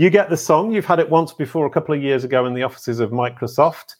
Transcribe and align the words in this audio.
you 0.00 0.08
get 0.08 0.30
the 0.30 0.36
song. 0.36 0.72
You've 0.72 0.86
had 0.86 0.98
it 0.98 1.10
once 1.10 1.34
before, 1.34 1.66
a 1.66 1.70
couple 1.70 1.94
of 1.94 2.02
years 2.02 2.24
ago, 2.24 2.46
in 2.46 2.54
the 2.54 2.62
offices 2.62 3.00
of 3.00 3.10
Microsoft. 3.10 3.96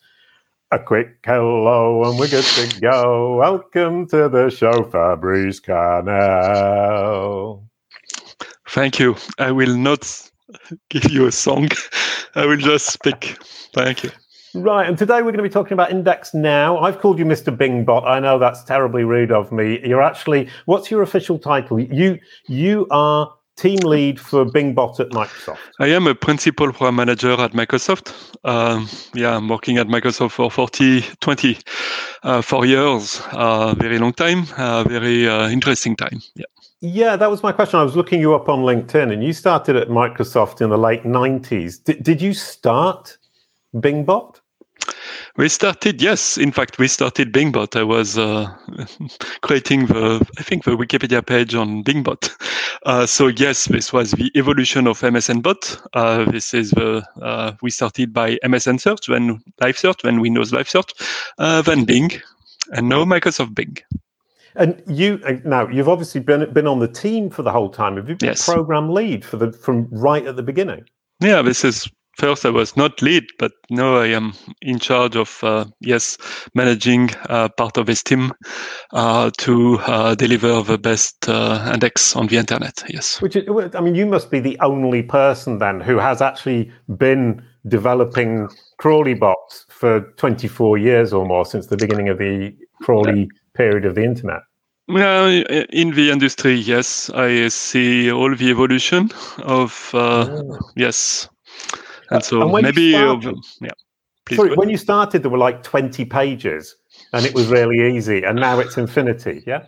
A 0.73 0.79
quick 0.79 1.19
hello, 1.27 2.09
and 2.09 2.19
we're 2.19 2.27
good 2.27 2.43
to 2.43 2.81
go. 2.81 3.37
Welcome 3.37 4.09
to 4.09 4.31
the 4.31 4.49
show, 4.49 4.83
Fabrice 4.85 5.61
Canel. 5.61 6.03
Thank 8.71 8.99
you. 8.99 9.15
I 9.39 9.53
will 9.53 9.77
not 9.77 10.31
give 10.89 11.11
you 11.11 11.27
a 11.27 11.33
song. 11.33 11.69
I 12.35 12.47
will 12.47 12.57
just 12.57 12.87
speak. 12.87 13.37
Thank 13.75 14.03
you. 14.05 14.11
Right, 14.55 14.89
and 14.89 14.97
today 14.97 15.17
we're 15.17 15.33
going 15.33 15.37
to 15.37 15.43
be 15.43 15.51
talking 15.51 15.75
about 15.75 15.91
Index 15.91 16.33
Now. 16.33 16.79
I've 16.79 16.99
called 16.99 17.19
you 17.19 17.27
Mr. 17.27 17.55
Bingbot. 17.55 18.07
I 18.07 18.21
know 18.21 18.39
that's 18.39 18.65
terribly 18.65 19.05
rude 19.05 19.33
of 19.33 19.53
me. 19.53 19.87
You're 19.87 20.01
actually, 20.01 20.49
what's 20.65 20.91
your 20.91 21.03
official 21.03 21.39
title? 21.39 21.79
You 21.79 22.19
you 22.47 22.87
are 22.91 23.35
team 23.57 23.79
lead 23.81 24.19
for 24.19 24.45
Bingbot 24.45 25.01
at 25.01 25.11
Microsoft. 25.11 25.59
I 25.79 25.89
am 25.89 26.07
a 26.07 26.15
principal 26.15 26.73
program 26.73 26.97
manager 26.97 27.33
at 27.33 27.53
Microsoft. 27.53 28.15
Um, 28.45 28.89
yeah, 29.15 29.37
I'm 29.37 29.49
working 29.49 29.79
at 29.79 29.87
Microsoft 29.87 30.33
for 30.33 30.51
40, 30.51 31.05
20, 31.21 31.59
uh, 32.23 32.43
four 32.43 32.65
years. 32.65 33.21
Uh, 33.33 33.75
very 33.75 33.99
long 33.99 34.13
time, 34.13 34.47
uh, 34.57 34.85
very 34.85 35.29
uh, 35.29 35.49
interesting 35.49 35.97
time. 35.97 36.21
Yeah. 36.35 36.47
Yeah, 36.83 37.17
that 37.17 37.31
was 37.31 37.43
my 37.43 37.53
question. 37.53 37.79
I 37.79 37.83
was 37.83 37.95
looking 37.95 38.21
you 38.21 38.35
up 38.35 38.49
on 38.49 38.61
LinkedIn, 38.61 39.13
and 39.13 39.23
you 39.23 39.35
started 39.35 39.77
at 39.77 39.89
Microsoft 39.89 40.63
in 40.63 40.71
the 40.71 40.79
late 40.79 41.03
90s. 41.03 41.85
D- 41.85 42.01
did 42.01 42.23
you 42.23 42.33
start 42.33 43.19
Bingbot? 43.75 44.40
We 45.37 45.49
started, 45.49 46.03
yes. 46.03 46.37
In 46.37 46.53
fact, 46.53 46.79
we 46.79 46.89
started 46.89 47.33
Bingbot. 47.33 47.77
I 47.77 47.83
was 47.83 48.19
uh, 48.19 48.53
creating 49.43 49.87
the, 49.87 50.27
I 50.39 50.43
think, 50.43 50.65
the 50.65 50.73
Wikipedia 50.73 51.25
page 51.25 51.55
on 51.55 51.83
Bingbot. 51.85 52.31
Uh, 52.87 53.07
so 53.07 53.27
yes, 53.27 53.67
this 53.67 53.93
was 53.93 54.13
the 54.13 54.31
evolution 54.35 54.87
of 54.87 55.01
MSN 55.01 55.43
Bot. 55.43 55.81
Uh, 55.93 56.25
this 56.31 56.55
is 56.55 56.71
the 56.71 57.07
uh, 57.21 57.53
we 57.63 57.71
started 57.71 58.13
by 58.13 58.37
MSN 58.45 58.81
Search, 58.81 59.07
then 59.07 59.41
Live 59.61 59.79
Search, 59.79 60.03
then 60.03 60.21
Windows 60.21 60.53
Live 60.53 60.69
Search, 60.69 60.93
uh, 61.39 61.63
then 61.63 61.85
Bing, 61.85 62.11
and 62.73 62.89
now 62.89 63.05
Microsoft 63.05 63.55
Bing. 63.55 63.77
And 64.57 64.83
you 64.87 65.21
uh, 65.27 65.35
now 65.45 65.69
you've 65.69 65.89
obviously 65.89 66.21
been 66.21 66.53
been 66.53 66.67
on 66.67 66.81
the 66.81 66.89
team 66.89 67.31
for 67.31 67.43
the 67.43 67.53
whole 67.53 67.69
time. 67.69 67.97
Have 67.97 68.09
you 68.09 68.17
been 68.17 68.31
Yes. 68.31 68.47
program 68.47 68.91
lead 68.91 69.25
for 69.25 69.37
the 69.37 69.53
from 69.53 69.87
right 69.91 70.27
at 70.27 70.37
the 70.37 70.43
beginning? 70.43 70.85
Yeah, 71.21 71.43
this 71.43 71.65
is 71.65 71.89
first 72.21 72.45
I 72.45 72.51
was 72.51 72.77
not 72.77 73.01
lead, 73.01 73.25
but 73.39 73.53
now 73.71 73.97
I 73.97 74.09
am 74.09 74.35
in 74.61 74.79
charge 74.79 75.17
of 75.17 75.43
uh, 75.43 75.65
yes 75.81 76.19
managing 76.55 77.11
uh, 77.31 77.49
part 77.49 77.79
of 77.79 77.87
this 77.87 78.03
team 78.03 78.33
uh, 78.93 79.31
to 79.39 79.79
uh, 79.79 80.15
deliver 80.15 80.63
the 80.63 80.77
best 80.77 81.29
uh, 81.29 81.71
index 81.73 82.15
on 82.15 82.27
the 82.27 82.37
internet. 82.37 82.85
Yes. 82.89 83.23
Which 83.23 83.37
is, 83.37 83.49
I 83.75 83.81
mean, 83.81 83.95
you 83.95 84.07
must 84.07 84.31
be 84.31 84.39
the 84.39 84.59
only 84.61 85.03
person 85.03 85.59
then 85.59 85.81
who 85.81 85.97
has 85.97 86.21
actually 86.21 86.71
been 86.99 87.43
developing 87.67 88.49
crawly 88.79 89.15
bots 89.15 89.65
for 89.71 90.01
24 90.17 90.77
years 90.77 91.13
or 91.13 91.25
more 91.25 91.47
since 91.47 91.69
the 91.69 91.77
beginning 91.77 92.11
of 92.11 92.19
the 92.19 92.55
crawly 92.83 93.29
period 93.55 93.87
of 93.87 93.95
the 93.95 94.05
internet. 94.05 94.41
Yeah, 94.89 95.29
in 95.71 95.95
the 95.95 96.11
industry, 96.11 96.55
yes, 96.55 97.11
I 97.11 97.49
see 97.49 98.11
all 98.11 98.35
the 98.35 98.51
evolution 98.51 99.11
of 99.39 99.91
uh, 99.95 100.43
yes, 100.75 101.29
and 102.11 102.25
so 102.25 102.43
and 102.43 102.53
when 102.53 102.65
you 102.65 102.73
maybe 102.73 102.95
uh, 102.95 103.21
started- 103.21 103.39
yeah. 103.61 103.71
Please 104.27 104.37
Sorry, 104.37 104.55
when 104.55 104.69
you 104.69 104.77
started, 104.77 105.23
there 105.23 105.31
were 105.31 105.39
like 105.39 105.63
20 105.63 106.05
pages 106.05 106.77
and 107.13 107.25
it 107.25 107.35
was 107.35 107.49
really 107.49 107.97
easy. 107.97 108.23
And 108.23 108.39
now 108.39 108.61
it's 108.61 108.77
infinity. 108.77 109.43
Yeah. 109.47 109.65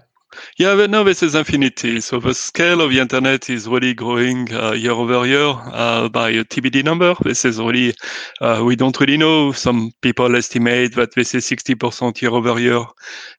Yeah, 0.58 0.74
but 0.76 0.88
no, 0.88 1.04
this 1.04 1.22
is 1.22 1.34
infinity. 1.34 2.00
So 2.00 2.18
the 2.18 2.32
scale 2.32 2.80
of 2.80 2.90
the 2.90 3.00
internet 3.00 3.50
is 3.50 3.68
really 3.68 3.92
growing 3.92 4.50
uh, 4.54 4.72
year 4.72 4.92
over 4.92 5.26
year 5.26 5.54
uh, 5.72 6.08
by 6.08 6.30
a 6.30 6.44
TBD 6.44 6.84
number. 6.84 7.14
This 7.22 7.44
is 7.44 7.58
really, 7.58 7.94
uh, 8.40 8.62
we 8.64 8.74
don't 8.76 8.98
really 8.98 9.18
know. 9.18 9.52
Some 9.52 9.92
people 10.00 10.34
estimate 10.36 10.94
that 10.94 11.14
this 11.14 11.34
is 11.34 11.44
60% 11.46 12.22
year 12.22 12.30
over 12.30 12.58
year 12.58 12.82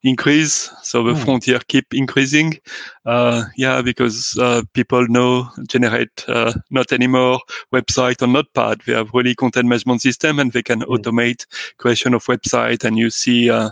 increase. 0.03 0.69
So 0.83 1.03
the 1.03 1.15
Hmm. 1.15 1.23
frontier 1.23 1.59
keep 1.67 1.93
increasing. 1.93 2.59
Uh, 3.05 3.43
yeah, 3.57 3.81
because 3.81 4.37
uh, 4.39 4.61
people 4.73 5.05
know 5.07 5.49
generate 5.67 6.23
uh, 6.29 6.53
not 6.71 6.93
anymore 6.93 7.39
website 7.73 8.21
on 8.23 8.31
Notepad. 8.31 8.81
They 8.85 8.93
have 8.93 9.11
really 9.13 9.35
content 9.35 9.67
management 9.67 10.01
system 10.01 10.39
and 10.39 10.53
they 10.53 10.63
can 10.63 10.81
automate 10.83 11.45
creation 11.77 12.13
of 12.13 12.23
website 12.25 12.85
and 12.85 12.97
you 12.97 13.09
see 13.09 13.49
uh, 13.49 13.71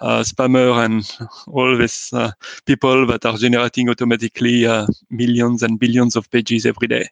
uh, 0.00 0.22
spammer 0.22 0.84
and 0.84 1.10
all 1.48 1.76
this 1.76 2.12
uh, 2.12 2.30
people 2.64 3.06
that 3.06 3.26
are 3.26 3.36
generating 3.36 3.88
automatically 3.88 4.66
uh, 4.66 4.86
millions 5.10 5.64
and 5.64 5.80
billions 5.80 6.14
of 6.14 6.30
pages 6.30 6.64
every 6.64 6.86
day 6.86 7.08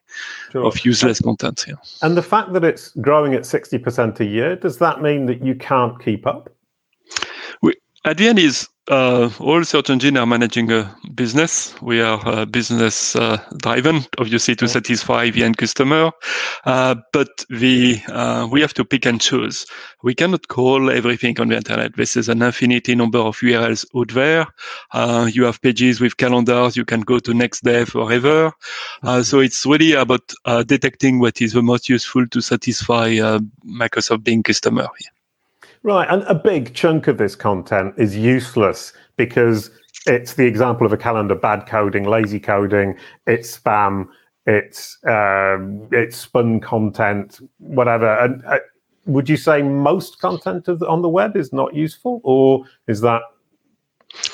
Sure. 0.53 0.65
of 0.65 0.85
useless 0.85 1.21
content. 1.21 1.65
Yeah. 1.67 1.75
And 2.03 2.17
the 2.17 2.23
fact 2.23 2.53
that 2.53 2.65
it's 2.65 2.91
growing 3.01 3.35
at 3.35 3.43
60% 3.43 4.21
a 4.21 4.25
year, 4.25 4.57
does 4.57 4.79
that 4.79 5.03
mean 5.03 5.27
that 5.27 5.45
you 5.45 5.55
can't 5.55 6.03
keep 6.03 6.27
up? 6.27 6.51
At 8.05 8.17
the 8.17 8.29
end 8.29 8.39
is 8.39 8.69
uh, 8.89 9.31
all 9.41 9.65
search 9.65 9.91
engines 9.91 10.19
are 10.19 10.27
managing 10.27 10.71
a 10.73 10.95
business. 11.15 11.75
We 11.83 12.01
are 12.01 12.21
uh, 12.27 12.45
business 12.47 13.15
uh, 13.15 13.39
driven, 13.59 14.05
obviously 14.19 14.57
to 14.57 14.69
satisfy 14.69 15.31
the 15.31 15.45
end 15.45 15.59
customer, 15.59 16.13
uh, 16.65 16.97
but 17.13 17.45
the 17.51 18.01
uh, 18.09 18.49
we 18.51 18.61
have 18.61 18.75
to 18.75 18.85
pick 18.85 19.07
and 19.07 19.21
choose. 19.21 19.67
We 20.03 20.15
cannot 20.15 20.49
call 20.49 20.91
everything 20.91 21.39
on 21.41 21.49
the 21.49 21.57
internet. 21.57 21.97
This 21.97 22.17
is 22.17 22.29
an 22.29 22.43
infinity 22.43 22.95
number 22.95 23.19
of 23.19 23.37
URLs 23.39 23.85
out 23.97 24.15
there. 24.15 24.47
Uh, 24.93 25.29
you 25.33 25.45
have 25.45 25.61
pages 25.61 26.01
with 26.01 26.17
calendars. 26.17 26.77
You 26.77 26.85
can 26.85 27.01
go 27.01 27.19
to 27.19 27.35
next 27.35 27.65
day 27.65 27.85
forever. 27.85 28.53
Uh, 29.03 29.23
so 29.23 29.41
it's 29.41 29.67
really 29.67 29.93
about 29.93 30.33
uh, 30.45 30.63
detecting 30.63 31.19
what 31.19 31.41
is 31.41 31.53
the 31.53 31.63
most 31.63 31.89
useful 31.89 32.27
to 32.29 32.41
satisfy 32.41 33.19
uh, 33.19 33.41
Microsoft 33.67 34.25
Bing 34.25 34.43
customer. 34.43 34.89
Right. 35.83 36.09
And 36.11 36.23
a 36.25 36.35
big 36.35 36.75
chunk 36.75 37.07
of 37.09 37.19
this 37.19 37.35
content 37.35 37.95
is 37.97 38.17
useless 38.17 38.93
because 39.17 39.71
it's 40.07 40.35
the 40.35 40.47
example 40.47 40.87
of 40.87 40.93
a 40.93 40.97
calendar 40.97 41.35
bad 41.35 41.67
coding, 41.67 42.05
lazy 42.05 42.41
coding, 42.41 42.97
it's 43.27 43.59
spam, 43.59 44.09
it's 44.47 44.99
um, 45.07 45.89
it's 45.93 46.17
spun 46.17 46.61
content, 46.61 47.41
whatever. 47.59 48.19
And 48.19 48.45
uh, 48.47 48.59
would 49.07 49.29
you 49.29 49.37
say 49.37 49.63
most 49.63 50.21
content 50.21 50.65
the, 50.65 50.87
on 50.89 51.03
the 51.03 51.09
web 51.09 51.37
is 51.37 51.53
not 51.53 51.75
useful, 51.75 52.21
or 52.25 52.65
is 52.87 53.01
that 53.03 53.23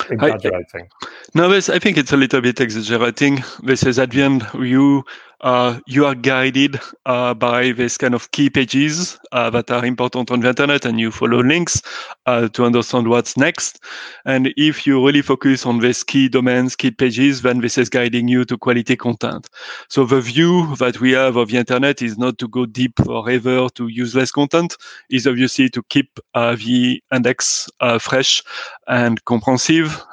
exaggerating? 0.09 0.87
No, 1.33 1.49
this, 1.49 1.69
I 1.69 1.79
think 1.79 1.97
it's 1.97 2.13
a 2.13 2.17
little 2.17 2.41
bit 2.41 2.61
exaggerating. 2.61 3.43
This 3.63 3.83
is 3.83 3.99
at 3.99 4.11
the 4.11 4.21
end, 4.21 4.47
you 4.53 5.03
uh, 5.45 5.79
you 5.85 6.07
are 6.07 6.15
guided 6.15 6.79
uh, 7.05 7.31
by 7.35 7.71
this 7.71 7.97
kind 7.99 8.15
of 8.15 8.31
key 8.31 8.49
pages 8.49 9.19
uh, 9.31 9.47
that 9.51 9.69
are 9.69 9.85
important 9.85 10.31
on 10.31 10.39
the 10.39 10.49
internet, 10.49 10.85
and 10.85 10.99
you 10.99 11.11
follow 11.11 11.43
links 11.43 11.83
uh, 12.25 12.47
to 12.47 12.65
understand 12.65 13.07
what's 13.07 13.37
next. 13.37 13.79
And 14.25 14.51
if 14.57 14.87
you 14.87 15.05
really 15.05 15.21
focus 15.21 15.63
on 15.63 15.79
these 15.79 16.03
key 16.03 16.29
domains, 16.29 16.75
key 16.75 16.89
pages, 16.89 17.43
then 17.43 17.61
this 17.61 17.77
is 17.77 17.89
guiding 17.89 18.27
you 18.27 18.43
to 18.45 18.57
quality 18.57 18.95
content. 18.95 19.47
So 19.87 20.03
the 20.03 20.19
view 20.19 20.75
that 20.77 20.99
we 20.99 21.11
have 21.11 21.35
of 21.35 21.49
the 21.49 21.57
internet 21.57 22.01
is 22.01 22.17
not 22.17 22.39
to 22.39 22.47
go 22.47 22.65
deep 22.65 22.93
forever 23.05 23.69
to 23.69 23.87
useless 23.87 24.31
content, 24.31 24.75
is 25.11 25.27
obviously 25.27 25.69
to 25.69 25.83
keep 25.89 26.19
uh, 26.33 26.55
the 26.55 26.99
index 27.13 27.69
uh, 27.81 27.99
fresh 27.99 28.41
and 28.87 29.23
comprehensive, 29.25 30.03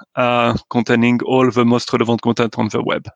containing 0.69 1.21
all 1.25 1.50
the 1.50 1.65
most 1.65 1.91
relevant 1.91 2.21
content 2.21 2.59
on 2.59 2.69
the 2.69 2.82
web. 2.82 3.09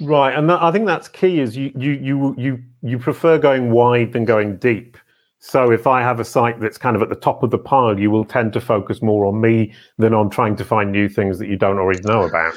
Right, 0.00 0.36
and 0.36 0.48
that, 0.50 0.62
I 0.62 0.72
think 0.72 0.86
that's 0.86 1.08
key. 1.08 1.40
Is 1.40 1.56
you 1.56 1.72
you 1.76 1.92
you 1.92 2.34
you 2.36 2.62
you 2.82 2.98
prefer 2.98 3.38
going 3.38 3.70
wide 3.70 4.12
than 4.12 4.24
going 4.24 4.56
deep. 4.56 4.96
So 5.38 5.70
if 5.70 5.86
I 5.86 6.00
have 6.00 6.20
a 6.20 6.24
site 6.24 6.58
that's 6.58 6.78
kind 6.78 6.96
of 6.96 7.02
at 7.02 7.10
the 7.10 7.14
top 7.14 7.42
of 7.42 7.50
the 7.50 7.58
pile, 7.58 8.00
you 8.00 8.10
will 8.10 8.24
tend 8.24 8.54
to 8.54 8.62
focus 8.62 9.02
more 9.02 9.26
on 9.26 9.40
me 9.40 9.74
than 9.98 10.14
on 10.14 10.30
trying 10.30 10.56
to 10.56 10.64
find 10.64 10.90
new 10.90 11.06
things 11.06 11.38
that 11.38 11.48
you 11.48 11.56
don't 11.56 11.78
already 11.78 12.00
know 12.00 12.22
about. 12.22 12.54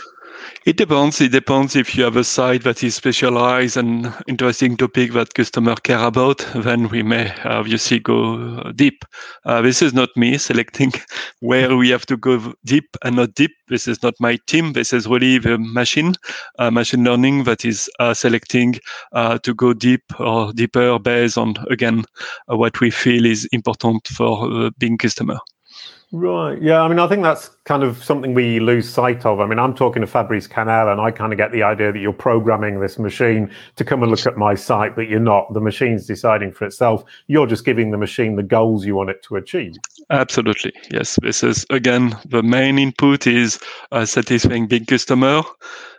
It 0.65 0.75
depends. 0.75 1.21
It 1.21 1.31
depends 1.31 1.75
if 1.75 1.95
you 1.95 2.03
have 2.03 2.17
a 2.17 2.23
site 2.23 2.63
that 2.63 2.83
is 2.83 2.95
specialized 2.95 3.77
and 3.77 4.13
interesting 4.27 4.75
topic 4.75 5.13
that 5.13 5.33
customer 5.33 5.75
care 5.75 6.03
about, 6.03 6.45
then 6.53 6.89
we 6.89 7.03
may 7.03 7.33
obviously 7.45 7.99
go 7.99 8.71
deep. 8.73 9.05
Uh, 9.45 9.61
this 9.61 9.81
is 9.81 9.93
not 9.93 10.09
me 10.17 10.37
selecting 10.37 10.91
where 11.39 11.77
we 11.77 11.89
have 11.89 12.05
to 12.07 12.17
go 12.17 12.53
deep 12.65 12.97
and 13.03 13.15
not 13.15 13.33
deep. 13.35 13.51
This 13.69 13.87
is 13.87 14.03
not 14.03 14.13
my 14.19 14.37
team. 14.47 14.73
This 14.73 14.93
is 14.93 15.07
really 15.07 15.37
the 15.37 15.57
machine, 15.57 16.13
uh, 16.59 16.69
machine 16.69 17.03
learning 17.03 17.45
that 17.45 17.63
is 17.63 17.89
uh, 17.99 18.13
selecting 18.13 18.75
uh, 19.13 19.37
to 19.39 19.53
go 19.53 19.73
deep 19.73 20.03
or 20.19 20.51
deeper 20.53 20.99
based 20.99 21.37
on, 21.37 21.55
again, 21.69 22.03
uh, 22.51 22.57
what 22.57 22.79
we 22.81 22.91
feel 22.91 23.25
is 23.25 23.45
important 23.51 24.07
for 24.07 24.51
uh, 24.51 24.69
Bing 24.77 24.97
customer. 24.97 25.39
Right. 26.13 26.61
Yeah. 26.61 26.81
I 26.81 26.87
mean, 26.87 26.99
I 26.99 27.07
think 27.07 27.21
that's 27.23 27.49
kind 27.65 27.83
of 27.83 28.01
something 28.01 28.33
we 28.33 28.61
lose 28.61 28.89
sight 28.89 29.25
of. 29.25 29.41
I 29.41 29.45
mean, 29.45 29.59
I'm 29.59 29.75
talking 29.75 30.01
to 30.01 30.07
Fabrice 30.07 30.47
Canel, 30.47 30.89
and 30.89 31.01
I 31.01 31.11
kind 31.11 31.33
of 31.33 31.37
get 31.37 31.51
the 31.51 31.63
idea 31.63 31.91
that 31.91 31.99
you're 31.99 32.13
programming 32.13 32.79
this 32.79 32.97
machine 32.97 33.51
to 33.75 33.83
come 33.83 34.01
and 34.01 34.09
look 34.09 34.25
at 34.25 34.37
my 34.37 34.55
site, 34.55 34.95
but 34.95 35.09
you're 35.09 35.19
not. 35.19 35.53
The 35.53 35.59
machine's 35.59 36.05
deciding 36.05 36.53
for 36.53 36.65
itself. 36.65 37.03
You're 37.27 37.47
just 37.47 37.65
giving 37.65 37.91
the 37.91 37.97
machine 37.97 38.37
the 38.37 38.43
goals 38.43 38.85
you 38.85 38.95
want 38.95 39.09
it 39.09 39.21
to 39.23 39.35
achieve. 39.35 39.75
Absolutely. 40.09 40.71
Yes. 40.91 41.19
This 41.21 41.43
is 41.43 41.65
again 41.69 42.17
the 42.25 42.41
main 42.41 42.79
input 42.79 43.27
is 43.27 43.59
uh, 43.91 44.05
satisfying 44.05 44.67
Bing 44.67 44.85
customer. 44.85 45.41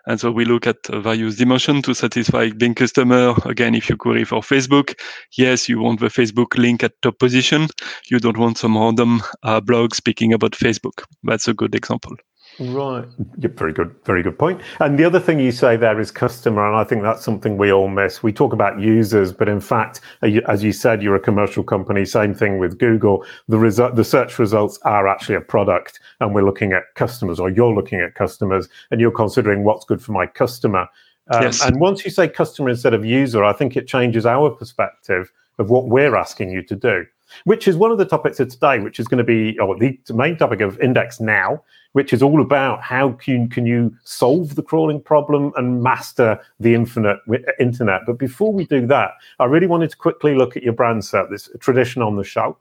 And 0.08 0.18
so 0.18 0.30
we 0.30 0.46
look 0.46 0.66
at 0.66 0.78
various 0.86 1.36
dimensions 1.36 1.84
to 1.84 1.94
satisfy 1.94 2.48
Bing 2.50 2.74
customer. 2.74 3.34
Again, 3.44 3.74
if 3.74 3.90
you 3.90 3.96
query 3.98 4.24
for 4.24 4.40
Facebook, 4.40 4.98
yes, 5.36 5.68
you 5.68 5.80
want 5.80 6.00
the 6.00 6.06
Facebook 6.06 6.56
link 6.56 6.82
at 6.82 7.00
top 7.02 7.18
position. 7.18 7.68
You 8.10 8.18
don't 8.18 8.38
want 8.38 8.56
some 8.56 8.76
random 8.76 9.22
uh, 9.42 9.60
blog 9.60 9.94
speaking 9.94 10.32
about 10.32 10.52
Facebook. 10.52 11.04
That's 11.24 11.46
a 11.46 11.52
good 11.52 11.74
example. 11.74 12.16
Right. 12.60 13.06
Yeah, 13.38 13.50
very 13.54 13.72
good. 13.72 13.94
Very 14.04 14.22
good 14.22 14.38
point. 14.38 14.60
And 14.80 14.98
the 14.98 15.04
other 15.04 15.20
thing 15.20 15.38
you 15.38 15.52
say 15.52 15.76
there 15.76 16.00
is 16.00 16.10
customer. 16.10 16.66
And 16.66 16.76
I 16.76 16.82
think 16.82 17.02
that's 17.02 17.24
something 17.24 17.56
we 17.56 17.72
all 17.72 17.88
miss. 17.88 18.22
We 18.22 18.32
talk 18.32 18.52
about 18.52 18.80
users, 18.80 19.32
but 19.32 19.48
in 19.48 19.60
fact, 19.60 20.00
as 20.22 20.64
you 20.64 20.72
said, 20.72 21.02
you're 21.02 21.14
a 21.14 21.20
commercial 21.20 21.62
company. 21.62 22.04
Same 22.04 22.34
thing 22.34 22.58
with 22.58 22.78
Google. 22.78 23.24
The 23.46 23.58
result, 23.58 23.94
the 23.94 24.04
search 24.04 24.38
results 24.38 24.78
are 24.82 25.06
actually 25.06 25.36
a 25.36 25.40
product 25.40 26.00
and 26.20 26.34
we're 26.34 26.44
looking 26.44 26.72
at 26.72 26.82
customers 26.94 27.38
or 27.38 27.48
you're 27.48 27.72
looking 27.72 28.00
at 28.00 28.14
customers 28.14 28.68
and 28.90 29.00
you're 29.00 29.12
considering 29.12 29.62
what's 29.62 29.84
good 29.84 30.02
for 30.02 30.12
my 30.12 30.26
customer. 30.26 30.88
Um, 31.30 31.42
yes. 31.42 31.64
And 31.64 31.78
once 31.80 32.04
you 32.04 32.10
say 32.10 32.26
customer 32.26 32.70
instead 32.70 32.94
of 32.94 33.04
user, 33.04 33.44
I 33.44 33.52
think 33.52 33.76
it 33.76 33.86
changes 33.86 34.26
our 34.26 34.50
perspective 34.50 35.30
of 35.58 35.70
what 35.70 35.86
we're 35.86 36.16
asking 36.16 36.50
you 36.50 36.62
to 36.62 36.74
do 36.74 37.04
which 37.44 37.68
is 37.68 37.76
one 37.76 37.90
of 37.90 37.98
the 37.98 38.04
topics 38.04 38.40
of 38.40 38.48
today, 38.48 38.78
which 38.78 38.98
is 38.98 39.06
going 39.06 39.18
to 39.18 39.24
be 39.24 39.58
or 39.58 39.78
the 39.78 39.98
main 40.14 40.36
topic 40.36 40.60
of 40.60 40.80
Index 40.80 41.20
Now, 41.20 41.62
which 41.92 42.12
is 42.12 42.22
all 42.22 42.40
about 42.40 42.82
how 42.82 43.12
can, 43.12 43.48
can 43.48 43.66
you 43.66 43.94
solve 44.04 44.54
the 44.54 44.62
crawling 44.62 45.00
problem 45.00 45.52
and 45.56 45.82
master 45.82 46.38
the 46.60 46.74
infinite 46.74 47.18
internet. 47.58 48.02
But 48.06 48.18
before 48.18 48.52
we 48.52 48.66
do 48.66 48.86
that, 48.86 49.12
I 49.38 49.44
really 49.46 49.66
wanted 49.66 49.90
to 49.90 49.96
quickly 49.96 50.34
look 50.34 50.56
at 50.56 50.62
your 50.62 50.74
brand 50.74 51.02
SERP, 51.02 51.30
this 51.30 51.48
tradition 51.60 52.02
on 52.02 52.16
the 52.16 52.24
show. 52.24 52.56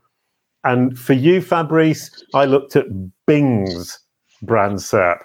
And 0.64 0.98
for 0.98 1.14
you, 1.14 1.42
Fabrice, 1.42 2.24
I 2.34 2.46
looked 2.46 2.76
at 2.76 2.88
Bing's 3.26 4.00
brand 4.42 4.78
SERP 4.78 5.20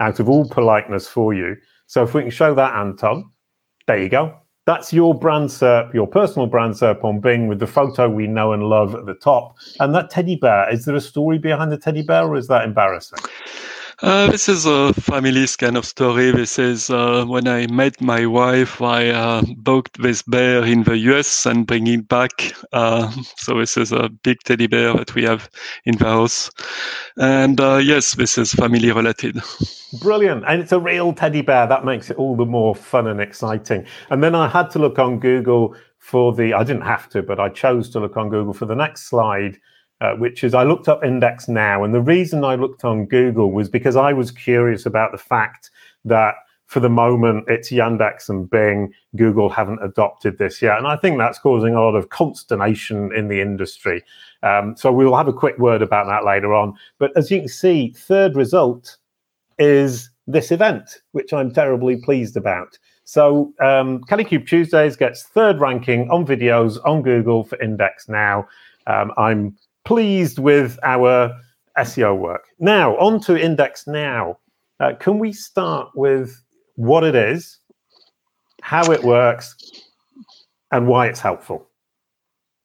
out 0.00 0.20
of 0.20 0.28
all 0.28 0.48
politeness 0.48 1.08
for 1.08 1.34
you. 1.34 1.56
So 1.86 2.02
if 2.02 2.14
we 2.14 2.22
can 2.22 2.30
show 2.30 2.54
that, 2.54 2.74
Anton, 2.74 3.30
there 3.86 4.02
you 4.02 4.08
go. 4.08 4.38
That's 4.66 4.92
your 4.92 5.14
brand 5.14 5.48
SERP, 5.48 5.94
your 5.94 6.08
personal 6.08 6.48
brand 6.48 6.74
SERP 6.74 7.04
on 7.04 7.20
Bing 7.20 7.46
with 7.46 7.60
the 7.60 7.68
photo 7.68 8.10
we 8.10 8.26
know 8.26 8.52
and 8.52 8.64
love 8.64 8.96
at 8.96 9.06
the 9.06 9.14
top. 9.14 9.56
And 9.78 9.94
that 9.94 10.10
teddy 10.10 10.34
bear, 10.34 10.68
is 10.68 10.84
there 10.84 10.96
a 10.96 11.00
story 11.00 11.38
behind 11.38 11.70
the 11.70 11.78
teddy 11.78 12.02
bear 12.02 12.24
or 12.26 12.36
is 12.36 12.48
that 12.48 12.64
embarrassing? 12.64 13.20
Uh, 14.02 14.30
this 14.30 14.46
is 14.46 14.66
a 14.66 14.92
family 14.92 15.46
kind 15.58 15.74
of 15.74 15.86
story. 15.86 16.30
This 16.30 16.58
is 16.58 16.90
uh, 16.90 17.24
when 17.24 17.48
I 17.48 17.66
met 17.68 17.98
my 17.98 18.26
wife, 18.26 18.82
I 18.82 19.08
uh, 19.08 19.42
bought 19.56 19.90
this 19.94 20.20
bear 20.20 20.64
in 20.66 20.82
the 20.82 20.98
US 20.98 21.46
and 21.46 21.66
bring 21.66 21.86
it 21.86 22.06
back. 22.06 22.52
Uh, 22.74 23.10
so 23.36 23.58
this 23.58 23.78
is 23.78 23.92
a 23.92 24.10
big 24.10 24.40
teddy 24.44 24.66
bear 24.66 24.92
that 24.92 25.14
we 25.14 25.24
have 25.24 25.48
in 25.86 25.96
the 25.96 26.04
house. 26.04 26.50
And 27.16 27.58
uh, 27.58 27.76
yes, 27.76 28.16
this 28.16 28.36
is 28.36 28.52
family 28.52 28.92
related. 28.92 29.40
Brilliant. 30.02 30.44
And 30.46 30.60
it's 30.60 30.72
a 30.72 30.80
real 30.80 31.14
teddy 31.14 31.40
bear. 31.40 31.66
That 31.66 31.86
makes 31.86 32.10
it 32.10 32.18
all 32.18 32.36
the 32.36 32.44
more 32.44 32.74
fun 32.74 33.06
and 33.06 33.18
exciting. 33.20 33.86
And 34.10 34.22
then 34.22 34.34
I 34.34 34.46
had 34.46 34.68
to 34.72 34.78
look 34.78 34.98
on 34.98 35.20
Google 35.20 35.74
for 36.00 36.34
the, 36.34 36.52
I 36.52 36.64
didn't 36.64 36.82
have 36.82 37.08
to, 37.10 37.22
but 37.22 37.40
I 37.40 37.48
chose 37.48 37.88
to 37.90 38.00
look 38.00 38.18
on 38.18 38.28
Google 38.28 38.52
for 38.52 38.66
the 38.66 38.76
next 38.76 39.08
slide 39.08 39.56
uh, 40.00 40.14
which 40.14 40.44
is 40.44 40.54
I 40.54 40.64
looked 40.64 40.88
up 40.88 41.04
Index 41.04 41.48
Now. 41.48 41.84
And 41.84 41.94
the 41.94 42.00
reason 42.00 42.44
I 42.44 42.54
looked 42.54 42.84
on 42.84 43.06
Google 43.06 43.50
was 43.52 43.68
because 43.68 43.96
I 43.96 44.12
was 44.12 44.30
curious 44.30 44.86
about 44.86 45.12
the 45.12 45.18
fact 45.18 45.70
that 46.04 46.34
for 46.66 46.80
the 46.80 46.88
moment 46.88 47.44
it's 47.48 47.70
Yandex 47.70 48.28
and 48.28 48.50
Bing. 48.50 48.92
Google 49.14 49.48
haven't 49.48 49.82
adopted 49.82 50.38
this 50.38 50.60
yet. 50.60 50.78
And 50.78 50.86
I 50.86 50.96
think 50.96 51.18
that's 51.18 51.38
causing 51.38 51.74
a 51.74 51.80
lot 51.80 51.94
of 51.94 52.08
consternation 52.08 53.12
in 53.14 53.28
the 53.28 53.40
industry. 53.40 54.02
Um, 54.42 54.76
so 54.76 54.92
we'll 54.92 55.16
have 55.16 55.28
a 55.28 55.32
quick 55.32 55.58
word 55.58 55.82
about 55.82 56.06
that 56.06 56.24
later 56.24 56.54
on. 56.54 56.74
But 56.98 57.16
as 57.16 57.30
you 57.30 57.40
can 57.40 57.48
see, 57.48 57.92
third 57.96 58.36
result 58.36 58.96
is 59.58 60.10
this 60.26 60.50
event, 60.50 61.02
which 61.12 61.32
I'm 61.32 61.52
terribly 61.52 61.96
pleased 61.96 62.36
about. 62.36 62.78
So 63.04 63.54
um, 63.60 64.00
Kalicube 64.02 64.48
Tuesdays 64.48 64.96
gets 64.96 65.22
third 65.22 65.60
ranking 65.60 66.10
on 66.10 66.26
videos 66.26 66.78
on 66.84 67.02
Google 67.02 67.44
for 67.44 67.60
Index 67.62 68.08
Now. 68.08 68.48
Um, 68.88 69.12
I'm 69.16 69.56
pleased 69.86 70.38
with 70.38 70.78
our 70.82 71.34
SEO 71.78 72.18
work. 72.18 72.44
Now, 72.58 72.96
on 72.98 73.20
to 73.20 73.40
Index 73.40 73.86
Now. 73.86 74.38
Uh, 74.80 74.92
can 75.00 75.18
we 75.18 75.32
start 75.32 75.88
with 75.94 76.42
what 76.74 77.02
it 77.04 77.14
is, 77.14 77.58
how 78.60 78.92
it 78.92 79.02
works, 79.04 79.56
and 80.70 80.86
why 80.86 81.06
it's 81.06 81.20
helpful? 81.20 81.66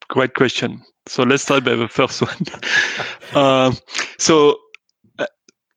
Great 0.10 0.34
question. 0.34 0.82
So 1.08 1.24
let's 1.24 1.44
start 1.44 1.64
by 1.64 1.76
the 1.76 1.88
first 1.88 2.22
one. 2.30 2.46
uh, 3.34 3.74
so 4.18 4.58
uh, 5.20 5.28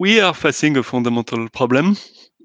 we 0.01 0.21
are 0.21 0.35
facing 0.35 0.77
a 0.77 0.83
fundamental 0.83 1.49
problem. 1.51 1.97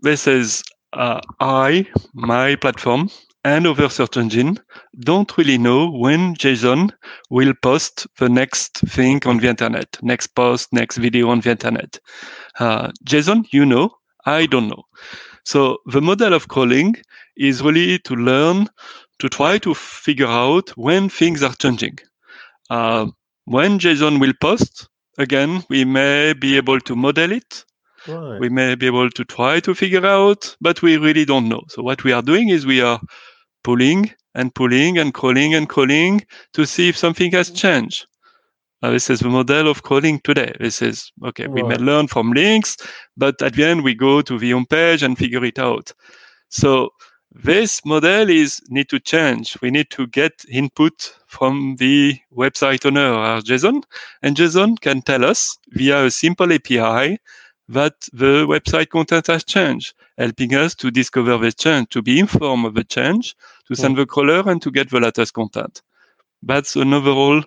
This 0.01 0.27
is 0.27 0.61
uh, 0.93 1.21
I, 1.39 1.87
my 2.13 2.55
platform, 2.57 3.09
and 3.43 3.65
other 3.65 3.89
search 3.89 4.17
engine 4.17 4.59
don't 4.99 5.37
really 5.37 5.57
know 5.57 5.89
when 5.89 6.35
Jason 6.35 6.91
will 7.29 7.53
post 7.61 8.07
the 8.17 8.29
next 8.29 8.79
thing 8.79 9.21
on 9.25 9.37
the 9.37 9.47
internet, 9.47 9.97
next 10.01 10.27
post, 10.35 10.73
next 10.73 10.97
video 10.97 11.29
on 11.29 11.39
the 11.41 11.51
internet. 11.51 11.99
Uh, 12.59 12.91
Jason, 13.03 13.45
you 13.51 13.65
know, 13.65 13.91
I 14.25 14.45
don't 14.45 14.67
know. 14.67 14.83
So 15.45 15.77
the 15.85 16.01
model 16.01 16.33
of 16.33 16.47
crawling 16.47 16.95
is 17.37 17.61
really 17.61 17.99
to 17.99 18.15
learn 18.15 18.67
to 19.19 19.29
try 19.29 19.57
to 19.59 19.73
figure 19.73 20.27
out 20.27 20.69
when 20.71 21.09
things 21.09 21.43
are 21.43 21.53
changing. 21.55 21.97
Uh, 22.69 23.07
when 23.45 23.79
Jason 23.79 24.19
will 24.19 24.33
post, 24.41 24.89
again, 25.17 25.63
we 25.69 25.85
may 25.85 26.33
be 26.33 26.57
able 26.57 26.79
to 26.81 26.95
model 26.95 27.31
it. 27.31 27.65
Right. 28.07 28.39
We 28.39 28.49
may 28.49 28.75
be 28.75 28.87
able 28.87 29.09
to 29.09 29.25
try 29.25 29.59
to 29.61 29.75
figure 29.75 30.05
out, 30.05 30.55
but 30.61 30.81
we 30.81 30.97
really 30.97 31.25
don't 31.25 31.49
know. 31.49 31.63
So 31.67 31.83
what 31.83 32.03
we 32.03 32.13
are 32.13 32.21
doing 32.21 32.49
is 32.49 32.65
we 32.65 32.81
are 32.81 32.99
pulling 33.63 34.11
and 34.35 34.53
pulling 34.53 34.97
and 34.97 35.13
crawling 35.13 35.55
and 35.55 35.69
crawling 35.69 36.25
to 36.53 36.65
see 36.65 36.89
if 36.89 36.97
something 36.97 37.31
has 37.31 37.49
changed. 37.49 38.05
Uh, 38.81 38.91
this 38.91 39.09
is 39.09 39.19
the 39.19 39.29
model 39.29 39.67
of 39.67 39.83
crawling 39.83 40.21
today. 40.21 40.53
This 40.59 40.81
is 40.81 41.11
okay. 41.25 41.47
Right. 41.47 41.53
We 41.53 41.63
may 41.63 41.75
learn 41.75 42.07
from 42.07 42.31
links, 42.31 42.77
but 43.17 43.41
at 43.41 43.55
the 43.55 43.65
end 43.65 43.83
we 43.83 43.93
go 43.93 44.21
to 44.21 44.39
the 44.39 44.51
home 44.51 44.65
page 44.65 45.03
and 45.03 45.17
figure 45.17 45.43
it 45.43 45.59
out. 45.59 45.91
So 46.49 46.89
this 47.31 47.85
model 47.85 48.29
is 48.29 48.61
need 48.69 48.89
to 48.89 48.99
change. 48.99 49.57
We 49.61 49.69
need 49.69 49.89
to 49.91 50.07
get 50.07 50.45
input 50.49 51.13
from 51.27 51.75
the 51.77 52.17
website 52.35 52.85
owner, 52.85 53.13
our 53.13 53.41
Jason, 53.41 53.83
and 54.23 54.35
Jason 54.35 54.77
can 54.77 55.01
tell 55.01 55.25
us 55.25 55.57
via 55.71 56.05
a 56.05 56.11
simple 56.11 56.51
API 56.51 57.19
that 57.67 57.93
the 58.13 58.47
website 58.47 58.89
content 58.89 59.27
has 59.27 59.43
changed, 59.43 59.93
helping 60.19 60.53
us 60.53 60.75
to 60.75 60.91
discover 60.91 61.37
the 61.37 61.51
change, 61.51 61.89
to 61.89 62.01
be 62.01 62.19
informed 62.19 62.65
of 62.65 62.75
the 62.75 62.83
change, 62.83 63.35
to 63.67 63.75
send 63.75 63.97
the 63.97 64.05
crawler 64.05 64.47
and 64.47 64.61
to 64.61 64.69
get 64.69 64.89
the 64.89 64.99
latest 64.99 65.33
content. 65.33 65.81
That's 66.43 66.75
an 66.75 66.93
overall 66.93 67.41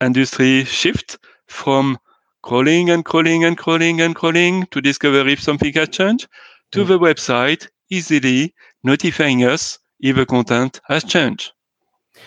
industry 0.00 0.64
shift 0.64 1.18
from 1.48 1.98
crawling 2.42 2.88
and 2.88 3.04
crawling 3.04 3.44
and 3.44 3.58
crawling 3.58 4.00
and 4.00 4.14
crawling 4.14 4.66
to 4.70 4.80
discover 4.80 5.26
if 5.28 5.40
something 5.40 5.72
has 5.74 5.88
changed 5.88 6.28
to 6.72 6.84
the 6.84 6.98
website 6.98 7.68
easily 7.90 8.54
notifying 8.84 9.44
us 9.44 9.78
if 10.00 10.16
the 10.16 10.26
content 10.26 10.80
has 10.88 11.02
changed. 11.04 11.52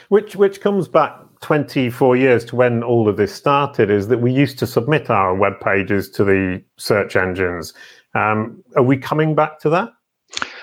Which 0.10 0.36
which 0.36 0.60
comes 0.60 0.88
back 0.88 1.14
24 1.42 2.16
years 2.16 2.46
to 2.46 2.56
when 2.56 2.84
all 2.84 3.08
of 3.08 3.18
this 3.18 3.34
started 3.34 3.90
is 3.90 4.08
that 4.08 4.20
we 4.20 4.32
used 4.32 4.60
to 4.60 4.68
submit 4.68 5.10
our 5.10 5.36
web 5.36 5.60
pages 5.62 6.10
to 6.12 6.24
the 6.24 6.64
search 6.78 7.16
engines. 7.16 7.74
Um, 8.18 8.64
are 8.76 8.84
we 8.84 8.98
coming 8.98 9.36
back 9.36 9.60
to 9.60 9.70
that? 9.70 9.90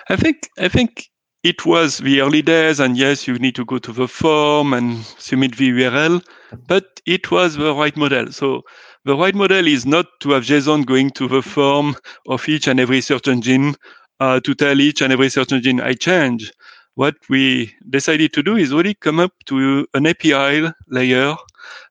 I 0.09 0.17
think 0.17 0.49
I 0.59 0.69
think 0.69 1.09
it 1.43 1.65
was 1.65 1.99
the 1.99 2.21
early 2.21 2.43
days, 2.43 2.81
and 2.81 2.97
yes, 2.97 3.27
you 3.29 3.39
need 3.39 3.55
to 3.55 3.65
go 3.65 3.79
to 3.79 3.93
the 3.93 4.09
form 4.09 4.73
and 4.73 5.05
submit 5.19 5.57
the 5.57 5.71
URL, 5.71 6.25
but 6.67 7.01
it 7.07 7.31
was 7.31 7.57
the 7.57 7.75
right 7.75 7.97
model. 7.97 8.33
So 8.33 8.63
the 9.05 9.17
right 9.17 9.35
model 9.35 9.67
is 9.67 9.87
not 9.87 10.07
to 10.21 10.31
have 10.31 10.45
Jason 10.45 10.83
going 10.83 11.11
to 11.11 11.29
the 11.29 11.43
form 11.43 11.97
of 12.29 12.49
each 12.49 12.67
and 12.67 12.81
every 12.81 13.01
search 13.01 13.29
engine 13.29 13.77
uh, 14.21 14.41
to 14.41 14.55
tell 14.55 14.81
each 14.81 15.03
and 15.03 15.13
every 15.13 15.29
search 15.29 15.53
engine 15.53 15.81
I 15.81 15.95
change 15.95 16.51
what 16.95 17.17
we 17.29 17.73
decided 17.91 18.33
to 18.33 18.43
do 18.43 18.57
is 18.57 18.73
really 18.73 18.95
come 18.95 19.21
up 19.21 19.33
to 19.47 19.87
an 19.95 20.07
API 20.07 20.71
layer, 20.89 21.35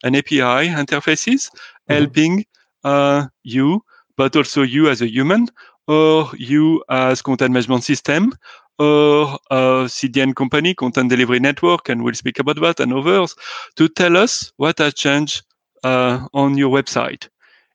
an 0.04 0.16
API 0.16 0.70
interfaces, 0.70 1.50
mm-hmm. 1.50 1.94
helping 1.94 2.46
uh, 2.84 3.28
you, 3.44 3.82
but 4.18 4.36
also 4.36 4.62
you 4.62 4.90
as 4.90 5.02
a 5.02 5.10
human, 5.10 5.48
or 5.88 6.30
you 6.38 6.84
as 6.90 7.22
content 7.22 7.52
management 7.54 7.84
system, 7.84 8.34
or 8.80 9.38
a 9.52 9.86
CDN 9.88 10.36
company, 10.36 10.74
content 10.74 11.10
delivery 11.10 11.40
network, 11.40 11.90
and 11.90 12.04
we'll 12.04 12.14
speak 12.14 12.40
about 12.40 12.60
that 12.62 12.80
and 12.80 12.94
others, 12.94 13.36
to 13.76 13.88
tell 13.88 14.18
us 14.18 14.52
what 14.58 14.80
has 14.80 14.94
changed 14.94 15.44
uh, 15.84 16.28
on 16.34 16.58
your 16.58 16.70
website. 16.70 17.30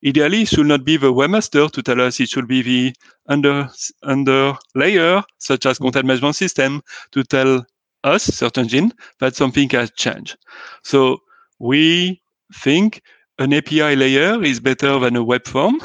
Ideally, 0.07 0.43
it 0.43 0.49
should 0.49 0.67
not 0.67 0.85
be 0.85 0.97
the 0.97 1.13
webmaster 1.13 1.71
to 1.71 1.83
tell 1.83 2.01
us. 2.01 2.21
It 2.21 2.29
should 2.29 2.47
be 2.47 2.63
the 2.63 2.95
under 3.27 3.69
under 4.05 4.55
layer, 4.75 5.23
such 5.39 5.67
as 5.67 5.79
content 5.79 6.07
management 6.07 6.37
system, 6.37 6.83
to 7.13 7.25
tell 7.25 7.67
us, 8.05 8.23
search 8.23 8.59
engine, 8.59 8.93
that 9.19 9.35
something 9.35 9.69
has 9.71 9.91
changed. 9.91 10.37
So 10.85 11.19
we 11.59 12.23
think 12.55 13.03
an 13.39 13.53
API 13.53 13.95
layer 13.95 14.43
is 14.43 14.61
better 14.61 14.99
than 14.99 15.15
a 15.17 15.23
web 15.23 15.47
form 15.47 15.81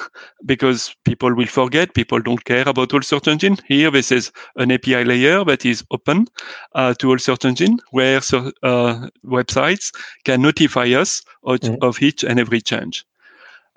because 0.46 0.96
people 1.06 1.34
will 1.36 1.46
forget, 1.48 1.94
people 1.94 2.20
don't 2.20 2.44
care 2.46 2.68
about 2.68 2.94
all 2.94 3.02
search 3.02 3.28
engine. 3.28 3.58
Here, 3.68 3.92
this 3.92 4.12
is 4.12 4.32
an 4.56 4.72
API 4.72 5.04
layer 5.04 5.46
that 5.46 5.66
is 5.66 5.84
open 5.92 6.28
uh, 6.74 6.96
to 6.96 7.12
all 7.12 7.20
search 7.20 7.46
engine 7.46 7.80
where 7.92 8.18
uh, 8.18 9.08
websites 9.26 9.94
can 10.24 10.42
notify 10.42 10.88
us 10.88 11.22
of, 11.44 11.60
mm. 11.60 11.78
of 11.82 12.02
each 12.02 12.24
and 12.24 12.40
every 12.40 12.62
change. 12.62 13.06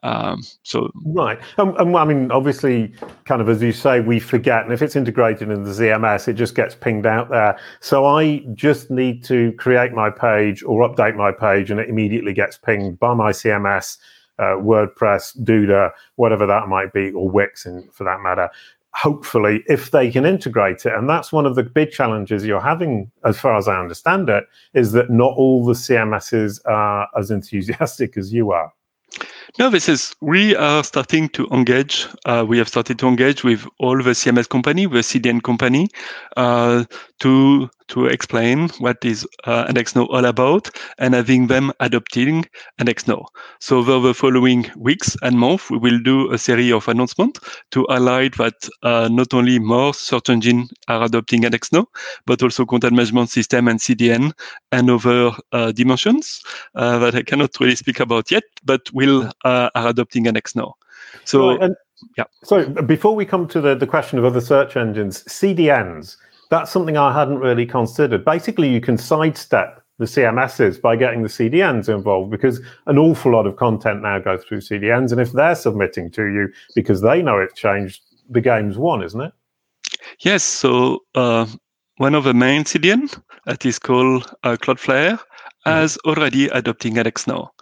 Um, 0.03 0.43
so 0.63 0.91
right, 1.05 1.39
and, 1.59 1.77
and, 1.79 1.97
I 1.97 2.05
mean, 2.05 2.31
obviously, 2.31 2.93
kind 3.25 3.41
of 3.41 3.49
as 3.49 3.63
you 3.63 3.73
say, 3.73 4.01
we 4.01 4.21
forget, 4.21 4.63
and 4.63 4.73
if 4.73 4.83
it's 4.83 4.95
integrated 4.95 5.51
in 5.51 5.65
the 5.65 5.71
CMS, 5.71 6.29
it 6.29 6.35
just 6.35 6.55
gets 6.55 6.75
pinged 6.75 7.07
out 7.07 7.31
there. 7.31 7.59
So 7.81 8.05
I 8.05 8.45
just 8.55 8.91
need 8.91 9.25
to 9.25 9.53
create 9.55 9.93
my 9.93 10.11
page 10.11 10.63
or 10.63 10.89
update 10.89 11.17
my 11.17 11.33
page, 11.33 11.71
and 11.71 11.81
it 11.81 11.89
immediately 11.89 12.35
gets 12.35 12.59
pinged 12.59 13.01
by 13.01 13.15
my 13.15 13.33
CMS, 13.33 13.99
uh, 14.39 14.57
WordPress, 14.59 15.43
Duda, 15.43 15.91
whatever 16.17 16.47
that 16.47 16.69
might 16.69 16.93
be, 16.93 17.11
or 17.11 17.29
Wix, 17.29 17.65
in, 17.67 17.89
for 17.91 18.05
that 18.05 18.21
matter. 18.21 18.51
Hopefully, 18.95 19.65
if 19.67 19.91
they 19.91 20.11
can 20.11 20.25
integrate 20.25 20.87
it, 20.87 20.93
and 20.95 21.09
that's 21.09 21.33
one 21.33 21.47
of 21.47 21.55
the 21.55 21.63
big 21.63 21.91
challenges 21.91 22.45
you're 22.45 22.61
having, 22.61 23.11
as 23.25 23.41
far 23.41 23.57
as 23.57 23.67
I 23.67 23.81
understand 23.81 24.29
it, 24.29 24.45
is 24.73 24.93
that 24.93 25.11
not 25.11 25.35
all 25.37 25.65
the 25.65 25.73
CMSs 25.73 26.61
are 26.67 27.09
as 27.19 27.31
enthusiastic 27.33 28.17
as 28.17 28.33
you 28.33 28.53
are. 28.53 28.73
No, 29.59 29.71
this 29.71 29.89
is 29.89 30.15
we 30.21 30.55
are 30.55 30.85
starting 30.85 31.29
to 31.31 31.47
engage. 31.49 32.07
Uh, 32.25 32.45
we 32.47 32.59
have 32.59 32.69
started 32.69 32.99
to 32.99 33.09
engage 33.09 33.43
with 33.43 33.67
all 33.79 33.97
the 34.03 34.11
CMS 34.11 34.49
company, 34.49 34.87
the 34.87 34.99
CDN 34.99 35.43
company, 35.43 35.89
uh, 36.37 36.85
to 37.21 37.71
to 37.89 38.07
explain 38.07 38.69
what 38.79 39.05
is 39.05 39.27
uh, 39.45 39.67
Index 39.69 39.95
Now 39.95 40.07
all 40.07 40.25
about 40.25 40.71
and 40.99 41.15
having 41.15 41.47
them 41.47 41.73
adopting 41.81 42.45
Index 42.79 43.07
Now. 43.07 43.27
So 43.61 43.79
over 43.79 44.09
the 44.09 44.15
following 44.15 44.71
weeks 44.77 45.17
and 45.23 45.39
months, 45.39 45.71
we 45.71 45.79
will 45.79 45.99
do 46.01 46.33
a 46.33 46.39
series 46.39 46.73
of 46.73 46.89
announcements 46.89 47.41
to 47.73 47.87
highlight 47.89 48.37
that 48.37 48.69
uh, 48.83 49.09
not 49.11 49.35
only 49.35 49.59
more 49.59 49.95
search 49.95 50.31
engines 50.31 50.73
are 50.89 51.05
adopting 51.05 51.45
Index 51.45 51.73
Now, 51.73 51.87
but 52.27 52.43
also 52.43 52.67
content 52.67 52.95
management 52.95 53.31
system 53.31 53.69
and 53.69 53.79
CDN 53.79 54.33
and 54.73 54.91
other 54.91 55.33
uh, 55.53 55.73
dimensions 55.73 56.43
uh, 56.75 56.99
that 56.99 57.15
I 57.15 57.23
cannot 57.23 57.59
really 57.61 57.77
speak 57.77 58.01
about 58.01 58.31
yet, 58.31 58.45
but 58.65 58.83
will 58.93 59.31
uh, 59.45 59.71
are 59.75 59.89
adopting 59.89 60.27
Index 60.27 60.55
Now. 60.57 60.75
So. 61.25 61.59
And- 61.59 61.77
yeah. 62.19 62.25
So 62.45 62.69
before 62.69 63.15
we 63.15 63.25
come 63.25 63.49
to 63.49 63.61
the, 63.61 63.75
the 63.75 63.87
question 63.87 64.19
of 64.19 64.25
other 64.27 64.41
search 64.41 64.77
engines, 64.77 65.25
CDNs, 65.25 66.19
that's 66.51 66.71
something 66.71 66.97
I 66.97 67.13
hadn't 67.13 67.39
really 67.39 67.67
considered. 67.67 68.25
Basically, 68.25 68.69
you 68.69 68.81
can 68.81 68.99
sidestep 68.99 69.83
the 69.99 70.05
CMSs 70.05 70.81
by 70.81 70.95
getting 70.97 71.23
the 71.23 71.29
CDNs 71.29 71.89
involved 71.89 72.31
because 72.31 72.61
an 72.87 72.99
awful 72.99 73.33
lot 73.33 73.47
of 73.47 73.57
content 73.57 74.03
now 74.03 74.19
goes 74.19 74.45
through 74.45 74.59
CDNs. 74.59 75.11
And 75.11 75.21
if 75.21 75.33
they're 75.33 75.55
submitting 75.55 76.11
to 76.13 76.25
you 76.27 76.49
because 76.75 77.01
they 77.01 77.23
know 77.23 77.39
it's 77.39 77.59
changed, 77.59 78.03
the 78.29 78.41
game's 78.41 78.77
won, 78.77 79.03
isn't 79.03 79.21
it? 79.21 79.33
Yes. 80.21 80.43
So 80.43 81.01
uh, 81.15 81.47
one 81.97 82.15
of 82.15 82.25
the 82.25 82.35
main 82.35 82.65
CDN 82.65 83.19
that 83.47 83.65
is 83.65 83.79
called 83.79 84.31
uh, 84.43 84.57
Cloudflare 84.57 85.15
mm-hmm. 85.15 85.71
has 85.71 85.97
already 86.05 86.49
adopting 86.49 86.97
Index 86.97 87.27
Now. 87.27 87.53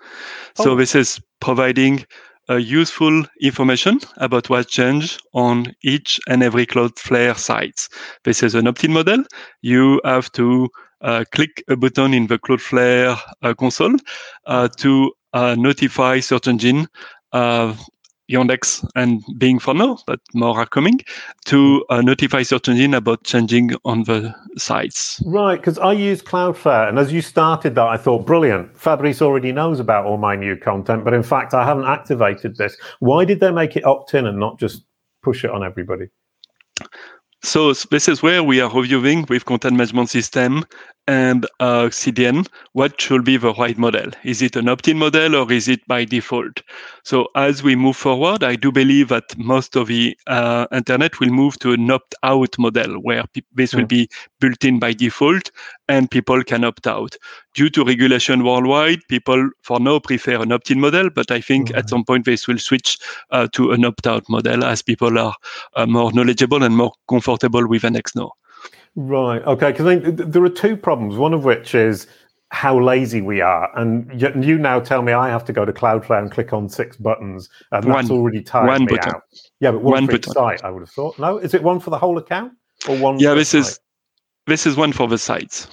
So 0.56 0.72
oh. 0.72 0.76
this 0.76 0.94
is 0.94 1.20
providing 1.40 2.04
uh, 2.48 2.56
useful 2.56 3.24
information 3.40 4.00
about 4.18 4.50
what 4.50 4.68
changed 4.68 5.22
on 5.32 5.74
each 5.82 6.20
and 6.28 6.42
every 6.42 6.66
Cloudflare 6.66 7.36
site. 7.36 7.88
This 8.24 8.42
is 8.42 8.54
an 8.54 8.66
opt-in 8.66 8.92
model. 8.92 9.24
You 9.62 10.00
have 10.04 10.30
to 10.32 10.68
uh, 11.00 11.24
click 11.32 11.62
a 11.68 11.76
button 11.76 12.14
in 12.14 12.26
the 12.26 12.38
Cloudflare 12.38 13.18
uh, 13.42 13.54
console 13.54 13.96
uh, 14.46 14.68
to 14.78 15.12
uh, 15.32 15.54
notify 15.58 16.20
search 16.20 16.48
engine 16.48 16.86
uh, 17.32 17.74
Yandex 18.30 18.86
and 18.94 19.22
Bing 19.38 19.58
for 19.58 19.74
now, 19.74 19.98
but 20.06 20.20
more 20.32 20.58
are 20.58 20.66
coming 20.66 21.00
to 21.46 21.84
uh, 21.90 22.00
notify 22.00 22.42
search 22.42 22.68
engine 22.68 22.94
about 22.94 23.24
changing 23.24 23.72
on 23.84 24.04
the 24.04 24.34
sites. 24.56 25.22
Right, 25.26 25.56
because 25.56 25.78
I 25.78 25.92
use 25.92 26.22
Cloudflare, 26.22 26.88
and 26.88 26.98
as 26.98 27.12
you 27.12 27.20
started 27.20 27.74
that, 27.74 27.86
I 27.86 27.96
thought, 27.96 28.26
brilliant. 28.26 28.76
Fabrice 28.78 29.20
already 29.20 29.52
knows 29.52 29.80
about 29.80 30.06
all 30.06 30.16
my 30.16 30.36
new 30.36 30.56
content, 30.56 31.04
but 31.04 31.14
in 31.14 31.22
fact, 31.22 31.54
I 31.54 31.64
haven't 31.64 31.84
activated 31.86 32.56
this. 32.56 32.76
Why 33.00 33.24
did 33.24 33.40
they 33.40 33.50
make 33.50 33.76
it 33.76 33.84
opt-in 33.84 34.26
and 34.26 34.38
not 34.38 34.58
just 34.58 34.84
push 35.22 35.44
it 35.44 35.50
on 35.50 35.62
everybody? 35.64 36.06
So 37.44 37.74
this 37.74 38.08
is 38.08 38.22
where 38.22 38.42
we 38.42 38.62
are 38.62 38.70
reviewing 38.70 39.26
with 39.28 39.44
content 39.44 39.76
management 39.76 40.08
system 40.08 40.64
and 41.06 41.44
uh, 41.60 41.88
CDN, 41.90 42.48
what 42.72 42.98
should 42.98 43.22
be 43.22 43.36
the 43.36 43.52
right 43.52 43.76
model? 43.76 44.10
Is 44.24 44.40
it 44.40 44.56
an 44.56 44.66
opt-in 44.66 44.98
model 44.98 45.36
or 45.36 45.52
is 45.52 45.68
it 45.68 45.86
by 45.86 46.06
default? 46.06 46.62
So 47.02 47.28
as 47.36 47.62
we 47.62 47.76
move 47.76 47.98
forward, 47.98 48.42
I 48.42 48.56
do 48.56 48.72
believe 48.72 49.08
that 49.08 49.36
most 49.36 49.76
of 49.76 49.88
the 49.88 50.16
uh, 50.26 50.66
internet 50.72 51.20
will 51.20 51.28
move 51.28 51.58
to 51.58 51.72
an 51.72 51.90
opt-out 51.90 52.58
model 52.58 52.94
where 53.02 53.24
this 53.52 53.74
will 53.74 53.82
hmm. 53.82 53.88
be 53.88 54.08
built 54.40 54.64
in 54.64 54.78
by 54.78 54.94
default 54.94 55.50
and 55.88 56.10
people 56.10 56.42
can 56.42 56.64
opt 56.64 56.86
out. 56.86 57.16
Due 57.54 57.70
to 57.70 57.84
regulation 57.84 58.44
worldwide, 58.44 59.00
people 59.08 59.50
for 59.62 59.80
now 59.80 59.98
prefer 59.98 60.40
an 60.42 60.52
opt-in 60.52 60.80
model, 60.80 61.10
but 61.10 61.30
I 61.30 61.40
think 61.40 61.74
at 61.74 61.88
some 61.88 62.04
point 62.04 62.24
this 62.24 62.48
will 62.48 62.58
switch 62.58 62.98
uh, 63.30 63.48
to 63.52 63.72
an 63.72 63.84
opt-out 63.84 64.28
model 64.28 64.64
as 64.64 64.82
people 64.82 65.18
are 65.18 65.34
uh, 65.74 65.86
more 65.86 66.12
knowledgeable 66.12 66.62
and 66.62 66.76
more 66.76 66.92
comfortable 67.08 67.66
with 67.66 67.84
Index 67.84 68.14
Now. 68.14 68.32
Right. 68.96 69.42
Okay. 69.42 69.72
Because 69.72 70.14
there 70.16 70.44
are 70.44 70.48
two 70.48 70.76
problems. 70.76 71.16
One 71.16 71.34
of 71.34 71.44
which 71.44 71.74
is 71.74 72.06
how 72.50 72.80
lazy 72.80 73.20
we 73.20 73.40
are, 73.40 73.68
and 73.76 74.08
you 74.44 74.58
now 74.58 74.78
tell 74.78 75.02
me 75.02 75.12
I 75.12 75.28
have 75.28 75.44
to 75.46 75.52
go 75.52 75.64
to 75.64 75.72
Cloudflare 75.72 76.20
and 76.20 76.30
click 76.30 76.52
on 76.52 76.68
six 76.68 76.96
buttons, 76.96 77.48
and 77.72 77.82
that's 77.82 78.10
already 78.10 78.42
tired 78.42 78.80
me 78.80 78.86
button. 78.86 79.16
out. 79.16 79.22
Yeah, 79.58 79.72
but 79.72 79.82
one, 79.82 79.92
one 79.92 80.06
for 80.06 80.14
each 80.14 80.26
site, 80.26 80.62
I 80.62 80.70
would 80.70 80.80
have 80.80 80.90
thought. 80.90 81.18
No, 81.18 81.38
is 81.38 81.52
it 81.54 81.64
one 81.64 81.80
for 81.80 81.90
the 81.90 81.98
whole 81.98 82.16
account 82.16 82.52
or 82.88 82.96
one? 82.96 83.18
Yeah, 83.18 83.34
this 83.34 83.54
is 83.54 83.80
this 84.46 84.66
is 84.66 84.76
one 84.76 84.92
for 84.92 85.08
the 85.08 85.18
sites. 85.18 85.66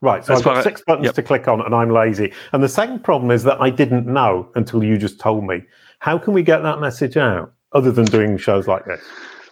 Right, 0.00 0.22
so 0.22 0.34
I've 0.34 0.42
got 0.42 0.62
six 0.62 0.82
buttons 0.86 1.06
yep. 1.06 1.14
to 1.14 1.22
click 1.22 1.48
on, 1.48 1.62
and 1.62 1.74
I'm 1.74 1.90
lazy. 1.90 2.30
And 2.52 2.62
the 2.62 2.68
second 2.68 3.02
problem 3.02 3.30
is 3.30 3.44
that 3.44 3.58
I 3.60 3.70
didn't 3.70 4.06
know 4.06 4.48
until 4.54 4.84
you 4.84 4.98
just 4.98 5.18
told 5.18 5.44
me. 5.44 5.62
How 6.00 6.18
can 6.18 6.34
we 6.34 6.42
get 6.42 6.62
that 6.62 6.78
message 6.78 7.16
out 7.16 7.54
other 7.72 7.90
than 7.90 8.04
doing 8.04 8.36
shows 8.36 8.68
like 8.68 8.84
this? 8.84 9.00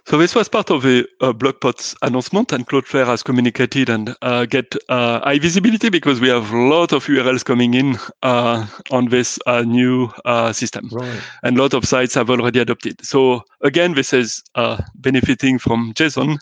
So 0.06 0.18
this 0.18 0.34
was 0.34 0.48
part 0.48 0.70
of 0.70 0.82
the 0.82 1.06
blog 1.38 1.60
post 1.60 1.96
announcement, 2.02 2.52
and 2.52 2.66
Cloudflare 2.66 3.06
has 3.06 3.22
communicated 3.22 3.88
and 3.88 4.14
uh, 4.20 4.46
get 4.46 4.74
uh, 4.88 5.20
high 5.20 5.38
visibility 5.38 5.90
because 5.90 6.20
we 6.20 6.28
have 6.28 6.52
a 6.52 6.58
lot 6.58 6.92
of 6.92 7.06
URLs 7.06 7.44
coming 7.44 7.74
in 7.74 7.96
uh, 8.22 8.66
on 8.90 9.08
this 9.08 9.38
uh, 9.46 9.62
new 9.62 10.10
uh, 10.24 10.52
system, 10.52 10.88
right. 10.92 11.20
and 11.44 11.56
a 11.56 11.62
lot 11.62 11.72
of 11.72 11.84
sites 11.84 12.14
have 12.14 12.28
already 12.28 12.58
adopted. 12.58 13.02
So 13.02 13.42
again, 13.62 13.94
this 13.94 14.12
is 14.12 14.42
uh, 14.56 14.82
benefiting 14.96 15.58
from 15.58 15.92
Jason 15.94 16.38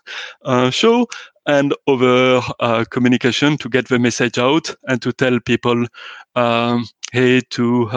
show 0.70 1.06
and 1.46 1.74
other 1.86 2.40
communication 2.90 3.56
to 3.58 3.68
get 3.68 3.88
the 3.88 3.98
message 3.98 4.38
out 4.38 4.74
and 4.88 5.00
to 5.02 5.12
tell 5.12 5.38
people. 5.40 5.86
Um, 6.36 6.86
hey, 7.12 7.40
to 7.50 7.88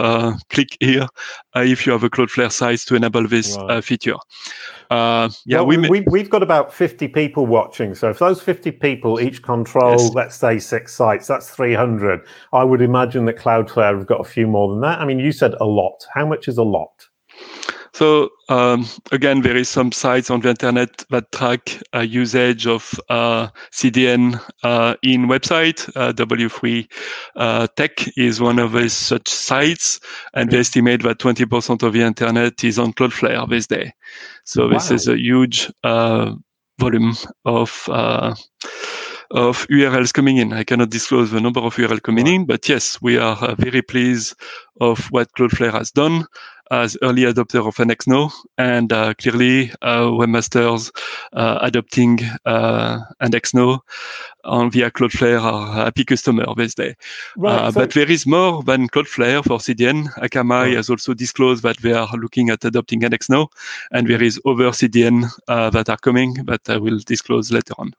click 0.50 0.75
here 0.79 1.07
if 1.55 1.85
you 1.85 1.91
have 1.91 2.03
a 2.03 2.09
Cloudflare 2.09 2.51
site 2.51 2.79
to 2.79 2.95
enable 2.95 3.27
this 3.27 3.57
right. 3.57 3.83
feature. 3.83 4.15
Uh, 4.89 5.29
yeah, 5.45 5.62
well, 5.62 5.77
we, 5.89 6.01
we, 6.01 6.19
have 6.19 6.29
got 6.29 6.43
about 6.43 6.73
50 6.73 7.07
people 7.07 7.47
watching. 7.47 7.95
So 7.95 8.09
if 8.09 8.19
those 8.19 8.41
50 8.41 8.71
people 8.71 9.19
each 9.19 9.41
control, 9.41 10.00
yes. 10.00 10.13
let's 10.13 10.35
say 10.35 10.59
six 10.59 10.93
sites, 10.93 11.27
that's 11.27 11.50
300. 11.50 12.21
I 12.51 12.63
would 12.63 12.81
imagine 12.81 13.25
that 13.25 13.38
Cloudflare 13.38 13.97
have 13.97 14.05
got 14.05 14.21
a 14.21 14.23
few 14.23 14.45
more 14.45 14.69
than 14.69 14.81
that. 14.81 15.00
I 15.00 15.05
mean, 15.05 15.19
you 15.19 15.31
said 15.31 15.55
a 15.59 15.65
lot. 15.65 16.05
How 16.13 16.27
much 16.27 16.47
is 16.47 16.57
a 16.57 16.63
lot? 16.63 17.07
So 17.93 18.29
um, 18.50 18.88
again, 19.12 19.41
there 19.41 19.55
is 19.55 19.69
some 19.69 19.91
sites 19.91 20.31
on 20.31 20.41
the 20.41 20.50
internet 20.50 21.05
that 21.12 21.31
track 21.31 21.79
uh, 21.93 22.00
usage 22.00 22.65
of 22.65 23.00
uh, 23.09 23.50
CDN 23.71 24.41
uh, 24.63 24.95
in 25.03 25.27
website. 25.27 25.89
Uh, 25.95 26.12
W3 26.13 26.91
uh, 27.35 27.67
Tech 27.75 28.05
is 28.17 28.41
one 28.41 28.57
of 28.57 28.73
these 28.73 28.93
such 28.93 29.27
sites, 29.27 30.00
and 30.33 30.50
they 30.50 30.59
estimate 30.59 31.03
that 31.03 31.19
20% 31.19 31.83
of 31.83 31.93
the 31.93 32.01
internet 32.01 32.63
is 32.63 32.79
on 32.79 32.93
Cloudflare 32.93 33.47
this 33.47 33.67
day. 33.67 33.93
So 34.43 34.63
wow. 34.63 34.73
this 34.73 34.89
is 34.89 35.07
a 35.07 35.17
huge 35.17 35.71
uh, 35.83 36.33
volume 36.79 37.13
of 37.45 37.88
of 39.33 39.67
URLs 39.67 40.13
coming 40.13 40.37
in. 40.37 40.53
I 40.53 40.63
cannot 40.63 40.91
disclose 40.91 41.31
the 41.31 41.41
number 41.41 41.59
of 41.59 41.75
URL 41.75 42.01
coming 42.01 42.27
in, 42.27 42.45
but 42.45 42.69
yes, 42.69 43.01
we 43.01 43.17
are 43.17 43.55
very 43.55 43.81
pleased 43.81 44.35
of 44.79 45.05
what 45.07 45.33
Cloudflare 45.33 45.71
has 45.71 45.91
done 45.91 46.25
as 46.71 46.97
early 47.01 47.23
adopter 47.23 47.65
of 47.67 47.79
Index 47.79 48.07
Now, 48.07 48.31
and 48.57 48.91
uh, 48.93 49.13
clearly 49.15 49.71
uh, 49.81 50.05
webmasters 50.05 50.91
uh, 51.33 51.59
adopting 51.61 52.19
uh, 52.45 52.99
Index 53.23 53.53
Now 53.53 53.83
on 54.43 54.71
via 54.71 54.89
Cloudflare 54.89 55.41
are 55.41 55.85
happy 55.85 56.05
customer 56.05 56.45
this 56.55 56.75
day. 56.75 56.95
Right, 57.35 57.53
uh, 57.53 57.71
so 57.71 57.79
but 57.79 57.91
there 57.93 58.09
is 58.09 58.25
more 58.25 58.63
than 58.63 58.87
Cloudflare 58.87 59.43
for 59.43 59.57
CDN. 59.57 60.13
Akamai 60.15 60.49
right. 60.49 60.75
has 60.75 60.89
also 60.89 61.13
disclosed 61.13 61.63
that 61.63 61.77
they 61.79 61.93
are 61.93 62.09
looking 62.17 62.49
at 62.49 62.63
adopting 62.65 63.01
AndXNow, 63.01 63.47
and 63.91 64.07
there 64.07 64.23
is 64.23 64.39
other 64.45 64.69
CDN 64.71 65.29
uh, 65.47 65.69
that 65.71 65.89
are 65.89 65.97
coming 65.97 66.33
that 66.45 66.61
I 66.69 66.77
will 66.77 66.99
disclose 66.99 67.51
later 67.51 67.73
on. 67.77 67.93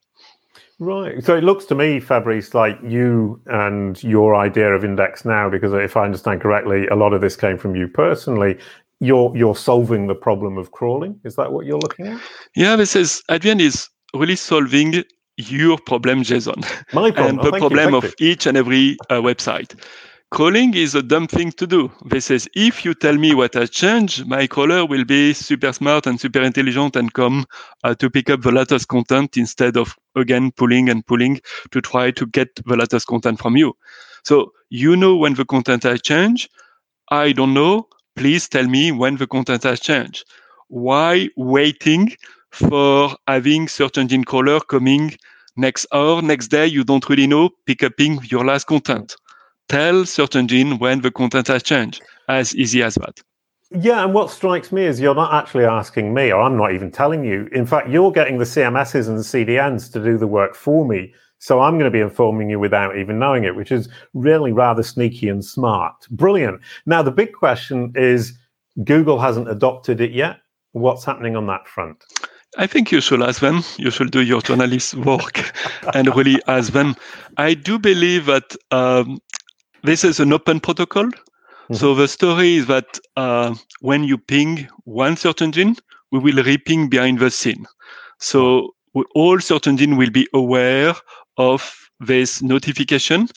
Right. 0.80 1.22
So 1.24 1.36
it 1.36 1.44
looks 1.44 1.64
to 1.66 1.74
me, 1.74 2.00
Fabrice, 2.00 2.52
like 2.54 2.78
you 2.82 3.40
and 3.46 4.02
your 4.02 4.34
idea 4.34 4.72
of 4.74 4.84
index 4.84 5.24
now, 5.24 5.48
because 5.48 5.72
if 5.72 5.96
I 5.96 6.04
understand 6.04 6.40
correctly, 6.40 6.86
a 6.88 6.96
lot 6.96 7.12
of 7.12 7.20
this 7.20 7.36
came 7.36 7.58
from 7.58 7.76
you 7.76 7.86
personally. 7.88 8.58
You're 9.00 9.36
you're 9.36 9.56
solving 9.56 10.06
the 10.06 10.14
problem 10.14 10.56
of 10.58 10.70
crawling. 10.72 11.18
Is 11.24 11.36
that 11.36 11.52
what 11.52 11.66
you're 11.66 11.78
looking 11.78 12.06
at? 12.08 12.20
Yeah, 12.56 12.76
this 12.76 12.96
is 12.96 13.22
at 13.28 13.42
the 13.42 13.50
end 13.50 13.60
is 13.60 13.88
really 14.14 14.36
solving 14.36 15.04
your 15.36 15.78
problem, 15.78 16.22
Jason, 16.22 16.54
My 16.92 17.10
problem. 17.10 17.38
and 17.38 17.40
Oh, 17.40 17.50
the 17.50 17.56
you, 17.56 17.58
problem 17.60 17.90
thank 17.90 18.04
of 18.04 18.14
each 18.18 18.46
and 18.46 18.56
every 18.56 18.96
uh, 19.10 19.20
website. 19.20 19.74
Crawling 20.34 20.74
is 20.74 20.96
a 20.96 21.02
dumb 21.04 21.28
thing 21.28 21.52
to 21.52 21.64
do. 21.64 21.92
This 22.06 22.28
is 22.28 22.50
if 22.56 22.84
you 22.84 22.92
tell 22.92 23.16
me 23.16 23.36
what 23.36 23.54
has 23.54 23.70
changed, 23.70 24.26
my 24.26 24.48
crawler 24.48 24.84
will 24.84 25.04
be 25.04 25.32
super 25.32 25.72
smart 25.72 26.08
and 26.08 26.18
super 26.18 26.42
intelligent 26.42 26.96
and 26.96 27.12
come 27.12 27.46
uh, 27.84 27.94
to 27.94 28.10
pick 28.10 28.28
up 28.28 28.42
the 28.42 28.50
latest 28.50 28.88
content 28.88 29.36
instead 29.36 29.76
of 29.76 29.94
again 30.16 30.50
pulling 30.50 30.88
and 30.88 31.06
pulling 31.06 31.40
to 31.70 31.80
try 31.80 32.10
to 32.10 32.26
get 32.26 32.48
the 32.66 32.76
latest 32.76 33.06
content 33.06 33.38
from 33.38 33.56
you. 33.56 33.74
So 34.24 34.50
you 34.70 34.96
know 34.96 35.14
when 35.14 35.34
the 35.34 35.44
content 35.44 35.84
has 35.84 36.02
changed. 36.02 36.50
I 37.12 37.30
don't 37.30 37.54
know. 37.54 37.86
Please 38.16 38.48
tell 38.48 38.66
me 38.66 38.90
when 38.90 39.18
the 39.18 39.28
content 39.28 39.62
has 39.62 39.78
changed. 39.78 40.24
Why 40.66 41.28
waiting 41.36 42.12
for 42.50 43.16
having 43.28 43.68
search 43.68 43.98
engine 43.98 44.24
crawler 44.24 44.58
coming 44.58 45.16
next 45.56 45.86
hour, 45.92 46.22
next 46.22 46.48
day? 46.48 46.66
You 46.66 46.82
don't 46.82 47.08
really 47.08 47.28
know. 47.28 47.50
Pick 47.66 47.84
up 47.84 47.92
your 48.00 48.44
last 48.44 48.64
content 48.64 49.14
tell 49.68 50.04
search 50.04 50.36
engine 50.36 50.78
when 50.78 51.00
the 51.00 51.10
content 51.10 51.48
has 51.48 51.62
changed. 51.62 52.02
As 52.28 52.54
easy 52.56 52.82
as 52.82 52.94
that. 52.94 53.20
Yeah, 53.70 54.04
and 54.04 54.14
what 54.14 54.30
strikes 54.30 54.70
me 54.70 54.84
is 54.84 55.00
you're 55.00 55.14
not 55.14 55.34
actually 55.34 55.64
asking 55.64 56.14
me, 56.14 56.32
or 56.32 56.40
I'm 56.40 56.56
not 56.56 56.72
even 56.72 56.90
telling 56.90 57.24
you. 57.24 57.48
In 57.52 57.66
fact, 57.66 57.88
you're 57.88 58.12
getting 58.12 58.38
the 58.38 58.44
CMSs 58.44 59.08
and 59.08 59.18
the 59.18 59.22
CDNs 59.22 59.92
to 59.92 60.02
do 60.02 60.16
the 60.16 60.26
work 60.26 60.54
for 60.54 60.86
me. 60.86 61.12
So 61.38 61.60
I'm 61.60 61.74
going 61.74 61.84
to 61.84 61.90
be 61.90 62.00
informing 62.00 62.48
you 62.48 62.58
without 62.58 62.96
even 62.96 63.18
knowing 63.18 63.44
it, 63.44 63.56
which 63.56 63.72
is 63.72 63.88
really 64.14 64.52
rather 64.52 64.82
sneaky 64.82 65.28
and 65.28 65.44
smart. 65.44 65.94
Brilliant. 66.10 66.60
Now, 66.86 67.02
the 67.02 67.10
big 67.10 67.32
question 67.32 67.92
is 67.96 68.32
Google 68.84 69.18
hasn't 69.18 69.50
adopted 69.50 70.00
it 70.00 70.12
yet. 70.12 70.38
What's 70.72 71.04
happening 71.04 71.36
on 71.36 71.46
that 71.48 71.68
front? 71.68 72.02
I 72.56 72.66
think 72.66 72.92
you 72.92 73.00
should 73.00 73.22
ask 73.22 73.40
them. 73.40 73.62
You 73.76 73.90
should 73.90 74.10
do 74.12 74.22
your 74.22 74.40
journalist 74.40 74.94
work 74.94 75.52
and 75.94 76.14
really 76.14 76.40
ask 76.46 76.72
them. 76.72 76.94
I 77.36 77.54
do 77.54 77.78
believe 77.78 78.26
that 78.26 78.56
um, 78.70 79.18
this 79.84 80.04
is 80.04 80.20
an 80.20 80.32
open 80.32 80.60
protocol. 80.60 81.06
Mhm. 81.70 81.76
So 81.76 81.94
the 81.94 82.08
story 82.08 82.56
is 82.56 82.66
that 82.66 82.98
uh, 83.16 83.54
when 83.80 84.04
you 84.04 84.18
ping 84.18 84.68
one 84.84 85.16
search 85.16 85.42
engine, 85.42 85.76
we 86.12 86.18
will 86.18 86.42
re-ping 86.44 86.88
behind 86.88 87.18
the 87.20 87.30
scene. 87.30 87.66
So 88.20 88.74
all 89.14 89.40
search 89.40 89.66
engine 89.66 89.96
will 89.96 90.10
be 90.10 90.28
aware 90.34 90.94
of 91.38 91.74
this 92.00 92.42
notification, 92.42 93.28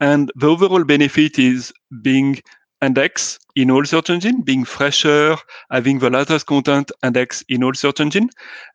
and 0.00 0.32
the 0.36 0.48
overall 0.48 0.84
benefit 0.84 1.38
is 1.38 1.72
being 2.02 2.40
index 2.82 3.38
in 3.56 3.70
all 3.70 3.84
search 3.84 4.10
engine, 4.10 4.42
being 4.42 4.64
fresher, 4.64 5.36
having 5.70 5.98
the 6.00 6.10
latest 6.10 6.46
content 6.46 6.92
index 7.02 7.44
in 7.48 7.64
all 7.64 7.74
search 7.74 8.00
engine. 8.00 8.30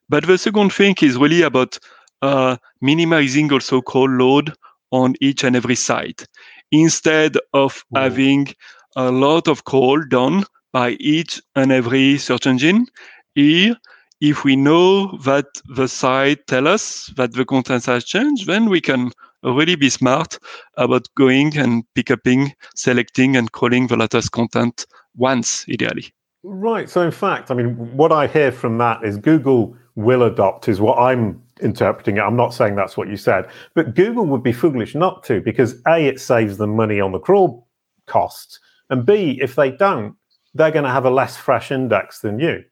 But 0.09 0.27
the 0.27 0.37
second 0.37 0.73
thing 0.73 0.95
is 1.01 1.17
really 1.17 1.41
about 1.43 1.77
uh, 2.21 2.57
minimizing 2.81 3.51
also 3.53 3.81
crawl 3.81 4.09
load 4.09 4.53
on 4.91 5.15
each 5.21 5.43
and 5.43 5.55
every 5.55 5.75
site 5.75 6.25
instead 6.71 7.37
of 7.53 7.83
having 7.95 8.47
a 8.95 9.11
lot 9.11 9.47
of 9.47 9.63
crawl 9.65 10.03
done 10.03 10.43
by 10.71 10.91
each 10.99 11.41
and 11.55 11.71
every 11.71 12.17
search 12.17 12.45
engine. 12.45 12.87
Here, 13.35 13.75
if 14.21 14.43
we 14.43 14.55
know 14.55 15.17
that 15.19 15.45
the 15.75 15.87
site 15.87 16.45
tell 16.47 16.67
us 16.67 17.07
that 17.15 17.33
the 17.33 17.45
content 17.45 17.85
has 17.85 18.03
changed, 18.03 18.47
then 18.47 18.69
we 18.69 18.81
can 18.81 19.11
really 19.43 19.75
be 19.75 19.89
smart 19.89 20.37
about 20.75 21.07
going 21.15 21.57
and 21.57 21.83
pick 21.95 22.11
upping, 22.11 22.53
selecting 22.75 23.35
and 23.35 23.51
crawling 23.51 23.87
the 23.87 23.95
latest 23.95 24.31
content 24.31 24.85
once, 25.15 25.65
ideally. 25.69 26.13
Right. 26.43 26.89
So, 26.89 27.01
in 27.01 27.11
fact, 27.11 27.51
I 27.51 27.53
mean, 27.53 27.75
what 27.95 28.11
I 28.11 28.27
hear 28.27 28.51
from 28.51 28.77
that 28.79 29.03
is 29.03 29.17
Google 29.17 29.75
will 29.95 30.23
adopt, 30.23 30.67
is 30.67 30.79
what 30.79 30.97
I'm 30.97 31.41
interpreting 31.59 32.17
it. 32.17 32.21
I'm 32.21 32.35
not 32.35 32.53
saying 32.53 32.75
that's 32.75 32.97
what 32.97 33.09
you 33.09 33.17
said, 33.17 33.47
but 33.73 33.95
Google 33.95 34.25
would 34.25 34.43
be 34.43 34.53
foolish 34.53 34.95
not 34.95 35.23
to 35.25 35.41
because 35.41 35.75
A, 35.87 36.05
it 36.05 36.19
saves 36.19 36.57
them 36.57 36.75
money 36.75 36.99
on 36.99 37.11
the 37.11 37.19
crawl 37.19 37.67
costs, 38.05 38.59
and 38.89 39.05
B, 39.05 39.39
if 39.41 39.55
they 39.55 39.71
don't, 39.71 40.15
they're 40.53 40.71
going 40.71 40.85
to 40.85 40.91
have 40.91 41.05
a 41.05 41.11
less 41.11 41.37
fresh 41.37 41.71
index 41.71 42.19
than 42.19 42.39
you. 42.39 42.63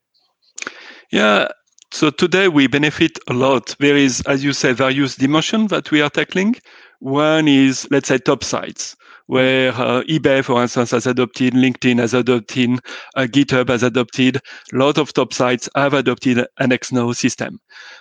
Yeah. 1.12 1.48
So 1.92 2.10
today 2.10 2.50
we 2.50 2.68
benefit 2.68 3.18
a 3.30 3.34
lot. 3.34 3.76
There 3.80 3.96
is, 3.96 4.22
as 4.28 4.44
you 4.44 4.52
say, 4.52 4.74
various 4.74 5.16
dimensions 5.16 5.70
that 5.70 5.90
we 5.92 6.02
are 6.02 6.10
tackling. 6.10 6.56
One 7.00 7.48
is, 7.48 7.88
let's 7.92 8.10
say, 8.10 8.18
top 8.18 8.44
sites 8.44 8.96
where 9.28 9.72
uh, 9.74 10.04
eBay, 10.04 10.44
for 10.44 10.62
instance, 10.62 10.92
has 10.92 11.06
adopted, 11.06 11.54
LinkedIn 11.54 12.00
has 12.00 12.14
adopted, 12.14 12.80
uh, 13.16 13.22
GitHub 13.22 13.70
has 13.70 13.84
adopted. 13.84 14.38
A 14.38 14.76
lot 14.76 14.98
of 14.98 15.14
top 15.14 15.34
sites 15.34 15.70
have 15.76 15.94
adopted 15.94 16.46
Index 16.60 16.92
Now 16.92 17.12
system. 17.12 17.60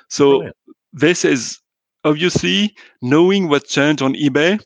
So. 0.09 0.51
This 0.97 1.25
is 1.25 1.61
obviously 2.05 2.75
knowing 3.03 3.49
what 3.49 3.67
changed 3.67 4.03
on 4.03 4.15
eBay. 4.15 4.59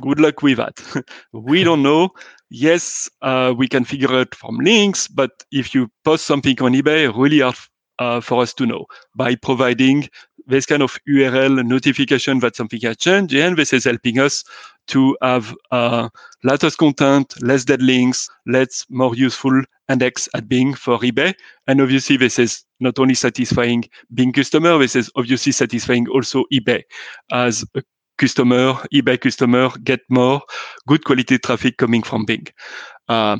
Good 0.00 0.20
luck 0.20 0.42
with 0.42 0.58
that. 0.58 0.78
we 1.32 1.64
don't 1.64 1.82
know. 1.82 2.10
Yes, 2.50 3.08
uh, 3.22 3.54
we 3.56 3.68
can 3.68 3.84
figure 3.84 4.20
it 4.20 4.34
from 4.34 4.56
links, 4.58 5.08
but 5.08 5.30
if 5.52 5.74
you 5.74 5.88
post 6.04 6.26
something 6.26 6.60
on 6.60 6.74
eBay, 6.74 7.16
really 7.16 7.40
hard 7.40 7.56
uh, 7.98 8.20
for 8.20 8.42
us 8.42 8.52
to 8.54 8.66
know 8.66 8.86
by 9.14 9.36
providing 9.36 10.08
this 10.46 10.66
kind 10.66 10.82
of 10.82 10.98
URL 11.08 11.64
notification 11.64 12.40
that 12.40 12.56
something 12.56 12.80
has 12.82 12.96
changed, 12.96 13.34
and 13.34 13.56
this 13.56 13.72
is 13.72 13.84
helping 13.84 14.18
us 14.18 14.44
to 14.88 15.16
have 15.22 15.54
uh, 15.70 16.08
content, 16.78 17.34
less 17.42 17.64
dead 17.64 17.82
links, 17.82 18.28
less 18.46 18.84
more 18.88 19.14
useful 19.14 19.62
index 19.88 20.28
at 20.34 20.48
Bing 20.48 20.74
for 20.74 20.98
eBay. 20.98 21.34
And 21.66 21.80
obviously, 21.80 22.16
this 22.16 22.38
is 22.38 22.64
not 22.80 22.98
only 22.98 23.14
satisfying 23.14 23.84
Bing 24.14 24.32
customer, 24.32 24.78
this 24.78 24.96
is 24.96 25.10
obviously 25.16 25.52
satisfying 25.52 26.08
also 26.08 26.44
eBay 26.52 26.82
as 27.32 27.64
a 27.74 27.82
customer, 28.18 28.74
eBay 28.94 29.20
customer 29.20 29.70
get 29.84 30.00
more 30.08 30.40
good 30.86 31.04
quality 31.04 31.38
traffic 31.38 31.76
coming 31.76 32.02
from 32.02 32.24
Bing 32.24 32.46
uh, 33.08 33.36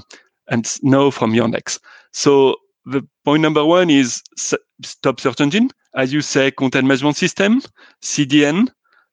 and 0.49 0.77
now 0.83 1.11
from 1.11 1.33
Yandex. 1.33 1.79
So 2.13 2.57
the 2.85 3.03
point 3.25 3.43
number 3.43 3.65
one 3.65 3.91
is 3.91 4.23
s- 4.39 4.55
top 5.03 5.21
search 5.21 5.41
engine, 5.41 5.71
as 5.95 6.13
you 6.13 6.21
say, 6.21 6.51
content 6.51 6.87
management 6.87 7.17
system, 7.17 7.63
CDN, 8.03 8.69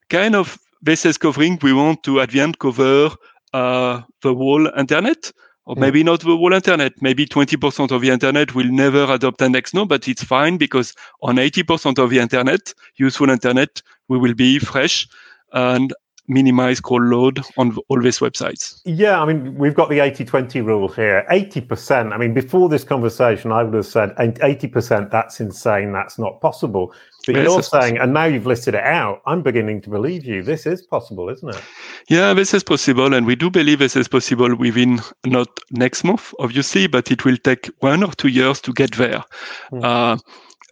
kind 0.09 0.35
of 0.35 0.57
this 0.83 1.05
is 1.05 1.17
covering. 1.17 1.57
We 1.61 1.73
want 1.73 2.03
to 2.03 2.19
at 2.21 2.31
the 2.31 2.41
end 2.41 2.59
cover 2.59 3.09
uh, 3.53 4.01
the 4.21 4.33
whole 4.35 4.67
internet, 4.77 5.31
or 5.65 5.75
Mm. 5.75 5.79
maybe 5.79 6.03
not 6.03 6.19
the 6.19 6.35
whole 6.35 6.53
internet. 6.53 6.93
Maybe 7.01 7.25
20% 7.25 7.91
of 7.91 8.01
the 8.01 8.09
internet 8.09 8.53
will 8.53 8.69
never 8.69 9.05
adopt 9.11 9.41
Index 9.41 9.73
Now, 9.73 9.85
but 9.85 10.07
it's 10.07 10.23
fine 10.23 10.57
because 10.57 10.93
on 11.21 11.37
80% 11.37 11.97
of 11.99 12.09
the 12.09 12.19
internet, 12.19 12.73
useful 12.97 13.29
internet, 13.29 13.81
we 14.09 14.17
will 14.17 14.33
be 14.33 14.59
fresh 14.59 15.07
and 15.53 15.93
minimize 16.27 16.79
call 16.79 17.01
load 17.01 17.41
on 17.57 17.77
all 17.89 18.01
these 18.01 18.19
websites. 18.19 18.81
Yeah, 18.85 19.21
I 19.21 19.25
mean, 19.25 19.55
we've 19.55 19.75
got 19.75 19.89
the 19.89 19.99
80 19.99 20.25
20 20.25 20.61
rule 20.61 20.87
here. 20.87 21.25
80%, 21.29 22.13
I 22.13 22.17
mean, 22.17 22.33
before 22.33 22.69
this 22.69 22.83
conversation, 22.83 23.51
I 23.51 23.63
would 23.63 23.73
have 23.73 23.85
said 23.85 24.15
80%, 24.15 25.11
that's 25.11 25.39
insane, 25.39 25.91
that's 25.91 26.17
not 26.17 26.39
possible. 26.41 26.93
But 27.25 27.35
Yes, 27.35 27.45
you're 27.45 27.63
saying, 27.63 27.97
and 27.97 28.13
now 28.13 28.25
you've 28.25 28.45
listed 28.45 28.75
it 28.75 28.83
out, 28.83 29.21
I'm 29.25 29.41
beginning 29.41 29.81
to 29.83 29.89
believe 29.89 30.25
you. 30.25 30.43
This 30.43 30.65
is 30.65 30.81
possible, 30.81 31.29
isn't 31.29 31.55
it? 31.55 31.61
Yeah, 32.09 32.33
this 32.33 32.53
is 32.53 32.63
possible, 32.63 33.13
and 33.13 33.25
we 33.25 33.35
do 33.35 33.49
believe 33.49 33.79
this 33.79 33.95
is 33.95 34.09
possible 34.09 34.53
within 34.55 34.99
not 35.25 35.47
next 35.71 36.03
month, 36.03 36.33
obviously, 36.39 36.87
but 36.87 37.11
it 37.11 37.23
will 37.23 37.37
take 37.37 37.71
one 37.79 38.03
or 38.03 38.11
two 38.11 38.27
years 38.27 38.59
to 38.61 38.73
get 38.73 38.95
there. 38.95 39.23
Hmm. 39.69 39.83
Uh, 39.83 40.17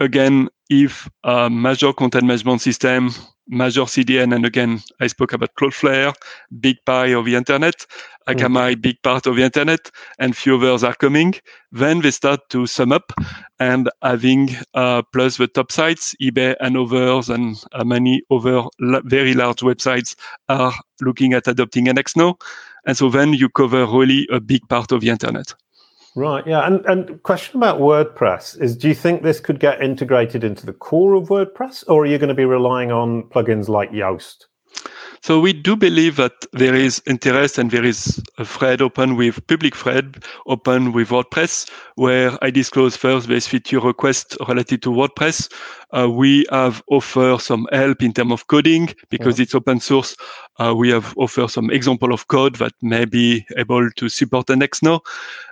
again, 0.02 0.50
if 0.70 1.10
a 1.24 1.50
major 1.50 1.94
content 1.94 2.26
management 2.26 2.62
system, 2.62 3.12
major 3.48 3.82
CDN, 3.82 4.36
and 4.36 4.46
again, 4.46 4.82
I 5.00 5.08
spoke 5.08 5.34
about 5.34 5.56
Cloudflare, 5.56 6.14
big 6.60 6.78
pie 6.86 7.14
of 7.14 7.26
the 7.26 7.36
internet, 7.36 7.86
Akamai, 8.28 8.82
big 8.82 9.02
part 9.02 9.26
of 9.26 9.36
the 9.36 9.44
internet, 9.44 9.90
and 10.20 10.36
few 10.36 10.56
others 10.56 10.84
are 10.84 10.96
coming, 10.96 11.34
then 11.72 12.02
they 12.02 12.12
start 12.12 12.50
to 12.50 12.68
sum 12.68 12.92
up 12.92 13.12
and 13.60 13.90
having 14.02 14.50
uh, 14.74 15.02
plus 15.14 15.38
the 15.38 15.48
top 15.48 15.72
sites, 15.72 16.16
eBay 16.22 16.56
and 16.60 16.78
others, 16.78 17.30
and 17.30 17.64
uh, 17.74 17.84
many 17.84 18.22
other 18.30 18.64
la- 18.80 19.02
very 19.06 19.34
large 19.34 19.62
websites 19.62 20.16
are 20.50 20.74
looking 21.02 21.34
at 21.34 21.48
adopting 21.48 21.88
Index 21.88 22.16
Now. 22.16 22.38
And 22.86 22.98
so 22.98 23.10
then 23.10 23.34
you 23.34 23.50
cover 23.50 23.86
really 23.86 24.28
a 24.32 24.40
big 24.40 24.68
part 24.70 24.92
of 24.92 25.02
the 25.02 25.10
internet. 25.10 25.54
Right, 26.16 26.46
yeah. 26.46 26.68
And, 26.68 26.86
and 26.86 27.24
question 27.24 27.58
about 27.58 27.80
WordPress 27.80 28.62
is 28.62 28.76
do 28.76 28.90
you 28.90 28.96
think 28.96 29.24
this 29.24 29.40
could 29.40 29.60
get 29.60 29.82
integrated 29.82 30.44
into 30.44 30.66
the 30.66 30.74
core 30.74 31.14
of 31.14 31.30
WordPress, 31.30 31.86
or 31.88 32.04
are 32.04 32.06
you 32.06 32.18
going 32.18 32.30
to 32.30 32.36
be 32.36 32.46
relying 32.46 32.92
on 32.92 33.24
plugins 33.24 33.70
like 33.70 33.92
Yoast? 33.92 34.46
So 35.24 35.40
we 35.40 35.54
do 35.54 35.76
believe 35.76 36.16
that 36.16 36.34
there 36.52 36.74
is 36.74 37.02
interest 37.06 37.60
and 37.60 37.70
there 37.70 37.84
is 37.86 38.22
a 38.40 38.46
thread 38.46 38.82
open 38.82 39.16
with 39.16 39.46
public 39.46 39.76
thread 39.76 40.24
open 40.48 40.94
with 40.94 41.10
WordPress, 41.10 41.70
where 41.96 42.38
I 42.42 42.50
disclose 42.50 42.98
first 42.98 43.28
this 43.28 43.48
feature 43.48 43.80
request 43.80 44.36
related 44.48 44.82
to 44.82 44.90
WordPress. 44.90 45.52
Uh, 45.92 46.10
we 46.10 46.48
have 46.50 46.82
offered 46.88 47.42
some 47.42 47.68
help 47.72 48.02
in 48.02 48.14
terms 48.14 48.32
of 48.32 48.48
coding 48.48 48.90
because 49.10 49.38
yeah. 49.38 49.44
it's 49.44 49.54
open 49.54 49.80
source. 49.80 50.16
Uh, 50.58 50.74
we 50.76 50.90
have 50.90 51.14
offered 51.18 51.52
some 51.52 51.70
example 51.70 52.14
of 52.14 52.28
code 52.28 52.56
that 52.56 52.74
may 52.82 53.06
be 53.06 53.46
able 53.58 53.92
to 53.92 54.10
support 54.10 54.48
the 54.48 54.56
next 54.56 54.82
now. 54.82 55.02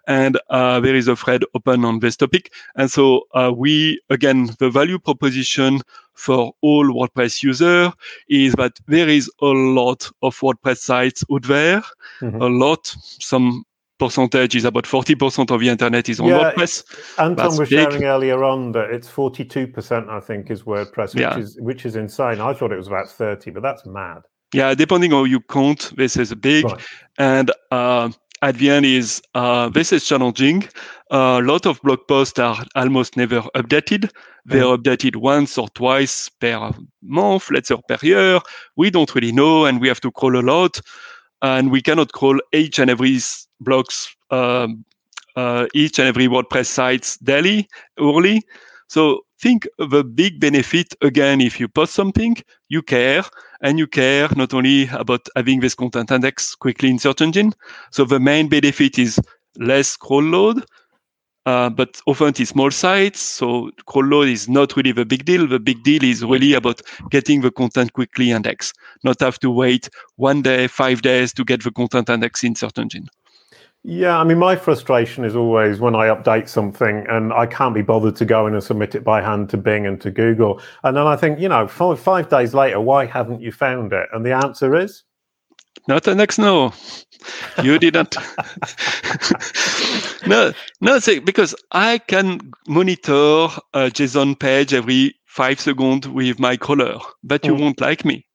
And 0.10 0.40
uh, 0.50 0.82
there 0.82 0.96
is 0.96 1.08
a 1.08 1.16
thread 1.16 1.44
open 1.54 1.86
on 1.86 2.00
this 2.00 2.18
topic. 2.18 2.52
And 2.76 2.92
so 2.92 3.28
uh, 3.34 3.54
we, 3.56 4.02
again, 4.10 4.50
the 4.60 4.70
value 4.70 5.00
proposition 5.00 5.82
for 6.14 6.52
all 6.62 6.86
WordPress 6.88 7.44
user 7.44 7.94
is 8.28 8.54
that 8.54 8.80
there 8.88 9.08
is 9.08 9.32
a 9.42 9.46
lot 9.46 10.10
of 10.22 10.38
WordPress 10.40 10.80
sites 10.80 11.24
out 11.32 11.44
there, 11.44 11.82
mm-hmm. 12.20 12.42
a 12.42 12.48
lot, 12.48 12.88
some 13.20 13.64
percentage 14.00 14.56
is 14.56 14.66
about 14.66 14.86
40% 14.86 15.52
of 15.52 15.60
the 15.60 15.70
internet 15.70 16.10
is 16.10 16.20
on 16.20 16.28
yeah, 16.28 16.54
WordPress. 16.54 16.84
Anton 17.20 17.36
That's 17.36 17.60
was 17.60 17.70
big. 17.70 17.92
sharing 17.92 18.06
earlier 18.06 18.44
on 18.44 18.72
that 18.72 18.90
it's 18.90 19.08
42%, 19.08 20.10
I 20.10 20.20
think, 20.20 20.50
is 20.50 20.64
WordPress, 20.64 21.14
which 21.14 21.22
yeah. 21.22 21.38
is 21.38 21.58
which 21.62 21.86
is 21.86 21.96
insane. 21.96 22.42
I 22.42 22.54
thought 22.54 22.72
it 22.72 22.78
was 22.78 22.88
about 22.88 23.10
30, 23.10 23.52
but 23.52 23.62
that's 23.62 23.86
mad. 23.86 24.22
Yeah, 24.54 24.74
depending 24.74 25.14
on 25.14 25.20
how 25.20 25.24
you 25.26 25.42
count, 25.42 25.94
this 25.96 26.18
is 26.18 26.34
big. 26.34 26.66
Right. 26.66 26.82
And 27.20 27.52
uh, 27.70 28.10
at 28.42 28.58
the 28.58 28.70
end 28.70 28.86
is 28.86 29.22
uh, 29.36 29.70
this 29.70 29.92
is 29.92 30.06
challenging. 30.06 30.68
A 31.12 31.42
lot 31.42 31.66
of 31.66 31.82
blog 31.82 32.00
posts 32.08 32.40
are 32.40 32.64
almost 32.76 33.18
never 33.18 33.42
updated. 33.56 34.12
They're 34.46 34.64
mm. 34.64 34.78
updated 34.78 35.18
once 35.18 35.58
or 35.58 35.68
twice 35.70 36.30
per 36.30 36.72
month, 37.02 37.52
let's 37.52 37.68
say 37.68 37.76
per 37.88 37.98
year. 38.02 38.40
We 38.76 38.90
don't 38.90 39.14
really 39.14 39.32
know, 39.32 39.66
and 39.66 39.82
we 39.82 39.88
have 39.88 40.02
to 40.02 40.12
crawl 40.12 40.40
a 40.40 40.42
lot, 40.42 40.80
and 41.42 41.72
we 41.72 41.82
cannot 41.82 42.14
crawl 42.14 42.40
each 42.54 42.80
and 42.80 42.90
every 42.90 43.18
blogs, 43.64 44.08
um, 44.32 44.86
uh, 45.36 45.68
each 45.74 46.00
and 46.00 46.08
every 46.08 46.28
WordPress 46.28 46.68
sites 46.68 47.18
daily, 47.18 47.68
hourly. 48.00 48.44
So 48.90 49.22
think 49.40 49.68
a 49.80 50.04
big 50.04 50.40
benefit 50.40 50.96
again 51.02 51.42
if 51.42 51.60
you 51.60 51.68
post 51.68 51.94
something, 51.94 52.38
you 52.70 52.82
care, 52.82 53.24
and 53.62 53.78
you 53.78 53.88
care 53.88 54.28
not 54.36 54.54
only 54.54 54.88
about 54.92 55.28
having 55.36 55.60
this 55.60 55.76
content 55.76 56.12
index 56.12 56.56
quickly 56.56 56.90
in 56.90 56.98
search 56.98 57.22
engine. 57.22 57.54
So 57.92 58.04
the 58.04 58.20
main 58.20 58.50
benefit 58.50 58.98
is 58.98 59.20
less 59.60 59.96
crawl 59.96 60.24
load, 60.24 60.66
uh, 61.46 61.70
but 61.70 62.02
often 62.08 62.30
it's 62.30 62.50
small 62.50 62.72
sites. 62.72 63.20
So 63.20 63.70
crawl 63.86 64.06
load 64.06 64.28
is 64.28 64.50
not 64.50 64.76
really 64.76 64.92
the 64.92 65.06
big 65.06 65.24
deal. 65.24 65.48
The 65.48 65.60
big 65.60 65.84
deal 65.84 66.04
is 66.04 66.24
really 66.24 66.54
about 66.54 66.82
getting 67.12 67.42
the 67.42 67.52
content 67.52 67.94
quickly 67.94 68.32
index, 68.32 68.74
not 69.04 69.20
have 69.20 69.40
to 69.40 69.52
wait 69.52 69.88
one 70.16 70.42
day, 70.42 70.68
five 70.68 71.04
days 71.04 71.32
to 71.34 71.46
get 71.46 71.64
the 71.64 71.72
content 71.72 72.10
index 72.10 72.44
in 72.44 72.56
search 72.56 72.80
engine. 72.80 73.08
Yeah, 73.84 74.20
I 74.20 74.26
mean, 74.26 74.38
my 74.38 74.58
frustration 74.58 75.24
is 75.24 75.38
always 75.38 75.80
when 75.80 75.96
I 75.96 76.08
update 76.08 76.50
something 76.50 77.06
and 77.10 77.32
I 77.32 77.46
can't 77.46 77.74
be 77.74 77.82
bothered 77.82 78.18
to 78.18 78.26
go 78.26 78.46
in 78.46 78.54
and 78.54 78.64
submit 78.64 78.94
it 78.94 79.06
by 79.06 79.22
hand 79.22 79.50
to 79.52 79.58
Bing 79.58 79.88
and 79.88 80.02
to 80.02 80.12
Google. 80.12 80.62
And 80.84 80.98
then 80.98 81.08
I 81.08 81.16
think, 81.16 81.40
you 81.40 81.48
know, 81.48 81.68
five, 81.68 82.00
five 82.00 82.30
days 82.30 82.54
later, 82.54 82.82
why 82.82 83.06
haven't 83.06 83.42
you 83.42 83.54
found 83.54 83.94
it? 83.94 84.10
And 84.12 84.26
the 84.26 84.34
answer 84.34 84.76
is? 84.76 85.04
Not 85.88 86.04
the 86.04 86.14
next 86.14 86.38
no. 86.38 86.74
You 87.64 87.80
didn't. 87.80 88.18
no, 90.28 90.52
no, 90.82 91.00
because 91.24 91.56
I 91.72 92.00
can 92.00 92.52
monitor 92.68 93.48
a 93.74 93.90
Jason 93.90 94.36
page 94.36 94.74
every 94.74 95.16
five 95.26 95.60
seconds 95.60 96.08
with 96.08 96.38
my 96.38 96.58
crawler, 96.58 97.00
but 97.24 97.46
you 97.46 97.56
mm. 97.56 97.62
won't 97.62 97.82
like 97.82 98.04
me. 98.04 98.26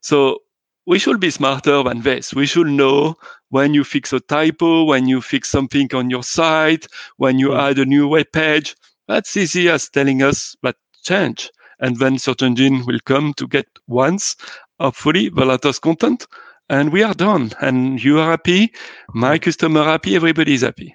So 0.00 0.38
we 0.86 0.98
should 0.98 1.20
be 1.20 1.30
smarter 1.30 1.82
than 1.82 2.02
this. 2.02 2.32
We 2.32 2.46
should 2.46 2.68
know 2.68 3.16
when 3.50 3.74
you 3.74 3.84
fix 3.84 4.12
a 4.12 4.20
typo, 4.20 4.84
when 4.84 5.08
you 5.08 5.20
fix 5.20 5.48
something 5.48 5.88
on 5.94 6.10
your 6.10 6.22
site, 6.22 6.86
when 7.16 7.38
you 7.38 7.50
mm. 7.50 7.58
add 7.58 7.78
a 7.78 7.84
new 7.84 8.08
web 8.08 8.26
page. 8.32 8.76
That's 9.08 9.36
easy 9.36 9.68
as 9.68 9.88
telling 9.88 10.22
us 10.22 10.56
that 10.62 10.76
change. 11.02 11.50
And 11.78 11.98
then 11.98 12.18
search 12.18 12.42
engine 12.42 12.84
will 12.86 13.00
come 13.04 13.34
to 13.34 13.46
get 13.46 13.66
once, 13.86 14.36
hopefully, 14.80 15.28
the 15.28 15.44
latest 15.44 15.82
content. 15.82 16.26
And 16.68 16.92
we 16.92 17.02
are 17.02 17.14
done. 17.14 17.52
And 17.60 18.02
you 18.02 18.18
are 18.18 18.30
happy, 18.30 18.72
my 19.14 19.38
customer 19.38 19.84
happy, 19.84 20.16
everybody 20.16 20.54
is 20.54 20.62
happy 20.62 20.94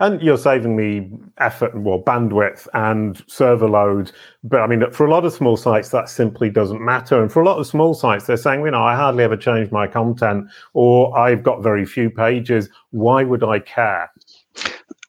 and 0.00 0.20
you're 0.22 0.38
saving 0.38 0.76
me 0.76 1.10
effort 1.38 1.74
and 1.74 1.84
well 1.84 2.00
bandwidth 2.00 2.68
and 2.74 3.22
server 3.26 3.68
load. 3.68 4.12
But 4.44 4.60
I 4.60 4.66
mean, 4.66 4.90
for 4.90 5.06
a 5.06 5.10
lot 5.10 5.24
of 5.24 5.32
small 5.32 5.56
sites, 5.56 5.90
that 5.90 6.08
simply 6.08 6.50
doesn't 6.50 6.84
matter. 6.84 7.20
And 7.20 7.32
for 7.32 7.42
a 7.42 7.44
lot 7.44 7.58
of 7.58 7.66
small 7.66 7.94
sites, 7.94 8.26
they're 8.26 8.36
saying, 8.36 8.60
you 8.60 8.70
know, 8.70 8.82
I 8.82 8.94
hardly 8.94 9.24
ever 9.24 9.36
change 9.36 9.70
my 9.70 9.86
content, 9.86 10.48
or 10.74 11.16
I've 11.18 11.42
got 11.42 11.62
very 11.62 11.84
few 11.84 12.10
pages. 12.10 12.68
Why 12.90 13.24
would 13.24 13.42
I 13.42 13.58
care? 13.60 14.10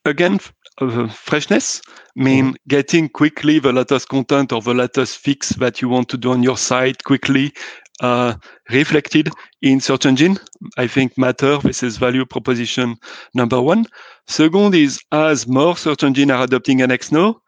Again, 0.06 0.40
uh, 0.80 1.08
freshness 1.10 1.82
mean 2.16 2.54
mm. 2.54 2.56
getting 2.68 3.10
quickly 3.10 3.60
the 3.60 3.74
latest 3.74 4.10
content 4.10 4.52
or 4.52 4.62
the 4.62 4.74
latest 4.74 5.18
fix 5.18 5.50
that 5.50 5.82
you 5.82 5.90
want 5.90 6.10
to 6.10 6.18
do 6.18 6.32
on 6.32 6.42
your 6.42 6.58
site 6.58 7.04
quickly 7.04 7.54
uh, 8.02 8.36
reflected 8.70 9.30
in 9.62 9.80
search 9.80 10.06
engine. 10.06 10.38
I 10.78 10.88
think 10.88 11.18
matter. 11.18 11.60
Is 11.66 11.98
value 11.98 12.26
proposition 12.26 12.98
number 13.34 13.62
one. 13.62 13.86
Second 14.28 14.76
is 14.76 15.00
as 15.12 15.48
more 15.48 15.78
search 15.78 16.04
engine 16.04 16.32
are 16.32 16.44
adopting 16.44 16.82
Index 16.82 17.12
Now, 17.12 17.42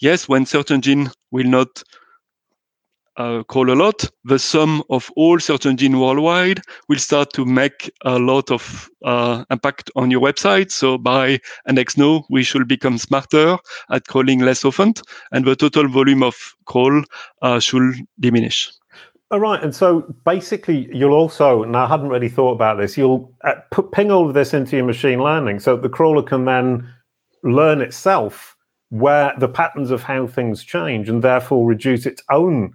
yes, 0.00 0.28
when 0.28 0.46
search 0.46 0.70
engine 0.70 1.10
will 1.30 1.46
not 1.46 1.82
uh, 3.16 3.42
call 3.44 3.70
a 3.70 3.74
lot, 3.74 4.08
the 4.24 4.38
sum 4.38 4.82
of 4.88 5.10
all 5.16 5.38
search 5.38 5.66
engine 5.66 5.98
worldwide 5.98 6.60
will 6.88 6.98
start 6.98 7.32
to 7.34 7.44
make 7.44 7.90
a 8.04 8.18
lot 8.18 8.50
of 8.50 8.88
uh, 9.04 9.44
impact 9.50 9.90
on 9.96 10.10
your 10.10 10.20
website. 10.20 10.70
So 10.70 10.96
by 10.96 11.38
Index 11.68 11.96
Now, 11.96 12.24
we 12.30 12.42
should 12.42 12.68
become 12.68 12.98
smarter 12.98 13.58
at 13.90 14.06
crawling 14.06 14.40
less 14.40 14.64
often, 14.64 14.94
and 15.32 15.44
the 15.44 15.56
total 15.56 15.88
volume 15.88 16.22
of 16.22 16.36
crawl 16.64 17.02
uh, 17.42 17.60
should 17.60 17.94
diminish. 18.18 18.70
All 19.32 19.38
right, 19.38 19.62
and 19.62 19.72
so 19.72 20.12
basically, 20.24 20.88
you'll 20.92 21.12
also, 21.12 21.62
and 21.62 21.76
I 21.76 21.86
hadn't 21.86 22.08
really 22.08 22.28
thought 22.28 22.50
about 22.52 22.78
this, 22.78 22.98
you'll 22.98 23.32
uh, 23.44 23.54
put, 23.70 23.92
ping 23.92 24.10
all 24.10 24.26
of 24.26 24.34
this 24.34 24.52
into 24.52 24.74
your 24.76 24.84
machine 24.84 25.22
learning, 25.22 25.60
so 25.60 25.76
the 25.76 25.88
crawler 25.88 26.24
can 26.24 26.44
then 26.46 26.92
learn 27.44 27.80
itself 27.80 28.56
where 28.88 29.32
the 29.38 29.46
patterns 29.46 29.92
of 29.92 30.02
how 30.02 30.26
things 30.26 30.64
change, 30.64 31.08
and 31.08 31.22
therefore 31.22 31.64
reduce 31.64 32.06
its 32.06 32.24
own, 32.28 32.74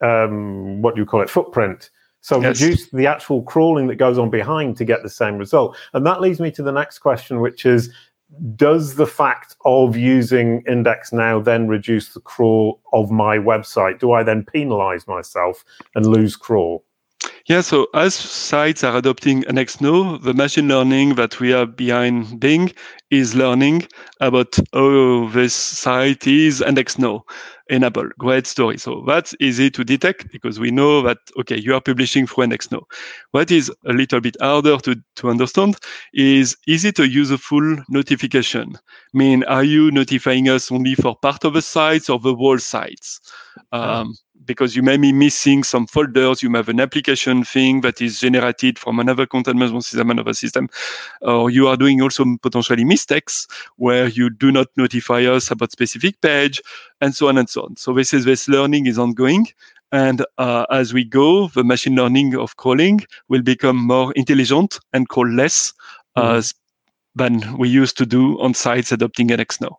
um, 0.00 0.80
what 0.80 0.94
do 0.94 1.00
you 1.00 1.06
call 1.06 1.22
it, 1.22 1.28
footprint. 1.28 1.90
So 2.20 2.40
yes. 2.40 2.60
reduce 2.60 2.88
the 2.90 3.08
actual 3.08 3.42
crawling 3.42 3.88
that 3.88 3.96
goes 3.96 4.16
on 4.16 4.30
behind 4.30 4.76
to 4.76 4.84
get 4.84 5.02
the 5.02 5.10
same 5.10 5.36
result. 5.36 5.76
And 5.92 6.06
that 6.06 6.20
leads 6.20 6.40
me 6.40 6.52
to 6.52 6.62
the 6.62 6.72
next 6.72 7.00
question, 7.00 7.40
which 7.40 7.66
is 7.66 7.92
does 8.56 8.94
the 8.96 9.06
fact 9.06 9.56
of 9.64 9.96
using 9.96 10.62
index 10.68 11.12
now 11.12 11.40
then 11.40 11.68
reduce 11.68 12.14
the 12.14 12.20
crawl 12.20 12.80
of 12.92 13.10
my 13.10 13.38
website? 13.38 13.98
Do 14.00 14.12
i 14.12 14.22
then 14.22 14.44
penalize 14.44 15.06
myself 15.06 15.64
and 15.94 16.06
lose 16.06 16.36
crawl 16.36 16.84
yeah, 17.46 17.60
so 17.60 17.88
as 17.94 18.14
sites 18.14 18.82
are 18.84 18.96
adopting 18.96 19.42
Index 19.42 19.80
Now, 19.80 20.16
the 20.16 20.32
machine 20.32 20.68
learning 20.68 21.16
that 21.16 21.40
we 21.40 21.50
have 21.50 21.76
behind 21.76 22.40
Bing 22.40 22.72
is 23.10 23.34
learning 23.34 23.86
about 24.20 24.58
oh 24.72 25.28
this 25.28 25.54
site 25.54 26.26
is 26.26 26.62
Index 26.62 26.98
Now 26.98 27.24
enable. 27.68 28.08
Great 28.18 28.46
story. 28.46 28.78
So 28.78 29.02
that's 29.06 29.34
easy 29.40 29.70
to 29.70 29.84
detect 29.84 30.30
because 30.30 30.58
we 30.58 30.70
know 30.70 31.02
that 31.02 31.18
okay, 31.38 31.58
you 31.58 31.74
are 31.74 31.80
publishing 31.80 32.26
through 32.26 32.44
Index 32.44 32.70
Now. 32.70 32.82
What 33.32 33.50
is 33.50 33.70
a 33.86 33.92
little 33.92 34.20
bit 34.20 34.36
harder 34.40 34.78
to, 34.78 34.96
to 35.16 35.28
understand 35.30 35.76
is 36.12 36.56
is 36.66 36.84
it 36.84 36.98
a 36.98 37.08
useful 37.08 37.76
notification? 37.88 38.74
I 38.76 39.18
mean, 39.18 39.44
are 39.44 39.64
you 39.64 39.90
notifying 39.90 40.48
us 40.48 40.70
only 40.72 40.94
for 40.94 41.16
part 41.16 41.44
of 41.44 41.54
the 41.54 41.62
sites 41.62 42.08
or 42.08 42.18
the 42.18 42.34
whole 42.34 42.58
sites? 42.58 43.20
Um, 43.72 44.14
because 44.44 44.76
you 44.76 44.82
may 44.82 44.96
be 44.96 45.12
missing 45.12 45.62
some 45.62 45.86
folders. 45.86 46.42
You 46.42 46.50
may 46.50 46.58
have 46.58 46.68
an 46.68 46.80
application 46.80 47.44
thing 47.44 47.80
that 47.82 48.00
is 48.00 48.20
generated 48.20 48.78
from 48.78 48.98
another 49.00 49.26
content 49.26 49.58
management 49.58 49.84
system, 49.84 50.10
another 50.10 50.34
system, 50.34 50.68
or 51.22 51.50
you 51.50 51.68
are 51.68 51.76
doing 51.76 52.00
also 52.00 52.24
potentially 52.42 52.84
mistakes 52.84 53.46
where 53.76 54.08
you 54.08 54.30
do 54.30 54.52
not 54.52 54.68
notify 54.76 55.22
us 55.22 55.50
about 55.50 55.72
specific 55.72 56.20
page, 56.20 56.60
and 57.00 57.14
so 57.14 57.28
on 57.28 57.38
and 57.38 57.48
so 57.48 57.62
on. 57.62 57.76
So 57.76 57.92
this 57.92 58.12
is 58.12 58.24
this 58.24 58.48
learning 58.48 58.86
is 58.86 58.98
ongoing. 58.98 59.48
And 59.92 60.24
uh, 60.38 60.66
as 60.70 60.92
we 60.92 61.04
go, 61.04 61.48
the 61.48 61.62
machine 61.62 61.94
learning 61.94 62.34
of 62.34 62.56
crawling 62.56 63.02
will 63.28 63.42
become 63.42 63.76
more 63.76 64.12
intelligent 64.14 64.80
and 64.92 65.08
crawl 65.08 65.28
less 65.28 65.72
uh, 66.16 66.38
mm-hmm. 66.38 66.58
than 67.14 67.56
we 67.58 67.68
used 67.68 67.96
to 67.98 68.06
do 68.06 68.40
on 68.40 68.54
sites 68.54 68.90
adopting 68.90 69.30
Index 69.30 69.60
Now. 69.60 69.78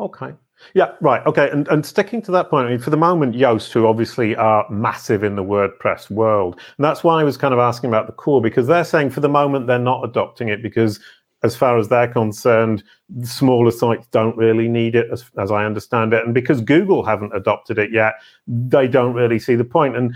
Okay. 0.00 0.32
Yeah, 0.74 0.92
right. 1.00 1.24
Okay. 1.26 1.50
And, 1.50 1.66
and 1.68 1.84
sticking 1.84 2.22
to 2.22 2.30
that 2.32 2.50
point, 2.50 2.66
I 2.66 2.70
mean, 2.70 2.78
for 2.78 2.90
the 2.90 2.96
moment, 2.96 3.34
Yoast, 3.34 3.72
who 3.72 3.86
obviously 3.86 4.36
are 4.36 4.68
massive 4.70 5.24
in 5.24 5.36
the 5.36 5.44
WordPress 5.44 6.10
world, 6.10 6.60
and 6.76 6.84
that's 6.84 7.02
why 7.02 7.20
I 7.20 7.24
was 7.24 7.36
kind 7.36 7.54
of 7.54 7.60
asking 7.60 7.90
about 7.90 8.06
the 8.06 8.12
core, 8.12 8.40
because 8.40 8.66
they're 8.66 8.84
saying 8.84 9.10
for 9.10 9.20
the 9.20 9.28
moment 9.28 9.66
they're 9.66 9.78
not 9.78 10.04
adopting 10.04 10.48
it 10.48 10.62
because, 10.62 11.00
as 11.42 11.56
far 11.56 11.78
as 11.78 11.88
they're 11.88 12.12
concerned, 12.12 12.84
smaller 13.22 13.70
sites 13.70 14.06
don't 14.08 14.36
really 14.36 14.68
need 14.68 14.94
it, 14.94 15.08
as, 15.10 15.24
as 15.38 15.50
I 15.50 15.64
understand 15.64 16.12
it. 16.12 16.24
And 16.24 16.34
because 16.34 16.60
Google 16.60 17.04
haven't 17.04 17.34
adopted 17.34 17.78
it 17.78 17.90
yet, 17.92 18.14
they 18.46 18.86
don't 18.86 19.14
really 19.14 19.38
see 19.38 19.54
the 19.54 19.64
point. 19.64 19.96
And 19.96 20.14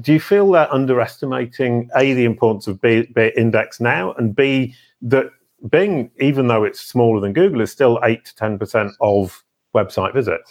do 0.00 0.12
you 0.12 0.20
feel 0.20 0.50
they're 0.50 0.72
underestimating 0.72 1.88
a 1.96 2.12
the 2.12 2.24
importance 2.24 2.66
of 2.66 2.80
B, 2.80 3.08
B 3.14 3.32
index 3.36 3.80
now, 3.80 4.12
and 4.14 4.36
b 4.36 4.74
that 5.02 5.30
Bing, 5.70 6.10
even 6.20 6.48
though 6.48 6.64
it's 6.64 6.80
smaller 6.80 7.18
than 7.18 7.32
Google, 7.32 7.62
is 7.62 7.72
still 7.72 7.98
eight 8.04 8.26
to 8.26 8.36
ten 8.36 8.58
percent 8.58 8.92
of 9.00 9.42
website 9.76 10.14
visits. 10.14 10.48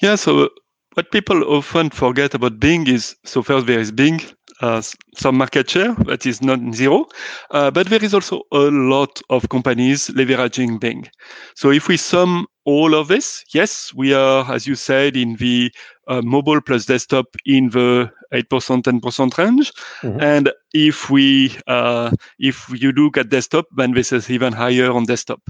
Yeah. 0.00 0.16
So 0.16 0.48
what 0.94 1.10
people 1.10 1.42
often 1.44 1.90
forget 1.90 2.34
about 2.34 2.60
Bing 2.60 2.86
is 2.86 3.16
so 3.24 3.42
first 3.42 3.66
there 3.66 3.80
is 3.80 3.92
Bing, 3.92 4.20
uh, 4.60 4.82
some 5.16 5.36
market 5.36 5.70
share 5.70 5.94
that 6.06 6.26
is 6.26 6.42
not 6.42 6.58
zero, 6.74 7.06
uh, 7.50 7.70
but 7.70 7.88
there 7.88 8.04
is 8.04 8.14
also 8.14 8.42
a 8.52 8.70
lot 8.70 9.20
of 9.30 9.48
companies 9.48 10.08
leveraging 10.10 10.80
Bing. 10.80 11.08
So 11.54 11.70
if 11.70 11.88
we 11.88 11.96
sum 11.96 12.46
all 12.64 12.94
of 12.94 13.08
this, 13.08 13.44
yes, 13.52 13.92
we 13.94 14.14
are, 14.14 14.50
as 14.52 14.66
you 14.66 14.74
said, 14.74 15.16
in 15.16 15.36
the 15.36 15.72
uh, 16.08 16.22
mobile 16.22 16.60
plus 16.60 16.86
desktop 16.86 17.26
in 17.44 17.70
the 17.70 18.10
8%, 18.32 18.82
10% 18.82 19.38
range. 19.38 19.72
Mm-hmm. 20.02 20.20
And 20.20 20.52
if 20.72 21.10
we, 21.10 21.56
uh, 21.66 22.10
if 22.38 22.68
you 22.70 22.92
look 22.92 23.16
at 23.16 23.28
desktop, 23.28 23.66
then 23.76 23.92
this 23.92 24.12
is 24.12 24.30
even 24.30 24.52
higher 24.52 24.90
on 24.90 25.04
desktop. 25.04 25.40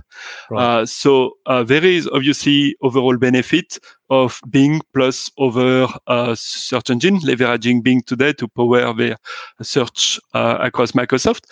Right. 0.51 0.62
Uh, 0.62 0.87
so 0.87 1.37
uh, 1.46 1.62
there 1.62 1.85
is 1.85 2.09
obviously 2.09 2.77
overall 2.83 3.16
benefit 3.16 3.79
of 4.11 4.40
Bing 4.51 4.81
plus 4.94 5.31
over 5.38 5.87
uh, 6.07 6.35
search 6.35 6.90
engine, 6.90 7.18
leveraging 7.20 7.83
Bing 7.83 8.03
today 8.03 8.33
to 8.35 8.48
power 8.48 8.92
their 8.94 9.16
search 9.61 10.18
uh, 10.35 10.59
across 10.61 10.92
Microsoft. 10.92 11.44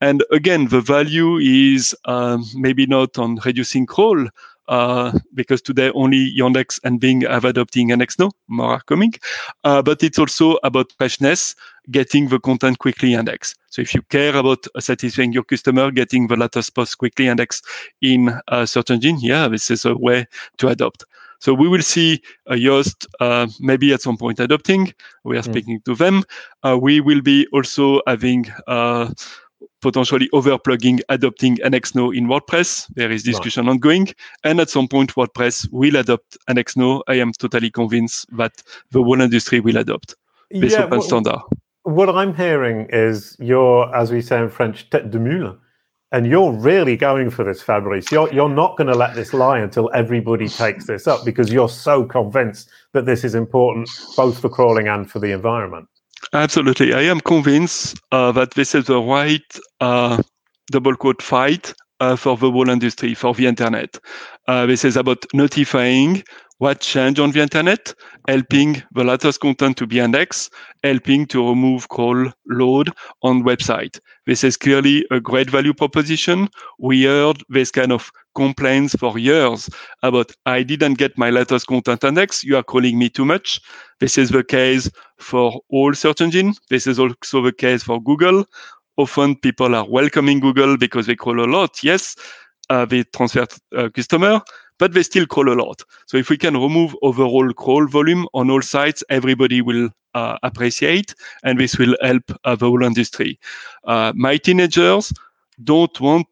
And 0.00 0.22
again, 0.30 0.68
the 0.68 0.80
value 0.80 1.38
is 1.38 1.94
um, 2.04 2.44
maybe 2.54 2.86
not 2.86 3.18
on 3.18 3.38
reducing 3.44 3.86
crawl, 3.86 4.28
uh, 4.68 5.12
because 5.34 5.62
today 5.62 5.90
only 5.94 6.32
Yandex 6.38 6.80
and 6.84 7.00
Bing 7.00 7.22
have 7.22 7.44
adopting 7.44 7.88
now, 7.88 8.30
more 8.48 8.72
are 8.72 8.82
coming. 8.82 9.12
Uh, 9.64 9.82
but 9.82 10.02
it's 10.02 10.18
also 10.18 10.58
about 10.62 10.92
freshness, 10.98 11.54
getting 11.90 12.28
the 12.28 12.38
content 12.40 12.78
quickly 12.78 13.14
index. 13.14 13.54
So 13.70 13.82
if 13.82 13.94
you 13.94 14.02
care 14.02 14.36
about 14.36 14.66
satisfying 14.78 15.32
your 15.32 15.44
customer, 15.44 15.90
getting 15.90 16.26
the 16.28 16.36
latest 16.36 16.74
post 16.74 16.98
quickly 16.98 17.28
index 17.28 17.62
in 18.00 18.32
a 18.48 18.66
search 18.66 18.90
engine, 18.90 19.18
yeah, 19.20 19.48
this 19.48 19.70
is 19.70 19.84
a 19.84 19.94
way 19.94 20.26
to 20.58 20.68
adopt. 20.68 21.04
So 21.38 21.52
we 21.52 21.68
will 21.68 21.82
see 21.82 22.22
uh, 22.46 22.54
Yoast 22.54 23.06
uh, 23.20 23.46
maybe 23.60 23.92
at 23.92 24.00
some 24.00 24.16
point 24.16 24.40
adopting. 24.40 24.92
We 25.24 25.36
are 25.36 25.42
mm. 25.42 25.50
speaking 25.50 25.80
to 25.84 25.94
them. 25.94 26.24
Uh, 26.62 26.78
we 26.80 27.00
will 27.00 27.20
be 27.20 27.46
also 27.52 28.00
having 28.06 28.50
uh, 28.66 29.12
potentially 29.86 30.28
overplugging, 30.32 30.98
adopting 31.10 31.58
Index 31.64 31.94
Now 31.94 32.10
in 32.10 32.26
WordPress. 32.26 32.88
There 32.96 33.12
is 33.12 33.22
discussion 33.22 33.66
right. 33.66 33.70
ongoing. 33.70 34.08
And 34.42 34.58
at 34.58 34.68
some 34.68 34.88
point, 34.88 35.14
WordPress 35.14 35.68
will 35.70 35.94
adopt 35.94 36.36
Index 36.48 36.76
Now. 36.76 37.04
I 37.06 37.14
am 37.14 37.32
totally 37.32 37.70
convinced 37.70 38.26
that 38.36 38.64
the 38.90 39.00
whole 39.00 39.20
industry 39.20 39.60
will 39.60 39.76
adopt 39.76 40.16
this 40.50 40.72
yeah, 40.72 40.84
open 40.84 41.02
standard. 41.02 41.38
What 41.84 42.08
I'm 42.08 42.34
hearing 42.34 42.88
is 42.90 43.36
you're, 43.38 43.94
as 43.94 44.10
we 44.10 44.22
say 44.22 44.40
in 44.40 44.50
French, 44.50 44.90
tête 44.90 45.12
de 45.12 45.20
mule. 45.20 45.56
And 46.10 46.26
you're 46.26 46.52
really 46.52 46.96
going 46.96 47.30
for 47.30 47.44
this, 47.44 47.62
Fabrice. 47.62 48.10
You're, 48.10 48.32
you're 48.32 48.48
not 48.48 48.76
going 48.76 48.88
to 48.88 48.94
let 48.96 49.14
this 49.14 49.32
lie 49.32 49.60
until 49.60 49.88
everybody 49.94 50.48
takes 50.48 50.86
this 50.86 51.06
up 51.06 51.24
because 51.24 51.52
you're 51.52 51.68
so 51.68 52.04
convinced 52.04 52.70
that 52.92 53.06
this 53.06 53.22
is 53.22 53.36
important 53.36 53.88
both 54.16 54.40
for 54.40 54.48
crawling 54.48 54.88
and 54.88 55.08
for 55.08 55.20
the 55.20 55.30
environment. 55.30 55.86
Absolutely. 56.32 56.92
I 56.92 57.02
am 57.02 57.20
convinced 57.20 57.98
uh, 58.12 58.32
that 58.32 58.52
this 58.54 58.74
is 58.74 58.86
the 58.86 59.00
right 59.00 59.44
uh, 59.80 60.22
double 60.70 60.96
quote 60.96 61.22
fight 61.22 61.72
uh, 62.00 62.16
for 62.16 62.36
the 62.36 62.50
whole 62.50 62.68
industry, 62.68 63.14
for 63.14 63.34
the 63.34 63.46
internet. 63.46 63.96
Uh, 64.48 64.66
this 64.66 64.84
is 64.84 64.96
about 64.96 65.24
notifying 65.32 66.22
what 66.58 66.80
changed 66.80 67.20
on 67.20 67.32
the 67.32 67.40
internet, 67.40 67.94
helping 68.28 68.82
the 68.94 69.04
latest 69.04 69.40
content 69.40 69.76
to 69.76 69.86
be 69.86 70.00
indexed, 70.00 70.52
helping 70.82 71.26
to 71.26 71.46
remove 71.48 71.88
crawl 71.88 72.32
load 72.48 72.90
on 73.22 73.42
website. 73.42 74.00
This 74.26 74.42
is 74.42 74.56
clearly 74.56 75.04
a 75.10 75.20
great 75.20 75.50
value 75.50 75.74
proposition. 75.74 76.48
We 76.78 77.04
heard 77.04 77.42
this 77.48 77.70
kind 77.70 77.92
of 77.92 78.10
complaints 78.34 78.94
for 78.94 79.18
years 79.18 79.68
about 80.02 80.32
I 80.46 80.62
didn't 80.62 80.94
get 80.94 81.18
my 81.18 81.30
latest 81.30 81.66
content 81.66 82.04
index. 82.04 82.42
You 82.42 82.56
are 82.56 82.62
calling 82.62 82.98
me 82.98 83.08
too 83.08 83.24
much. 83.24 83.60
This 84.00 84.16
is 84.18 84.30
the 84.30 84.44
case 84.44 84.90
for 85.18 85.60
all 85.70 85.94
search 85.94 86.20
engines. 86.20 86.58
This 86.70 86.86
is 86.86 86.98
also 86.98 87.42
the 87.42 87.52
case 87.52 87.82
for 87.82 88.02
Google. 88.02 88.44
Often 88.96 89.36
people 89.36 89.74
are 89.74 89.86
welcoming 89.88 90.40
Google 90.40 90.78
because 90.78 91.06
they 91.06 91.16
crawl 91.16 91.44
a 91.44 91.48
lot. 91.50 91.82
Yes, 91.82 92.16
uh, 92.70 92.84
they 92.86 93.04
transfer 93.14 93.46
uh, 93.76 93.88
customer, 93.90 94.40
but 94.78 94.92
they 94.92 95.02
still 95.02 95.26
crawl 95.26 95.52
a 95.52 95.54
lot. 95.54 95.82
So 96.06 96.16
if 96.16 96.30
we 96.30 96.36
can 96.36 96.54
remove 96.54 96.96
overall 97.02 97.52
crawl 97.52 97.86
volume 97.86 98.26
on 98.34 98.50
all 98.50 98.62
sites, 98.62 99.02
everybody 99.08 99.60
will 99.62 99.90
uh, 100.14 100.38
appreciate, 100.42 101.14
and 101.44 101.60
this 101.60 101.78
will 101.78 101.96
help 102.02 102.24
uh, 102.44 102.56
the 102.56 102.66
whole 102.66 102.82
industry. 102.84 103.38
Uh, 103.84 104.12
my 104.14 104.36
teenagers 104.36 105.12
don't 105.64 106.00
want 106.00 106.26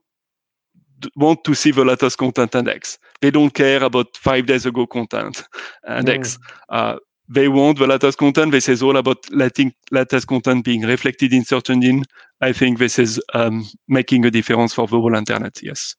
want 1.16 1.44
to 1.44 1.54
see 1.54 1.70
the 1.70 1.84
latest 1.84 2.16
content 2.18 2.54
index. 2.54 2.98
They 3.20 3.30
don't 3.30 3.52
care 3.52 3.82
about 3.82 4.16
five 4.16 4.46
days 4.46 4.64
ago 4.64 4.86
content 4.86 5.44
index. 5.88 6.38
Mm. 6.38 6.40
Uh, 6.70 6.98
they 7.28 7.48
want 7.48 7.78
the 7.78 7.86
latest 7.86 8.18
content. 8.18 8.52
This 8.52 8.68
is 8.68 8.82
all 8.82 8.96
about 8.96 9.18
letting 9.30 9.74
latest 9.90 10.26
content 10.26 10.64
being 10.64 10.82
reflected 10.82 11.32
in 11.32 11.44
search 11.44 11.70
engine. 11.70 12.04
I 12.40 12.52
think 12.52 12.78
this 12.78 12.98
is 12.98 13.20
um, 13.32 13.66
making 13.88 14.24
a 14.24 14.30
difference 14.30 14.74
for 14.74 14.86
the 14.86 15.00
whole 15.00 15.14
internet. 15.14 15.62
Yes. 15.62 15.94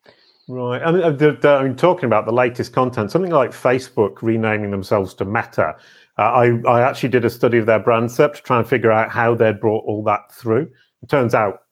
Right. 0.48 0.82
I 0.84 0.92
mean, 0.92 1.02
uh, 1.02 1.56
I 1.56 1.64
mean, 1.64 1.76
talking 1.76 2.06
about 2.06 2.28
the 2.28 2.32
latest 2.32 2.72
content, 2.72 3.10
something 3.10 3.32
like 3.32 3.50
Facebook 3.50 4.22
renaming 4.22 4.70
themselves 4.70 5.16
to 5.16 5.26
Meta. 5.26 5.76
Uh, 6.20 6.22
I, 6.22 6.62
I 6.68 6.82
actually 6.82 7.10
did 7.10 7.26
a 7.26 7.32
study 7.32 7.58
of 7.58 7.66
their 7.66 7.80
brand 7.80 8.10
SERP 8.10 8.36
to 8.36 8.42
try 8.44 8.60
and 8.60 8.68
figure 8.68 8.92
out 8.92 9.10
how 9.10 9.34
they'd 9.34 9.60
brought 9.60 9.84
all 9.86 10.04
that 10.04 10.32
through. 10.32 10.70
It 11.02 11.10
turns 11.10 11.34
out, 11.34 11.64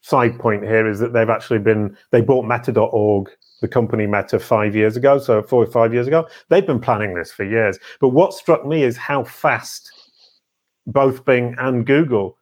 side 0.00 0.38
point 0.38 0.62
here 0.62 0.88
is 0.88 1.00
that 1.00 1.12
they've 1.12 1.30
actually 1.30 1.58
been, 1.58 1.96
they 2.12 2.20
bought 2.20 2.46
Meta.org, 2.46 3.30
the 3.60 3.68
company 3.68 4.06
Meta, 4.06 4.38
five 4.38 4.76
years 4.76 4.96
ago. 4.96 5.18
So 5.18 5.42
four 5.42 5.64
or 5.64 5.70
five 5.70 5.92
years 5.92 6.06
ago. 6.06 6.28
They've 6.50 6.66
been 6.66 6.80
planning 6.80 7.14
this 7.14 7.32
for 7.32 7.44
years. 7.44 7.78
But 8.00 8.10
what 8.10 8.32
struck 8.32 8.64
me 8.64 8.84
is 8.84 8.96
how 8.96 9.24
fast 9.24 9.90
both 10.86 11.24
Bing 11.24 11.56
and 11.58 11.84
Google 11.84 12.38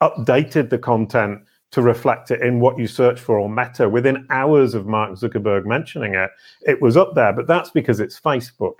updated 0.00 0.70
the 0.70 0.78
content 0.78 1.40
to 1.72 1.82
reflect 1.82 2.30
it 2.30 2.40
in 2.40 2.60
what 2.60 2.78
you 2.78 2.86
search 2.86 3.20
for 3.20 3.38
or 3.38 3.48
meta. 3.48 3.88
Within 3.88 4.26
hours 4.30 4.74
of 4.74 4.86
Mark 4.86 5.12
Zuckerberg 5.12 5.66
mentioning 5.66 6.14
it, 6.14 6.30
it 6.62 6.80
was 6.80 6.96
up 6.96 7.14
there. 7.14 7.32
But 7.32 7.46
that's 7.46 7.70
because 7.70 8.00
it's 8.00 8.18
Facebook. 8.18 8.76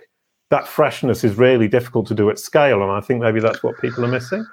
That 0.49 0.67
freshness 0.67 1.23
is 1.23 1.35
really 1.35 1.67
difficult 1.67 2.07
to 2.07 2.15
do 2.15 2.29
at 2.29 2.39
scale. 2.39 2.81
And 2.81 2.91
I 2.91 3.01
think 3.01 3.21
maybe 3.21 3.39
that's 3.39 3.61
what 3.61 3.77
people 3.79 4.05
are 4.05 4.09
missing. 4.09 4.45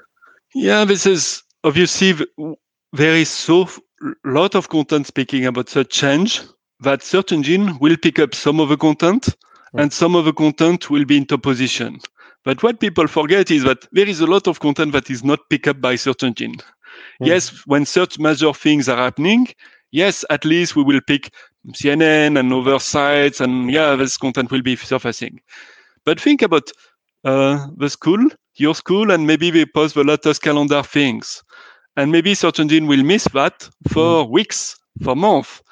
Yeah, 0.55 0.85
this 0.85 1.07
is 1.07 1.43
obviously 1.63 2.15
there 2.93 3.15
is 3.15 3.29
so 3.29 3.69
lot 4.25 4.55
of 4.55 4.69
content 4.69 5.07
speaking 5.07 5.47
about 5.47 5.69
such 5.69 5.91
change 5.91 6.43
that 6.81 7.03
search 7.03 7.33
engine 7.33 7.79
will 7.79 7.97
pick 7.97 8.19
up 8.19 8.35
some 8.35 8.61
of 8.61 8.69
the 8.69 8.77
content 8.77 9.29
hmm. 9.73 9.81
and 9.81 9.93
some 9.93 10.15
of 10.15 10.25
the 10.25 10.33
content 10.33 10.91
will 10.91 11.05
be 11.05 11.17
in 11.17 11.27
top 11.27 11.43
position. 11.43 11.99
But 12.45 12.63
what 12.63 12.81
people 12.81 13.07
forget 13.07 13.51
is 13.51 13.65
that 13.65 13.89
there 13.93 14.09
is 14.09 14.21
a 14.21 14.27
lot 14.27 14.47
of 14.47 14.61
content 14.61 14.93
that 14.93 15.11
is 15.11 15.25
not 15.25 15.41
picked 15.49 15.67
up 15.67 15.81
by 15.81 15.97
search 15.97 16.23
engine. 16.23 16.57
Mm. 17.21 17.27
Yes, 17.27 17.63
when 17.67 17.85
such 17.85 18.19
major 18.19 18.53
things 18.53 18.89
are 18.89 18.97
happening, 18.97 19.49
yes, 19.93 20.25
at 20.31 20.45
least 20.45 20.77
we 20.77 20.83
will 20.83 21.01
pick 21.07 21.33
CNN 21.73 22.39
and 22.39 22.53
other 22.53 22.79
sites, 22.79 23.41
and 23.41 23.71
yeah, 23.71 23.95
this 23.97 24.17
content 24.17 24.51
will 24.51 24.63
be 24.63 24.77
surfacing. 24.77 25.41
But 26.05 26.21
think 26.21 26.43
about 26.43 26.71
uh, 27.25 27.67
the 27.77 27.89
school, 27.89 28.29
your 28.57 28.75
school, 28.75 29.11
and 29.11 29.27
maybe 29.27 29.51
they 29.51 29.65
post 29.65 29.95
the 29.95 30.05
latest 30.05 30.43
calendar 30.43 30.83
things, 30.83 31.43
and 31.97 32.13
maybe 32.13 32.35
search 32.35 32.61
engine 32.61 32.87
will 32.87 33.03
miss 33.03 33.25
that 33.33 33.69
for 33.89 34.25
mm. 34.25 34.31
weeks, 34.31 34.77
for 35.03 35.17
months. 35.17 35.63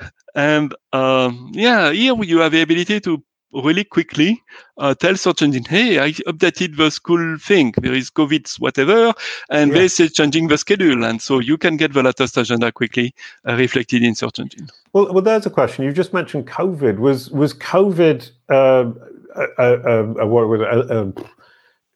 And 0.34 0.72
um, 0.92 1.50
yeah, 1.52 1.90
here 1.90 2.14
you 2.22 2.38
have 2.38 2.52
the 2.52 2.62
ability 2.62 3.00
to 3.00 3.20
really 3.52 3.84
quickly 3.84 4.42
uh, 4.76 4.94
tell 4.94 5.16
search 5.16 5.42
engine, 5.42 5.64
hey, 5.64 5.98
I 5.98 6.12
updated 6.12 6.76
the 6.76 6.90
school 6.90 7.38
thing. 7.38 7.74
There 7.78 7.94
is 7.94 8.10
COVID, 8.10 8.58
whatever, 8.60 9.14
and 9.50 9.72
yeah. 9.72 9.78
this 9.78 10.00
is 10.00 10.12
changing 10.12 10.48
the 10.48 10.58
schedule. 10.58 11.04
And 11.04 11.20
so 11.22 11.38
you 11.38 11.56
can 11.56 11.76
get 11.76 11.92
the 11.92 12.02
latest 12.02 12.36
agenda 12.36 12.72
quickly 12.72 13.14
uh, 13.46 13.54
reflected 13.54 14.02
in 14.02 14.14
search 14.14 14.38
engine. 14.38 14.68
Well, 14.92 15.12
well, 15.12 15.22
there's 15.22 15.46
a 15.46 15.50
question. 15.50 15.84
You 15.84 15.92
just 15.92 16.12
mentioned 16.12 16.46
COVID. 16.46 16.98
Was 16.98 17.30
was 17.30 17.54
COVID 17.54 18.30
uh, 18.48 18.92
a, 19.36 19.64
a, 19.64 20.04
a, 20.20 20.26
what 20.26 20.48
was 20.48 20.60
it, 20.60 21.24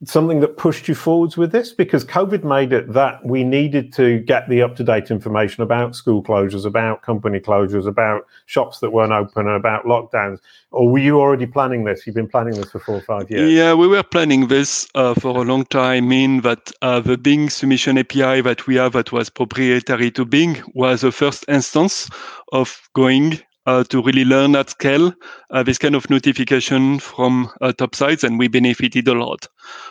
something 0.04 0.40
that 0.40 0.56
pushed 0.56 0.88
you 0.88 0.94
forwards 0.94 1.36
with 1.36 1.52
this? 1.52 1.72
Because 1.72 2.04
COVID 2.04 2.44
made 2.44 2.72
it 2.72 2.92
that 2.92 3.24
we 3.24 3.44
needed 3.44 3.92
to 3.94 4.18
get 4.20 4.48
the 4.48 4.62
up 4.62 4.76
to 4.76 4.84
date 4.84 5.10
information 5.10 5.62
about 5.62 5.94
school 5.94 6.22
closures, 6.22 6.64
about 6.64 7.02
company 7.02 7.38
closures, 7.40 7.86
about 7.86 8.26
shops 8.46 8.80
that 8.80 8.90
weren't 8.90 9.12
open, 9.12 9.46
and 9.46 9.56
about 9.56 9.84
lockdowns. 9.84 10.38
Or 10.70 10.90
were 10.90 10.98
you 10.98 11.20
already 11.20 11.46
planning 11.46 11.84
this? 11.84 12.06
You've 12.06 12.16
been 12.16 12.28
planning 12.28 12.54
this 12.54 12.70
for 12.70 12.78
four 12.80 12.96
or 12.96 13.02
five 13.02 13.30
years. 13.30 13.52
Yeah, 13.52 13.74
we 13.74 13.86
were 13.86 14.02
planning 14.02 14.48
this 14.48 14.88
uh, 14.94 15.14
for 15.14 15.36
a 15.36 15.42
long 15.42 15.66
time. 15.66 16.08
Mean 16.08 16.40
that 16.40 16.72
uh, 16.82 17.00
the 17.00 17.18
Bing 17.18 17.50
submission 17.50 17.98
API 17.98 18.40
that 18.40 18.66
we 18.66 18.76
have 18.76 18.92
that 18.92 19.12
was 19.12 19.30
proprietary 19.30 20.10
to 20.12 20.24
Bing 20.24 20.62
was 20.74 21.02
the 21.02 21.12
first 21.12 21.44
instance 21.48 22.08
of 22.52 22.88
going 22.94 23.40
uh, 23.66 23.84
to 23.84 24.02
really 24.02 24.24
learn 24.24 24.56
at 24.56 24.70
scale 24.70 25.12
uh, 25.50 25.62
this 25.62 25.78
kind 25.78 25.94
of 25.94 26.08
notification 26.10 26.98
from 26.98 27.50
uh, 27.60 27.72
top 27.72 27.94
sites, 27.94 28.24
and 28.24 28.38
we 28.38 28.48
benefited 28.48 29.08
a 29.08 29.14
lot. 29.14 29.46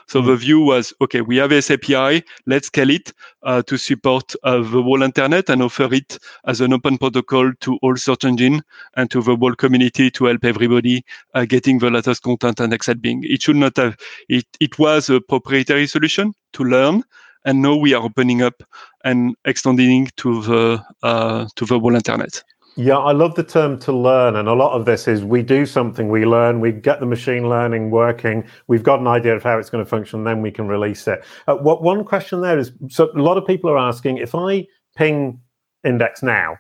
So 0.08 0.22
mm. 0.22 0.28
the 0.28 0.36
view 0.36 0.60
was, 0.60 0.94
okay, 1.02 1.22
we 1.22 1.38
have 1.38 1.50
this 1.50 1.72
API, 1.72 2.24
let's 2.46 2.68
scale 2.68 2.90
it 2.90 3.14
uh, 3.44 3.62
to 3.64 3.78
support 3.78 4.34
uh, 4.44 4.58
the 4.58 4.82
whole 4.82 5.04
internet 5.04 5.50
and 5.50 5.62
offer 5.62 5.94
it 5.94 6.18
as 6.46 6.62
an 6.62 6.74
open 6.74 6.98
protocol 6.98 7.52
to 7.62 7.78
all 7.82 7.96
search 7.96 8.26
engine 8.26 8.62
and 8.96 9.10
to 9.12 9.22
the 9.22 9.36
whole 9.36 9.56
community 9.56 10.12
to 10.12 10.26
help 10.26 10.44
everybody 10.44 11.04
uh, 11.34 11.46
getting 11.46 11.80
the 11.80 11.90
latest 11.90 12.24
content 12.24 12.60
and 12.60 12.74
accept 12.74 13.02
Bing. 13.02 13.24
It 13.24 13.42
should 13.42 13.56
not 13.56 13.78
have, 13.78 13.98
it, 14.30 14.46
it 14.60 14.78
was 14.78 15.10
a 15.10 15.22
proprietary 15.22 15.88
solution 15.88 16.34
to 16.54 16.64
learn 16.64 17.04
and 17.46 17.62
now 17.62 17.76
we 17.76 17.94
are 17.94 18.04
opening 18.04 18.42
up 18.42 18.64
and 19.04 19.36
extending 19.46 20.10
to 20.18 20.42
the 20.44 20.84
uh, 21.04 21.48
to 21.56 21.66
the 21.66 21.80
whole 21.80 21.96
internet. 21.96 22.44
Yeah, 22.78 22.98
I 22.98 23.12
love 23.12 23.36
the 23.36 23.44
term 23.44 23.78
to 23.80 23.92
learn. 23.92 24.38
And 24.38 24.48
a 24.48 24.54
lot 24.54 24.72
of 24.72 24.86
this 24.86 25.08
is 25.08 25.24
we 25.24 25.44
do 25.44 25.66
something, 25.66 26.10
we 26.10 26.26
learn, 26.26 26.62
we 26.62 26.72
get 26.72 27.00
the 27.00 27.06
machine 27.06 27.50
learning 27.50 27.92
working, 27.92 28.46
we've 28.68 28.84
got 28.84 29.00
an 29.00 29.08
idea 29.08 29.36
of 29.36 29.44
how 29.44 29.58
it's 29.58 29.70
going 29.70 29.84
to 29.84 29.90
function, 29.90 30.24
then 30.24 30.42
we 30.42 30.52
can 30.52 30.68
release 30.68 31.08
it. 31.08 31.24
Uh, 31.48 31.56
what 31.56 31.84
one 31.84 32.06
question 32.06 32.42
there 32.42 32.58
is 32.58 32.72
so 32.90 33.10
a 33.14 33.20
lot 33.22 33.38
of 33.38 33.46
people 33.46 33.70
are 33.70 33.78
asking 33.78 34.18
if 34.18 34.34
I 34.34 34.68
ping 34.96 35.40
index 35.84 36.24
now, 36.24 36.58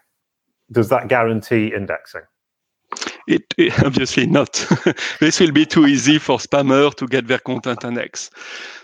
does 0.71 0.89
that 0.89 1.07
guarantee 1.07 1.73
indexing? 1.73 2.21
It, 3.27 3.53
it, 3.57 3.83
obviously 3.85 4.25
not. 4.25 4.65
this 5.19 5.39
will 5.39 5.51
be 5.51 5.65
too 5.65 5.85
easy 5.87 6.17
for 6.17 6.37
spammer 6.37 6.93
to 6.95 7.07
get 7.07 7.27
their 7.27 7.39
content 7.39 7.83
index. 7.83 8.29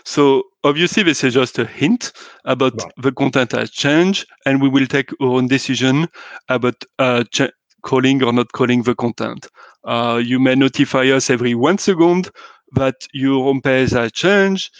So 0.04 0.44
obviously 0.64 1.02
this 1.02 1.24
is 1.24 1.34
just 1.34 1.58
a 1.58 1.64
hint 1.64 2.12
about 2.44 2.82
the 2.96 3.12
content 3.12 3.52
has 3.52 3.70
changed, 3.70 4.26
and 4.46 4.62
we 4.62 4.68
will 4.68 4.86
take 4.86 5.10
our 5.20 5.28
own 5.28 5.48
decision 5.48 6.08
about 6.48 6.84
uh, 6.98 7.24
ch- 7.24 7.52
calling 7.82 8.22
or 8.22 8.32
not 8.32 8.52
calling 8.52 8.82
the 8.82 8.94
content. 8.94 9.46
Uh, 9.84 10.20
you 10.22 10.38
may 10.38 10.54
notify 10.54 11.04
us 11.04 11.30
every 11.30 11.54
one 11.54 11.78
second 11.78 12.30
that 12.74 13.06
your 13.12 13.42
home 13.44 13.60
page 13.62 13.90
has 13.92 14.12
changed 14.12 14.70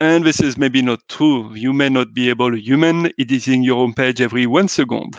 and 0.00 0.24
this 0.24 0.40
is 0.40 0.58
maybe 0.58 0.82
not 0.82 1.00
true. 1.08 1.54
You 1.54 1.72
may 1.72 1.88
not 1.88 2.12
be 2.12 2.28
able, 2.28 2.54
human 2.54 3.10
editing 3.18 3.62
your 3.62 3.78
own 3.78 3.94
page 3.94 4.20
every 4.20 4.46
one 4.46 4.68
second. 4.68 5.18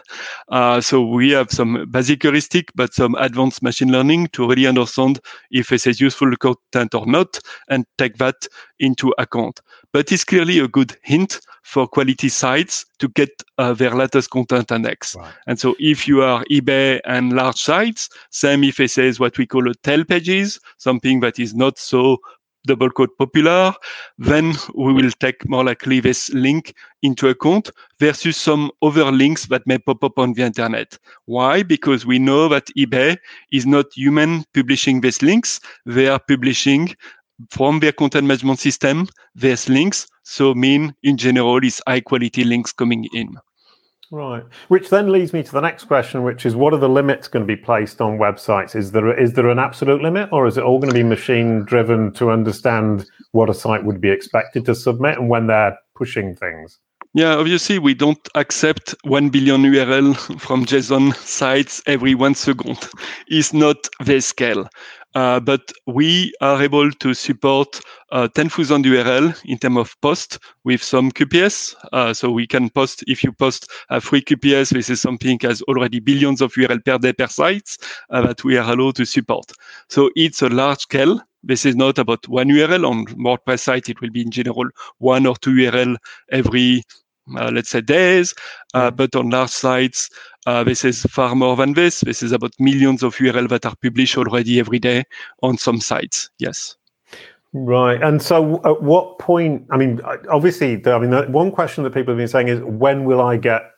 Uh, 0.49 0.81
so 0.81 1.01
we 1.01 1.31
have 1.31 1.51
some 1.51 1.89
basic 1.89 2.21
heuristic, 2.21 2.71
but 2.75 2.93
some 2.93 3.15
advanced 3.15 3.63
machine 3.63 3.91
learning 3.91 4.27
to 4.33 4.47
really 4.47 4.67
understand 4.67 5.19
if 5.49 5.69
this 5.69 5.87
is 5.87 5.99
useful 5.99 6.35
content 6.37 6.93
or 6.93 7.07
not 7.07 7.39
and 7.69 7.85
take 7.97 8.17
that 8.17 8.47
into 8.79 9.13
account. 9.17 9.61
But 9.93 10.11
it's 10.11 10.23
clearly 10.23 10.59
a 10.59 10.67
good 10.67 10.95
hint 11.01 11.39
for 11.63 11.85
quality 11.85 12.29
sites 12.29 12.85
to 12.99 13.09
get 13.09 13.29
uh, 13.57 13.73
their 13.73 13.93
latest 13.93 14.29
content 14.29 14.71
index. 14.71 15.15
Right. 15.15 15.33
And 15.47 15.59
so 15.59 15.75
if 15.79 16.07
you 16.07 16.21
are 16.21 16.45
eBay 16.45 17.01
and 17.03 17.33
large 17.33 17.57
sites, 17.59 18.09
same 18.29 18.63
if 18.63 18.79
it 18.79 18.91
says 18.91 19.19
what 19.19 19.37
we 19.37 19.45
call 19.45 19.69
a 19.69 19.73
tail 19.75 20.05
pages, 20.05 20.59
something 20.77 21.19
that 21.21 21.39
is 21.39 21.53
not 21.53 21.77
so 21.77 22.19
double 22.67 22.89
quote 22.89 23.17
popular, 23.17 23.73
then 24.17 24.53
we 24.75 24.93
will 24.93 25.11
take 25.19 25.47
more 25.49 25.63
likely 25.63 25.99
this 25.99 26.29
link 26.29 26.75
into 27.01 27.29
account 27.29 27.71
versus 27.99 28.37
some 28.37 28.69
other 28.81 29.11
links 29.11 29.47
that 29.47 29.65
may 29.65 29.77
pop 29.79 30.03
up 30.03 30.19
on 30.19 30.33
the 30.33 30.43
internet. 30.43 30.97
Why? 31.25 31.63
Because 31.63 32.05
we 32.05 32.19
know 32.19 32.47
that 32.49 32.67
eBay 32.77 33.17
is 33.51 33.65
not 33.65 33.85
human 33.95 34.45
publishing 34.53 35.01
these 35.01 35.21
links. 35.21 35.59
They 35.85 36.07
are 36.07 36.19
publishing 36.19 36.95
from 37.49 37.79
their 37.79 37.91
content 37.91 38.27
management 38.27 38.59
system 38.59 39.07
these 39.35 39.69
links. 39.69 40.07
So 40.23 40.53
mean 40.53 40.93
in 41.03 41.17
general 41.17 41.63
is 41.63 41.81
high 41.87 42.01
quality 42.01 42.43
links 42.43 42.71
coming 42.71 43.07
in. 43.13 43.35
Right. 44.09 44.43
Which 44.69 44.89
then 44.89 45.11
leads 45.11 45.33
me 45.33 45.43
to 45.43 45.51
the 45.51 45.59
next 45.59 45.83
question, 45.85 46.23
which 46.23 46.45
is 46.45 46.55
what 46.55 46.73
are 46.73 46.79
the 46.79 46.87
limits 46.87 47.27
going 47.27 47.45
to 47.45 47.55
be 47.55 47.61
placed 47.61 47.99
on 47.99 48.17
websites? 48.17 48.73
Is 48.73 48.91
there 48.91 49.17
is 49.19 49.33
there 49.33 49.49
an 49.49 49.59
absolute 49.59 50.01
limit 50.01 50.29
or 50.31 50.47
is 50.47 50.57
it 50.57 50.63
all 50.63 50.79
going 50.79 50.93
to 50.93 50.97
be 50.97 51.03
machine 51.03 51.63
driven 51.63 52.13
to 52.13 52.31
understand 52.31 53.05
what 53.31 53.49
a 53.49 53.53
site 53.53 53.83
would 53.83 53.99
be 53.99 54.09
expected 54.09 54.65
to 54.65 54.75
submit 54.75 55.17
and 55.17 55.29
when 55.29 55.47
they're 55.47 55.77
pushing 55.93 56.35
things? 56.37 56.79
Yeah, 57.17 57.33
obviously 57.33 57.79
we 57.79 57.95
don't 57.95 58.29
accept 58.35 58.93
1 59.03 59.29
billion 59.29 59.63
URL 59.63 60.13
from 60.39 60.67
JSON 60.67 61.15
sites 61.15 61.81
every 61.87 62.13
one 62.13 62.35
second. 62.35 62.77
It's 63.27 63.53
not 63.53 63.87
the 64.05 64.21
scale. 64.21 64.69
Uh, 65.15 65.39
but 65.39 65.71
we 65.87 66.31
are 66.41 66.61
able 66.61 66.91
to 66.91 67.15
support 67.15 67.79
uh, 68.11 68.27
10,000 68.27 68.85
URL 68.85 69.35
in 69.45 69.57
terms 69.57 69.79
of 69.79 69.99
post 70.01 70.37
with 70.63 70.83
some 70.83 71.11
QPS. 71.11 71.73
Uh, 71.91 72.13
so 72.13 72.29
we 72.29 72.45
can 72.45 72.69
post, 72.69 73.03
if 73.07 73.23
you 73.23 73.31
post 73.31 73.67
a 73.89 73.99
free 73.99 74.21
QPS, 74.21 74.69
this 74.69 74.91
is 74.91 75.01
something 75.01 75.39
has 75.41 75.63
already 75.63 75.99
billions 75.99 76.39
of 76.39 76.53
URL 76.53 76.85
per 76.85 76.99
day 76.99 77.13
per 77.13 77.25
site 77.25 77.77
uh, 78.11 78.21
that 78.27 78.43
we 78.43 78.59
are 78.59 78.71
allowed 78.71 78.95
to 78.97 79.05
support. 79.05 79.51
So 79.89 80.11
it's 80.15 80.43
a 80.43 80.49
large 80.49 80.81
scale. 80.81 81.19
This 81.41 81.65
is 81.65 81.75
not 81.75 81.97
about 81.97 82.27
one 82.27 82.49
URL 82.49 82.87
on 82.87 83.05
WordPress 83.15 83.61
site. 83.61 83.89
It 83.89 84.01
will 84.01 84.11
be 84.11 84.21
in 84.21 84.29
general 84.29 84.69
one 84.99 85.25
or 85.25 85.35
two 85.35 85.55
URL 85.55 85.95
every 86.31 86.83
let's 87.27 87.69
say 87.69 87.81
days, 87.81 88.33
uh, 88.73 88.91
but 88.91 89.15
on 89.15 89.29
large 89.29 89.49
sites, 89.49 90.09
uh, 90.45 90.63
this 90.63 90.85
is 90.85 91.03
far 91.03 91.35
more 91.35 91.55
than 91.55 91.73
this. 91.73 92.01
This 92.01 92.23
is 92.23 92.31
about 92.31 92.53
millions 92.59 93.03
of 93.03 93.15
URL 93.17 93.49
that 93.49 93.65
are 93.65 93.75
published 93.83 94.17
already 94.17 94.59
every 94.59 94.79
day 94.79 95.03
on 95.43 95.57
some 95.57 95.81
sites. 95.81 96.29
Yes. 96.39 96.77
Right. 97.53 98.01
And 98.01 98.21
so 98.21 98.61
at 98.63 98.81
what 98.81 99.19
point, 99.19 99.65
I 99.71 99.77
mean, 99.77 99.99
obviously, 100.29 100.81
I 100.85 100.99
mean, 100.99 101.31
one 101.31 101.51
question 101.51 101.83
that 101.83 101.93
people 101.93 102.13
have 102.13 102.17
been 102.17 102.27
saying 102.27 102.47
is 102.49 102.59
when 102.61 103.05
will 103.05 103.21
I 103.21 103.37
get 103.37 103.71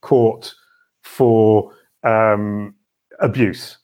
caught 0.00 0.54
for 1.02 1.72
um, 2.02 2.74
abuse? 3.20 3.78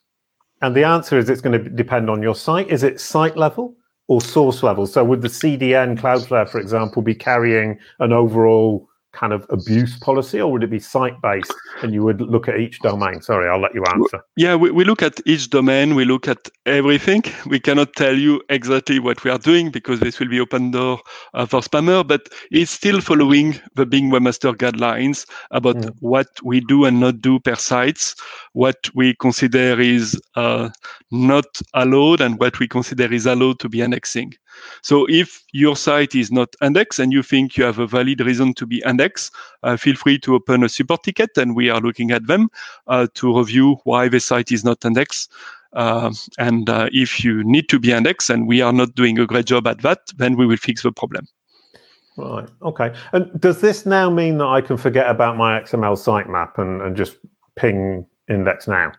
And 0.62 0.74
the 0.74 0.84
answer 0.84 1.18
is 1.18 1.28
it's 1.28 1.40
going 1.40 1.62
to 1.62 1.70
depend 1.70 2.10
on 2.10 2.22
your 2.22 2.34
site. 2.34 2.68
Is 2.68 2.82
it 2.82 3.00
site 3.00 3.36
level 3.36 3.76
or 4.08 4.20
source 4.20 4.62
level? 4.62 4.86
So 4.86 5.04
would 5.04 5.22
the 5.22 5.28
CDN 5.28 5.98
Cloudflare, 5.98 6.48
for 6.48 6.58
example, 6.58 7.02
be 7.02 7.14
carrying 7.14 7.78
an 8.00 8.12
overall 8.12 8.88
kind 9.16 9.32
of 9.32 9.46
abuse 9.50 9.98
policy, 9.98 10.40
or 10.40 10.52
would 10.52 10.62
it 10.62 10.70
be 10.70 10.78
site 10.78 11.20
based 11.22 11.54
and 11.82 11.92
you 11.94 12.02
would 12.04 12.20
look 12.20 12.48
at 12.48 12.60
each 12.60 12.78
domain? 12.80 13.22
Sorry, 13.22 13.48
I'll 13.48 13.60
let 13.60 13.74
you 13.74 13.84
answer. 13.84 14.20
Yeah, 14.36 14.54
we, 14.54 14.70
we 14.70 14.84
look 14.84 15.02
at 15.02 15.20
each 15.26 15.50
domain, 15.50 15.94
we 15.94 16.04
look 16.04 16.28
at 16.28 16.48
everything. 16.66 17.22
We 17.46 17.58
cannot 17.58 17.94
tell 17.96 18.14
you 18.14 18.42
exactly 18.50 18.98
what 18.98 19.24
we 19.24 19.30
are 19.30 19.38
doing 19.38 19.70
because 19.70 20.00
this 20.00 20.18
will 20.20 20.28
be 20.28 20.40
open 20.40 20.70
door 20.70 21.00
uh, 21.34 21.46
for 21.46 21.60
spammer, 21.60 22.06
but 22.06 22.28
it's 22.50 22.70
still 22.70 23.00
following 23.00 23.58
the 23.74 23.86
Bing 23.86 24.10
Webmaster 24.10 24.54
guidelines 24.54 25.26
about 25.50 25.76
mm. 25.76 25.94
what 26.00 26.28
we 26.44 26.60
do 26.60 26.84
and 26.84 27.00
not 27.00 27.20
do 27.20 27.40
per 27.40 27.54
sites, 27.54 28.14
what 28.52 28.88
we 28.94 29.14
consider 29.14 29.80
is 29.80 30.20
uh, 30.34 30.68
not 31.10 31.46
allowed 31.74 32.20
and 32.20 32.38
what 32.38 32.58
we 32.58 32.68
consider 32.68 33.12
is 33.12 33.26
allowed 33.26 33.58
to 33.60 33.68
be 33.68 33.80
annexing. 33.80 34.32
So 34.82 35.06
if 35.08 35.44
your 35.52 35.76
site 35.76 36.14
is 36.14 36.30
not 36.30 36.54
indexed 36.62 36.98
and 36.98 37.12
you 37.12 37.22
think 37.22 37.56
you 37.56 37.64
have 37.64 37.78
a 37.78 37.86
valid 37.86 38.20
reason 38.20 38.54
to 38.54 38.66
be 38.66 38.82
indexed, 38.86 39.32
uh, 39.62 39.76
feel 39.76 39.96
free 39.96 40.18
to 40.20 40.34
open 40.34 40.64
a 40.64 40.68
support 40.68 41.02
ticket 41.02 41.36
and 41.36 41.56
we 41.56 41.70
are 41.70 41.80
looking 41.80 42.10
at 42.10 42.26
them 42.26 42.48
uh, 42.86 43.06
to 43.14 43.38
review 43.38 43.76
why 43.84 44.08
the 44.08 44.20
site 44.20 44.52
is 44.52 44.64
not 44.64 44.84
indexed. 44.84 45.30
Uh, 45.72 46.12
and 46.38 46.68
if 46.92 47.22
you 47.22 47.44
need 47.44 47.68
to 47.68 47.78
be 47.78 47.92
indexed 47.92 48.30
and 48.30 48.46
we 48.46 48.62
are 48.62 48.72
not 48.72 48.94
doing 48.94 49.18
a 49.18 49.26
great 49.26 49.46
job 49.46 49.66
at 49.66 49.82
that, 49.82 49.98
then 50.16 50.36
we 50.36 50.46
will 50.46 50.56
fix 50.56 50.82
the 50.82 50.92
problem. 50.92 51.26
Right. 52.16 52.48
Okay. 52.62 52.94
And 53.12 53.40
does 53.40 53.60
this 53.60 53.84
now 53.84 54.08
mean 54.08 54.38
that 54.38 54.46
I 54.46 54.62
can 54.62 54.76
forget 54.76 55.10
about 55.10 55.36
my 55.36 55.60
XML 55.60 55.96
sitemap 55.96 56.58
and, 56.58 56.80
and 56.80 56.96
just 56.96 57.18
ping 57.56 58.06
index 58.28 58.66
now? 58.66 58.92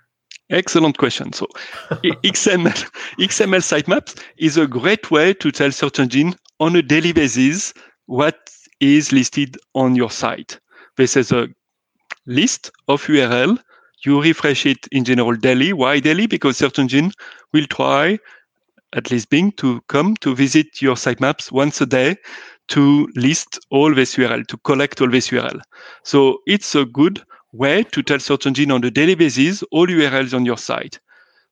Excellent 0.50 0.98
question. 0.98 1.34
So 1.34 1.48
XML, 1.92 2.90
XML 3.20 3.62
sitemaps 3.62 4.22
is 4.38 4.58
a 4.58 4.66
great 4.66 5.12
way 5.12 5.34
to 5.34 5.52
tell 5.52 5.72
search 5.72 6.00
engine 6.00 6.36
on 6.60 6.76
a 6.76 6.82
daily 6.82 7.12
basis 7.12 7.74
what 8.06 8.50
is 8.80 9.12
listed 9.12 9.58
on 9.76 9.96
your 9.96 10.10
site. 10.10 10.60
This 10.96 11.18
is 11.18 11.32
a 11.32 11.50
list 12.26 12.72
of 12.88 13.04
URL. 13.04 13.58
You 14.06 14.22
refresh 14.22 14.66
it 14.66 14.88
in 14.92 15.04
general 15.04 15.36
daily. 15.36 15.74
Why 15.74 16.00
daily? 16.00 16.28
Because 16.28 16.58
search 16.58 16.80
engine 16.80 17.12
will 17.52 17.66
try, 17.66 18.18
at 18.94 19.12
least 19.12 19.30
Bing, 19.30 19.52
to 19.54 19.82
come 19.88 20.16
to 20.18 20.34
visit 20.34 20.82
your 20.82 20.96
sitemaps 20.96 21.52
once 21.52 21.82
a 21.82 21.86
day 21.86 22.16
to 22.70 23.08
list 23.16 23.60
all 23.70 23.94
this 23.94 24.16
URL, 24.16 24.46
to 24.48 24.58
collect 24.58 25.02
all 25.02 25.10
this 25.10 25.30
URL. 25.30 25.60
So 26.04 26.40
it's 26.46 26.76
a 26.76 26.86
good 26.86 27.22
way 27.54 27.84
to 27.84 28.04
tell 28.04 28.20
search 28.20 28.46
engine 28.46 28.72
on 28.72 28.84
a 28.84 28.92
daily 28.92 29.16
basis 29.16 29.64
all 29.72 29.88
URLs 29.88 30.34
on 30.34 30.46
your 30.46 30.58
site. 30.58 31.00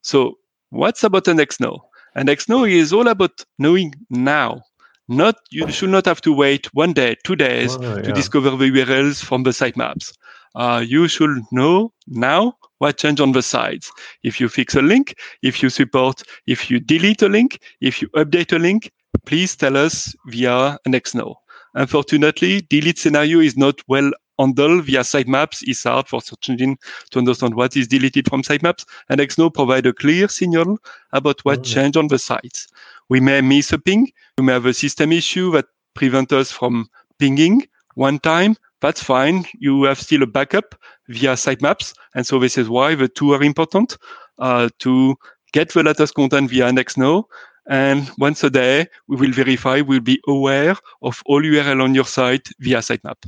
So 0.02 0.38
what's 0.70 1.04
about 1.04 1.28
index 1.28 1.60
now? 1.60 1.86
Index 2.18 2.48
now 2.48 2.64
is 2.64 2.94
all 2.94 3.08
about 3.08 3.44
knowing 3.60 3.94
now. 4.10 4.62
Not 5.08 5.36
you 5.52 5.70
should 5.72 5.90
not 5.90 6.06
have 6.06 6.22
to 6.22 6.34
wait 6.34 6.74
one 6.74 6.94
day, 6.94 7.16
two 7.24 7.36
days 7.36 7.76
oh, 7.76 8.02
to 8.02 8.12
discover 8.12 8.50
the 8.50 8.72
URLs 8.72 9.24
from 9.24 9.44
the 9.44 9.52
sitemaps. 9.52 10.14
Uh, 10.56 10.84
you 10.86 11.08
should 11.08 11.44
know 11.52 11.92
now 12.08 12.54
what 12.80 12.98
changed 12.98 13.22
on 13.22 13.34
the 13.34 13.44
sites. 13.44 13.92
If 14.24 14.40
you 14.40 14.50
fix 14.50 14.74
a 14.74 14.82
link, 14.82 15.16
if 15.44 15.62
you 15.62 15.70
support, 15.70 16.24
if 16.48 16.72
you 16.72 16.80
delete 16.80 17.22
a 17.22 17.30
link, 17.30 17.60
if 17.82 18.02
you 18.02 18.08
update 18.16 18.54
a 18.54 18.58
link, 18.58 18.92
please 19.26 19.56
tell 19.56 19.78
us 19.78 20.16
via 20.28 20.78
index 20.86 21.14
now. 21.14 21.36
Unfortunately, 21.76 22.62
delete 22.70 22.98
scenario 22.98 23.42
is 23.42 23.58
not 23.58 23.82
well 23.88 24.12
handle 24.40 24.82
via 24.82 25.02
sitemaps 25.02 25.68
is 25.68 25.84
hard 25.84 26.08
for 26.08 26.22
search 26.22 26.50
engine 26.50 26.78
to 27.12 27.20
understand 27.20 27.56
what 27.56 27.76
is 27.76 27.88
deleted 27.88 28.30
from 28.30 28.44
sitemaps. 28.44 28.86
And 29.10 29.20
IndexNow 29.20 29.54
provide 29.54 29.86
a 29.86 29.94
clear 29.94 30.28
signal 30.28 30.78
about 31.12 31.40
what 31.44 31.60
mm. 31.62 31.66
changed 31.66 31.98
on 31.98 32.08
the 32.08 32.20
site. 32.20 32.66
We 33.10 33.20
may 33.20 33.42
miss 33.42 33.72
a 33.72 33.80
ping. 33.80 34.12
We 34.38 34.46
may 34.46 34.54
have 34.54 34.66
a 34.66 34.74
system 34.74 35.12
issue 35.12 35.52
that 35.52 35.66
prevent 35.94 36.34
us 36.34 36.52
from 36.52 36.88
pinging 37.20 37.68
one 37.96 38.20
time. 38.20 38.56
That's 38.82 39.02
fine. 39.02 39.46
You 39.58 39.84
have 39.84 40.00
still 40.00 40.24
a 40.24 40.28
backup 40.28 40.76
via 41.08 41.34
sitemaps. 41.34 41.94
And 42.14 42.26
so 42.26 42.40
this 42.40 42.58
is 42.58 42.70
why 42.70 42.96
the 42.96 43.08
two 43.08 43.34
are 43.34 43.44
important 43.44 43.98
uh, 44.40 44.70
to 44.80 45.16
get 45.54 45.72
the 45.72 45.84
latest 45.84 46.16
content 46.16 46.50
via 46.50 46.70
IndexNow 46.70 47.24
and 47.68 48.10
once 48.18 48.44
a 48.44 48.50
day, 48.50 48.88
we 49.08 49.16
will 49.16 49.32
verify, 49.32 49.82
we'll 49.82 50.00
be 50.00 50.22
aware 50.28 50.76
of 51.02 51.22
all 51.26 51.42
URL 51.42 51.84
on 51.84 51.96
your 51.96 52.06
site 52.06 52.48
via 52.60 52.80
sitemap. 52.80 53.28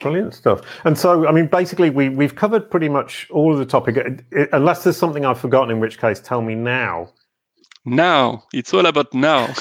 Brilliant 0.00 0.34
stuff. 0.34 0.60
And 0.84 0.96
so, 0.98 1.26
I 1.26 1.32
mean, 1.32 1.46
basically, 1.46 1.90
we, 1.90 2.08
we've 2.08 2.34
covered 2.34 2.70
pretty 2.70 2.88
much 2.88 3.28
all 3.30 3.52
of 3.52 3.58
the 3.58 3.66
topic, 3.66 3.96
it, 3.96 4.24
it, 4.30 4.48
unless 4.52 4.84
there's 4.84 4.96
something 4.96 5.24
I've 5.24 5.40
forgotten, 5.40 5.70
in 5.70 5.80
which 5.80 5.98
case, 5.98 6.20
tell 6.20 6.42
me 6.42 6.54
now. 6.54 7.10
Now, 7.84 8.44
it's 8.52 8.74
all 8.74 8.86
about 8.86 9.12
now. 9.14 9.52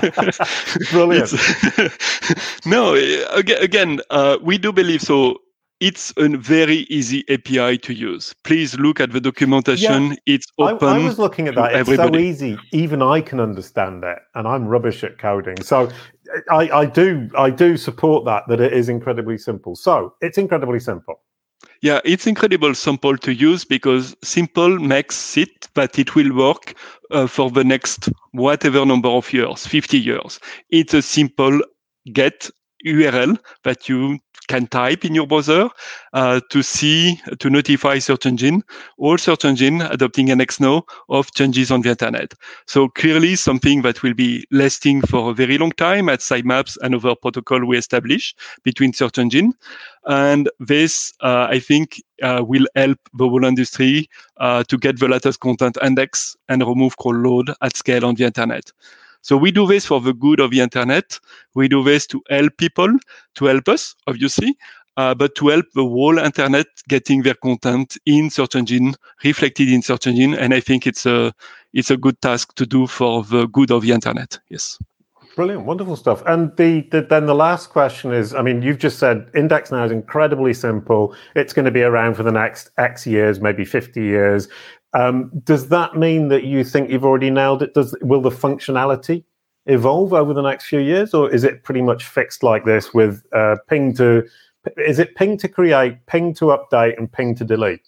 Brilliant. 0.90 1.32
no, 2.66 2.94
again, 3.34 4.00
uh, 4.10 4.38
we 4.42 4.58
do 4.58 4.72
believe 4.72 5.02
so 5.02 5.38
it's 5.82 6.12
a 6.16 6.28
very 6.28 6.86
easy 6.88 7.24
API 7.28 7.76
to 7.78 7.92
use. 7.92 8.32
Please 8.44 8.78
look 8.78 9.00
at 9.00 9.10
the 9.10 9.20
documentation. 9.20 10.10
Yeah, 10.10 10.16
it's 10.26 10.46
open. 10.58 10.88
I, 10.88 11.00
I, 11.00 11.04
was 11.04 11.18
looking 11.18 11.48
at 11.48 11.56
that. 11.56 11.72
It's 11.72 11.80
everybody. 11.80 12.18
so 12.18 12.24
easy. 12.24 12.58
Even 12.70 13.02
I 13.02 13.20
can 13.20 13.40
understand 13.40 14.04
it, 14.04 14.18
and 14.36 14.46
I'm 14.46 14.68
rubbish 14.68 15.02
at 15.02 15.18
coding. 15.18 15.60
So 15.62 15.90
I, 16.50 16.70
I 16.70 16.86
do 16.86 17.28
I 17.36 17.50
do 17.50 17.76
support 17.76 18.24
that 18.26 18.44
that 18.46 18.60
it 18.60 18.72
is 18.72 18.88
incredibly 18.88 19.38
simple. 19.38 19.74
So 19.74 20.14
it's 20.20 20.38
incredibly 20.38 20.78
simple. 20.78 21.20
Yeah, 21.80 22.00
it's 22.04 22.28
incredibly 22.28 22.74
simple 22.74 23.18
to 23.18 23.34
use 23.34 23.64
because 23.64 24.14
simple 24.22 24.78
makes 24.78 25.36
it 25.36 25.68
that 25.74 25.98
it 25.98 26.14
will 26.14 26.32
work 26.32 26.74
uh, 27.10 27.26
for 27.26 27.50
the 27.50 27.64
next 27.64 28.08
whatever 28.30 28.86
number 28.86 29.08
of 29.08 29.32
years, 29.32 29.66
50 29.66 29.98
years. 29.98 30.38
It's 30.70 30.94
a 30.94 31.02
simple 31.02 31.60
get 32.12 32.50
URL 32.84 33.38
that 33.64 33.88
you 33.88 34.18
can 34.52 34.66
type 34.66 35.02
in 35.02 35.14
your 35.14 35.26
browser 35.26 35.70
uh, 36.12 36.38
to 36.50 36.62
see, 36.62 37.18
to 37.38 37.48
notify 37.48 37.98
search 37.98 38.26
engine, 38.26 38.62
all 38.98 39.16
search 39.16 39.46
engine 39.46 39.80
adopting 39.80 40.28
an 40.28 40.40
IndexNow 40.40 40.82
of 41.08 41.32
changes 41.32 41.70
on 41.70 41.80
the 41.80 41.88
internet. 41.88 42.34
So 42.66 42.88
clearly 42.88 43.34
something 43.34 43.80
that 43.80 44.02
will 44.02 44.12
be 44.12 44.46
lasting 44.50 45.00
for 45.02 45.30
a 45.30 45.34
very 45.34 45.56
long 45.56 45.72
time 45.72 46.10
at 46.10 46.20
sitemaps 46.20 46.76
and 46.82 46.94
other 46.94 47.14
protocol 47.14 47.64
we 47.64 47.78
establish 47.78 48.34
between 48.62 48.92
search 48.92 49.16
engine. 49.16 49.54
And 50.04 50.50
this, 50.60 51.14
uh, 51.22 51.46
I 51.48 51.58
think, 51.58 52.02
uh, 52.22 52.44
will 52.46 52.66
help 52.76 52.98
the 53.14 53.26
whole 53.26 53.46
industry 53.46 54.10
uh, 54.36 54.64
to 54.64 54.76
get 54.76 54.98
the 54.98 55.08
latest 55.08 55.40
content 55.40 55.78
index 55.82 56.36
and 56.50 56.60
remove 56.60 56.98
crawl 56.98 57.14
load 57.14 57.54
at 57.62 57.74
scale 57.74 58.04
on 58.04 58.16
the 58.16 58.24
internet. 58.24 58.70
So 59.22 59.36
we 59.36 59.50
do 59.50 59.66
this 59.66 59.86
for 59.86 60.00
the 60.00 60.12
good 60.12 60.40
of 60.40 60.50
the 60.50 60.60
internet. 60.60 61.18
We 61.54 61.68
do 61.68 61.82
this 61.82 62.06
to 62.08 62.22
help 62.28 62.56
people, 62.56 62.98
to 63.36 63.44
help 63.46 63.68
us, 63.68 63.94
obviously, 64.06 64.56
uh, 64.96 65.14
but 65.14 65.34
to 65.36 65.48
help 65.48 65.66
the 65.74 65.84
whole 65.84 66.18
internet 66.18 66.66
getting 66.88 67.22
their 67.22 67.34
content 67.34 67.96
in 68.04 68.30
search 68.30 68.56
engine, 68.56 68.94
reflected 69.24 69.68
in 69.68 69.82
search 69.82 70.06
engine. 70.06 70.34
And 70.34 70.52
I 70.52 70.60
think 70.60 70.86
it's 70.86 71.06
a 71.06 71.32
it's 71.72 71.90
a 71.90 71.96
good 71.96 72.20
task 72.20 72.54
to 72.56 72.66
do 72.66 72.86
for 72.86 73.22
the 73.22 73.46
good 73.46 73.70
of 73.70 73.82
the 73.82 73.92
internet. 73.92 74.38
Yes. 74.50 74.78
Brilliant, 75.34 75.64
wonderful 75.64 75.96
stuff. 75.96 76.22
And 76.26 76.54
the, 76.58 76.82
the, 76.90 77.00
then 77.00 77.24
the 77.24 77.34
last 77.34 77.70
question 77.70 78.12
is, 78.12 78.34
I 78.34 78.42
mean, 78.42 78.60
you've 78.60 78.78
just 78.78 78.98
said 78.98 79.30
index 79.34 79.72
now 79.72 79.82
is 79.82 79.90
incredibly 79.90 80.52
simple. 80.52 81.14
It's 81.34 81.54
going 81.54 81.64
to 81.64 81.70
be 81.70 81.82
around 81.82 82.16
for 82.16 82.22
the 82.22 82.32
next 82.32 82.68
X 82.76 83.06
years, 83.06 83.40
maybe 83.40 83.64
50 83.64 84.02
years. 84.02 84.48
Um, 84.94 85.30
does 85.44 85.68
that 85.68 85.96
mean 85.96 86.28
that 86.28 86.44
you 86.44 86.64
think 86.64 86.90
you've 86.90 87.04
already 87.04 87.30
nailed 87.30 87.62
it? 87.62 87.74
Does 87.74 87.96
will 88.02 88.20
the 88.20 88.30
functionality 88.30 89.24
evolve 89.66 90.12
over 90.12 90.34
the 90.34 90.42
next 90.42 90.66
few 90.66 90.80
years, 90.80 91.14
or 91.14 91.30
is 91.30 91.44
it 91.44 91.62
pretty 91.64 91.82
much 91.82 92.04
fixed 92.04 92.42
like 92.42 92.64
this 92.64 92.92
with 92.92 93.22
uh, 93.32 93.56
ping 93.68 93.94
to? 93.94 94.24
Is 94.76 94.98
it 94.98 95.14
ping 95.16 95.38
to 95.38 95.48
create, 95.48 96.06
ping 96.06 96.34
to 96.34 96.46
update, 96.46 96.96
and 96.98 97.10
ping 97.10 97.34
to 97.36 97.44
delete? 97.44 97.82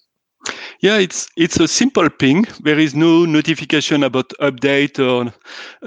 Yeah, 0.81 0.99
it's 0.99 1.29
it's 1.37 1.61
a 1.61 1.69
simple 1.69 2.09
ping. 2.11 2.47
There 2.63 2.79
is 2.79 2.95
no 2.95 3.25
notification 3.25 4.03
about 4.03 4.31
update 4.41 4.99
or 4.99 5.33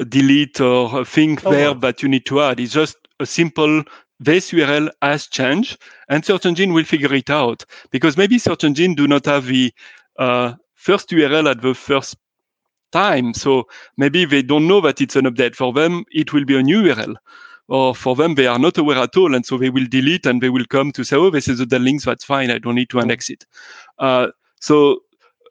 delete 0.06 0.62
or 0.62 1.02
a 1.02 1.06
thing 1.06 1.40
oh, 1.46 1.52
there 1.52 1.74
wow. 1.74 1.80
that 1.80 2.02
you 2.02 2.10
need 2.10 2.26
to 2.28 2.42
add. 2.42 2.60
It's 2.60 2.74
just 2.74 2.98
a 3.20 3.26
simple 3.26 3.84
this 4.20 4.52
URL 4.52 4.90
has 5.02 5.28
changed, 5.28 5.82
and 6.10 6.26
search 6.26 6.46
engine 6.46 6.74
will 6.74 6.86
figure 6.86 7.14
it 7.14 7.30
out 7.30 7.66
because 7.92 8.18
maybe 8.18 8.40
search 8.40 8.64
engine 8.64 8.96
do 8.96 9.08
not 9.08 9.26
have 9.26 9.46
the 9.46 9.72
uh, 10.18 10.54
first 10.78 11.10
URL 11.10 11.50
at 11.50 11.62
the 11.62 11.74
first 11.74 12.16
time. 12.92 13.34
So 13.34 13.68
maybe 13.98 14.24
they 14.26 14.42
don't 14.42 14.68
know 14.68 14.80
that 14.82 15.02
it's 15.02 15.16
an 15.16 15.26
update. 15.26 15.56
For 15.56 15.74
them, 15.74 16.06
it 16.12 16.32
will 16.32 16.46
be 16.46 16.58
a 16.58 16.64
new 16.64 16.84
URL. 16.84 17.16
Or 17.68 17.94
for 17.94 18.16
them, 18.16 18.36
they 18.36 18.48
are 18.48 18.60
not 18.60 18.78
aware 18.78 18.98
at 18.98 19.18
all. 19.18 19.36
And 19.36 19.46
so 19.46 19.58
they 19.58 19.70
will 19.70 19.88
delete 19.90 20.26
and 20.26 20.42
they 20.42 20.50
will 20.50 20.66
come 20.70 20.94
to 20.94 21.04
say, 21.04 21.18
oh, 21.18 21.30
this 21.30 21.50
is 21.50 21.60
the 21.60 21.80
links. 21.80 22.06
That's 22.06 22.24
fine. 22.24 22.50
I 22.50 22.60
don't 22.60 22.76
need 22.76 22.90
to 22.92 23.00
index 23.00 23.30
it. 23.30 23.46
Uh, 24.00 24.28
so 24.62 25.02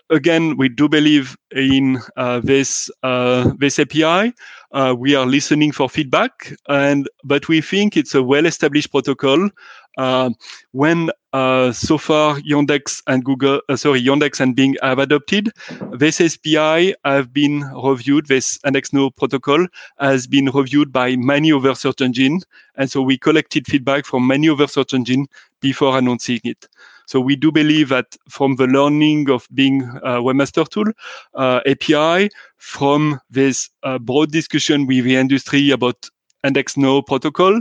again, 0.09 0.57
we 0.57 0.68
do 0.68 0.89
believe 0.89 1.37
in 1.55 2.01
uh, 2.16 2.41
this 2.41 2.91
uh, 3.03 3.53
this 3.59 3.79
API. 3.79 4.33
Uh, 4.72 4.95
we 4.97 5.14
are 5.14 5.27
listening 5.27 5.72
for 5.72 5.89
feedback, 5.89 6.55
and 6.68 7.09
but 7.24 7.49
we 7.49 7.61
think 7.61 7.97
it's 7.97 8.14
a 8.14 8.22
well-established 8.22 8.91
protocol. 8.91 9.51
Uh, 9.99 10.31
when 10.72 11.11
uh, 11.37 11.70
so 11.70 11.99
far 11.99 12.41
Yandex 12.41 13.03
and 13.07 13.22
Google, 13.22 13.61
uh, 13.68 13.76
sorry, 13.76 14.03
Yandex 14.03 14.41
and 14.41 14.57
Bing 14.57 14.74
have 14.80 14.99
adopted 14.99 15.51
this 15.93 16.18
API, 16.18 16.95
have 17.05 17.30
been 17.34 17.61
reviewed. 17.74 18.26
This 18.26 18.57
IndexNow 18.59 19.14
protocol 19.16 19.66
has 19.99 20.26
been 20.26 20.47
reviewed 20.47 20.93
by 20.93 21.14
many 21.16 21.53
other 21.53 21.74
search 21.74 22.01
engines, 22.01 22.47
and 22.76 22.91
so 22.91 23.03
we 23.03 23.18
collected 23.18 23.66
feedback 23.66 24.07
from 24.07 24.26
many 24.26 24.49
other 24.49 24.66
search 24.66 24.95
engines 24.95 25.28
before 25.61 25.99
announcing 25.99 26.41
it. 26.45 26.68
So 27.05 27.20
we 27.20 27.37
do 27.37 27.53
believe 27.53 27.91
that 27.91 28.16
from 28.30 28.57
the 28.57 28.66
learning 28.66 29.28
of 29.28 29.47
Bing 29.53 29.82
a 29.82 30.22
webmaster 30.26 30.66
tool 30.66 30.91
uh, 31.34 31.61
API, 31.66 32.30
from 32.57 33.20
this 33.28 33.68
uh, 33.82 33.99
broad 33.99 34.32
discussion 34.32 34.87
with 34.87 35.05
the 35.05 35.16
industry 35.16 35.70
about 35.70 36.09
IndexNow 36.45 37.05
protocol, 37.07 37.61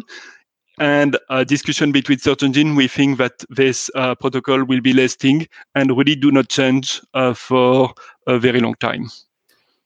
and 0.79 1.17
a 1.29 1.45
discussion 1.45 1.91
between 1.91 2.19
search 2.19 2.43
engine, 2.43 2.75
we 2.75 2.87
think 2.87 3.17
that 3.17 3.43
this 3.49 3.89
uh, 3.95 4.15
protocol 4.15 4.63
will 4.63 4.81
be 4.81 4.93
lasting 4.93 5.47
and 5.73 5.95
really 5.95 6.15
do 6.15 6.31
not 6.31 6.49
change 6.49 7.01
uh, 7.13 7.33
for 7.33 7.93
a 8.27 8.39
very 8.39 8.59
long 8.59 8.75
time. 8.75 9.09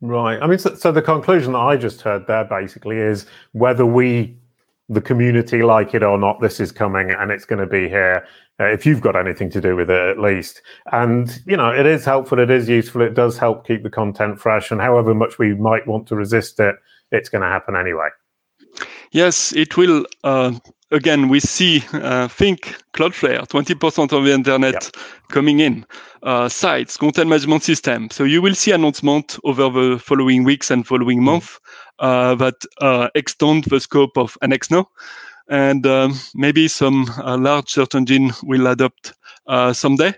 Right. 0.01 0.41
I 0.41 0.47
mean, 0.47 0.59
so, 0.59 0.75
so, 0.75 0.91
the 0.91 1.01
conclusion 1.01 1.53
that 1.53 1.59
I 1.59 1.75
just 1.75 2.01
heard 2.01 2.25
there 2.27 2.45
basically 2.45 2.97
is 2.97 3.25
whether 3.51 3.85
we, 3.85 4.37
the 4.87 5.01
community, 5.01 5.61
like 5.61 5.93
it 5.93 6.03
or 6.03 6.17
not, 6.17 6.39
this 6.39 6.59
is 6.61 6.71
coming 6.71 7.11
and 7.11 7.31
it's 7.31 7.43
going 7.43 7.59
to 7.59 7.67
be 7.67 7.89
here 7.89 8.25
uh, 8.61 8.65
if 8.65 8.85
you've 8.85 9.01
got 9.01 9.17
anything 9.17 9.49
to 9.49 9.59
do 9.59 9.75
with 9.75 9.89
it 9.89 10.09
at 10.09 10.19
least. 10.19 10.61
And, 10.93 11.41
you 11.45 11.57
know, 11.57 11.69
it 11.69 11.85
is 11.85 12.05
helpful, 12.05 12.39
it 12.39 12.49
is 12.49 12.69
useful, 12.69 13.01
it 13.01 13.13
does 13.13 13.37
help 13.37 13.67
keep 13.67 13.83
the 13.83 13.89
content 13.89 14.39
fresh. 14.39 14.71
And 14.71 14.79
however 14.79 15.13
much 15.13 15.37
we 15.37 15.53
might 15.53 15.85
want 15.85 16.07
to 16.07 16.15
resist 16.15 16.59
it, 16.61 16.75
it's 17.11 17.27
going 17.27 17.41
to 17.41 17.47
happen 17.47 17.75
anyway. 17.75 18.07
Yes, 19.11 19.53
it 19.53 19.75
will. 19.75 20.05
Uh, 20.23 20.53
again, 20.91 21.29
we 21.29 21.39
see, 21.39 21.83
uh, 21.93 22.27
think 22.27 22.75
Cloudflare, 22.93 23.47
20% 23.47 24.11
of 24.11 24.23
the 24.23 24.33
internet 24.33 24.73
yeah. 24.73 25.01
coming 25.29 25.59
in, 25.59 25.85
uh, 26.23 26.49
sites, 26.49 26.97
content 26.97 27.29
management 27.29 27.63
system. 27.63 28.09
So 28.09 28.23
you 28.23 28.41
will 28.41 28.55
see 28.55 28.71
announcement 28.71 29.37
over 29.43 29.69
the 29.69 29.99
following 29.99 30.43
weeks 30.43 30.71
and 30.71 30.85
following 30.85 31.19
mm. 31.19 31.23
months 31.23 31.59
uh, 31.99 32.35
that 32.35 32.55
uh, 32.81 33.09
extend 33.15 33.65
the 33.65 33.79
scope 33.79 34.17
of 34.17 34.37
IndexNow 34.41 34.85
and 35.49 35.85
um, 35.87 36.13
maybe 36.35 36.67
some 36.67 37.09
uh, 37.17 37.37
large 37.37 37.69
search 37.69 37.95
engine 37.95 38.31
will 38.43 38.67
adopt 38.67 39.13
uh, 39.47 39.73
someday. 39.73 40.13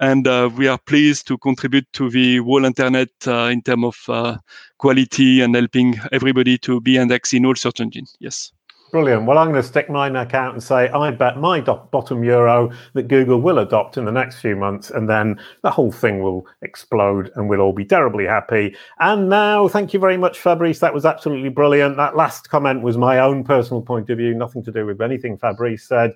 And 0.00 0.28
uh, 0.28 0.48
we 0.56 0.68
are 0.68 0.78
pleased 0.78 1.26
to 1.26 1.38
contribute 1.38 1.92
to 1.94 2.08
the 2.08 2.38
whole 2.38 2.64
internet 2.64 3.08
in 3.26 3.62
terms 3.62 4.06
of 4.06 4.38
quality 4.78 5.40
and 5.40 5.56
helping 5.56 5.98
everybody 6.12 6.56
to 6.58 6.80
be 6.80 6.96
indexed 6.96 7.34
in 7.34 7.44
all 7.44 7.56
search 7.56 7.80
engines. 7.80 8.14
Yes. 8.20 8.52
Brilliant. 8.90 9.26
Well, 9.26 9.36
I'm 9.36 9.48
going 9.48 9.60
to 9.60 9.68
stick 9.68 9.90
my 9.90 10.08
neck 10.08 10.32
out 10.32 10.54
and 10.54 10.62
say 10.62 10.88
I 10.88 11.10
bet 11.10 11.36
my 11.36 11.60
bottom 11.60 12.24
euro 12.24 12.70
that 12.94 13.08
Google 13.08 13.38
will 13.38 13.58
adopt 13.58 13.98
in 13.98 14.06
the 14.06 14.12
next 14.12 14.40
few 14.40 14.56
months, 14.56 14.90
and 14.90 15.06
then 15.06 15.38
the 15.62 15.70
whole 15.70 15.92
thing 15.92 16.22
will 16.22 16.46
explode 16.62 17.30
and 17.34 17.50
we'll 17.50 17.60
all 17.60 17.74
be 17.74 17.84
terribly 17.84 18.24
happy. 18.24 18.74
And 18.98 19.28
now, 19.28 19.68
thank 19.68 19.92
you 19.92 20.00
very 20.00 20.16
much, 20.16 20.38
Fabrice. 20.38 20.78
That 20.78 20.94
was 20.94 21.04
absolutely 21.04 21.50
brilliant. 21.50 21.98
That 21.98 22.16
last 22.16 22.48
comment 22.48 22.82
was 22.82 22.96
my 22.96 23.18
own 23.18 23.44
personal 23.44 23.82
point 23.82 24.08
of 24.08 24.16
view, 24.16 24.32
nothing 24.32 24.62
to 24.64 24.72
do 24.72 24.86
with 24.86 25.02
anything 25.02 25.36
Fabrice 25.36 25.86
said. 25.86 26.14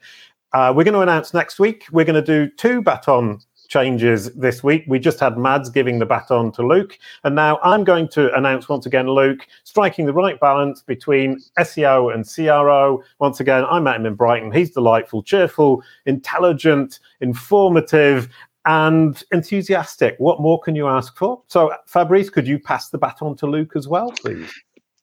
Uh, 0.54 0.72
we're 0.74 0.84
going 0.84 0.94
to 0.94 1.00
announce 1.00 1.34
next 1.34 1.58
week. 1.58 1.84
We're 1.92 2.04
going 2.04 2.22
to 2.22 2.46
do 2.46 2.50
two 2.56 2.80
baton 2.82 3.40
changes 3.72 4.30
this 4.34 4.62
week. 4.62 4.84
We 4.86 4.98
just 4.98 5.18
had 5.18 5.38
Mads 5.38 5.70
giving 5.70 5.98
the 5.98 6.04
baton 6.04 6.52
to 6.52 6.66
Luke, 6.66 6.98
and 7.24 7.34
now 7.34 7.58
I'm 7.62 7.84
going 7.84 8.06
to 8.08 8.32
announce 8.36 8.68
once 8.68 8.84
again 8.84 9.08
Luke 9.08 9.46
striking 9.64 10.04
the 10.04 10.12
right 10.12 10.38
balance 10.38 10.82
between 10.82 11.40
SEO 11.58 12.14
and 12.14 12.28
CRO. 12.28 13.02
Once 13.18 13.40
again, 13.40 13.64
I 13.64 13.80
met 13.80 13.96
him 13.96 14.04
in 14.04 14.14
Brighton. 14.14 14.52
He's 14.52 14.72
delightful, 14.72 15.22
cheerful, 15.22 15.82
intelligent, 16.04 17.00
informative, 17.22 18.28
and 18.66 19.22
enthusiastic. 19.32 20.16
What 20.18 20.40
more 20.40 20.60
can 20.60 20.76
you 20.76 20.86
ask 20.86 21.16
for? 21.16 21.42
So, 21.48 21.74
Fabrice, 21.86 22.28
could 22.28 22.46
you 22.46 22.58
pass 22.58 22.90
the 22.90 22.98
baton 22.98 23.36
to 23.36 23.46
Luke 23.46 23.72
as 23.74 23.88
well, 23.88 24.12
please? 24.12 24.52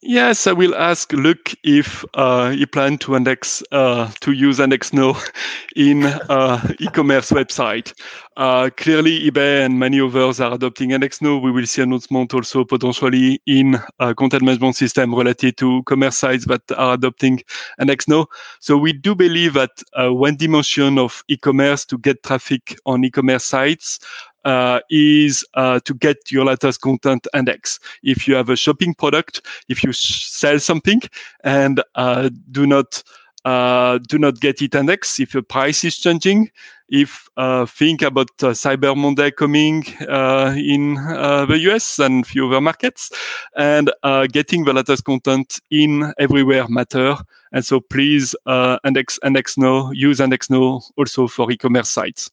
Yes, 0.02 0.48
I 0.48 0.54
will 0.54 0.74
ask 0.76 1.12
Luke 1.12 1.54
if 1.66 2.06
uh, 2.14 2.52
he 2.52 2.66
plan 2.66 2.98
to 3.00 3.18
index 3.18 3.62
uh, 3.74 4.10
to 4.22 4.32
use 4.32 4.60
IndexNow 4.60 5.14
in 5.76 6.06
uh, 6.06 6.74
e-commerce 6.80 7.32
website. 7.32 7.94
Uh, 8.38 8.70
clearly, 8.78 9.30
eBay 9.30 9.66
and 9.66 9.78
many 9.78 10.00
others 10.00 10.40
are 10.40 10.54
adopting 10.54 10.92
IndexNow. 10.92 11.42
We 11.42 11.52
will 11.52 11.66
see 11.66 11.82
announcement 11.82 12.34
also 12.34 12.64
potentially 12.64 13.42
in 13.46 13.78
uh, 14.00 14.14
content 14.14 14.44
management 14.44 14.78
system 14.78 15.14
related 15.14 15.58
to 15.58 15.84
commerce 15.84 16.18
sites 16.18 16.46
that 16.46 16.62
are 16.78 16.94
adopting 16.94 17.42
IndexNow. 17.82 18.26
So 18.62 18.78
we 18.78 18.94
do 18.94 19.16
believe 19.16 19.54
that 19.56 19.84
uh, 20.02 20.14
one 20.14 20.38
dimension 20.38 20.98
of 20.98 21.22
e-commerce 21.28 21.84
to 21.88 21.98
get 21.98 22.24
traffic 22.24 22.78
on 22.86 23.04
e-commerce 23.04 23.44
sites 23.44 24.00
uh, 24.46 24.80
is 24.90 25.46
uh, 25.56 25.80
to 25.86 25.94
get 25.94 26.32
your 26.32 26.46
latest 26.46 26.82
content 26.82 27.28
index. 27.34 27.80
If 28.04 28.28
you 28.28 28.36
have 28.36 28.50
a 28.50 28.56
shopping 28.56 28.94
product, 28.94 29.46
if 29.68 29.84
you 29.84 29.94
sell 29.94 30.60
something 30.60 31.02
and 31.44 31.82
uh, 31.96 32.30
do 32.52 32.66
not 32.66 33.04
uh, 33.46 34.00
do 34.10 34.20
not 34.20 34.42
get 34.42 34.62
it 34.62 34.76
index, 34.76 35.20
if 35.20 35.32
the 35.32 35.42
price 35.42 35.86
is 35.86 35.98
changing, 35.98 36.52
if 36.90 37.30
uh, 37.38 37.66
think 37.66 38.02
about 38.02 38.30
uh, 38.44 38.48
Cyber 38.48 38.98
Monday 38.98 39.32
coming 39.32 39.86
in 39.86 40.96
the 40.96 41.58
US 41.70 42.00
and 42.00 42.28
few 42.28 42.48
other 42.48 42.60
markets, 42.60 43.12
and 43.56 43.92
getting 44.32 44.66
the 44.66 44.74
latest 44.74 45.06
content 45.06 45.60
in 45.72 46.14
everywhere 46.20 46.68
matter. 46.68 47.16
And 47.52 47.66
so 47.66 47.80
please 47.80 48.36
uh 48.46 48.78
index 48.86 49.18
IndexNow, 49.24 49.96
use 49.96 50.20
IndexNow 50.20 50.84
also 50.98 51.28
for 51.28 51.50
e-commerce 51.52 51.90
sites. 51.90 52.30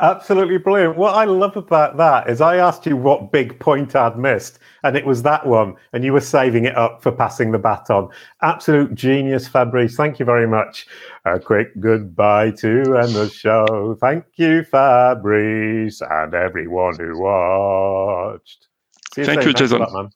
Absolutely 0.00 0.56
brilliant. 0.56 0.96
What 0.96 1.14
I 1.14 1.24
love 1.24 1.56
about 1.56 1.98
that 1.98 2.30
is 2.30 2.40
I 2.40 2.56
asked 2.56 2.86
you 2.86 2.96
what 2.96 3.32
big 3.32 3.58
point 3.60 3.94
I'd 3.94 4.18
missed, 4.18 4.58
and 4.82 4.96
it 4.96 5.04
was 5.04 5.22
that 5.24 5.46
one, 5.46 5.74
and 5.92 6.02
you 6.02 6.14
were 6.14 6.20
saving 6.20 6.64
it 6.64 6.76
up 6.76 7.02
for 7.02 7.12
passing 7.12 7.52
the 7.52 7.58
baton. 7.58 8.08
Absolute 8.42 8.94
genius, 8.94 9.46
Fabrice. 9.46 9.96
Thank 9.96 10.18
you 10.18 10.24
very 10.24 10.46
much. 10.46 10.86
A 11.26 11.38
quick 11.38 11.78
goodbye 11.80 12.52
to 12.52 12.96
end 12.96 13.14
the 13.14 13.28
show. 13.28 13.96
Thank 14.00 14.24
you, 14.36 14.64
Fabrice, 14.64 16.00
and 16.00 16.34
everyone 16.34 16.96
who 16.96 17.20
watched. 17.20 18.68
You 19.16 19.24
Thank 19.26 19.44
you, 19.44 19.52
Jason. 19.52 20.10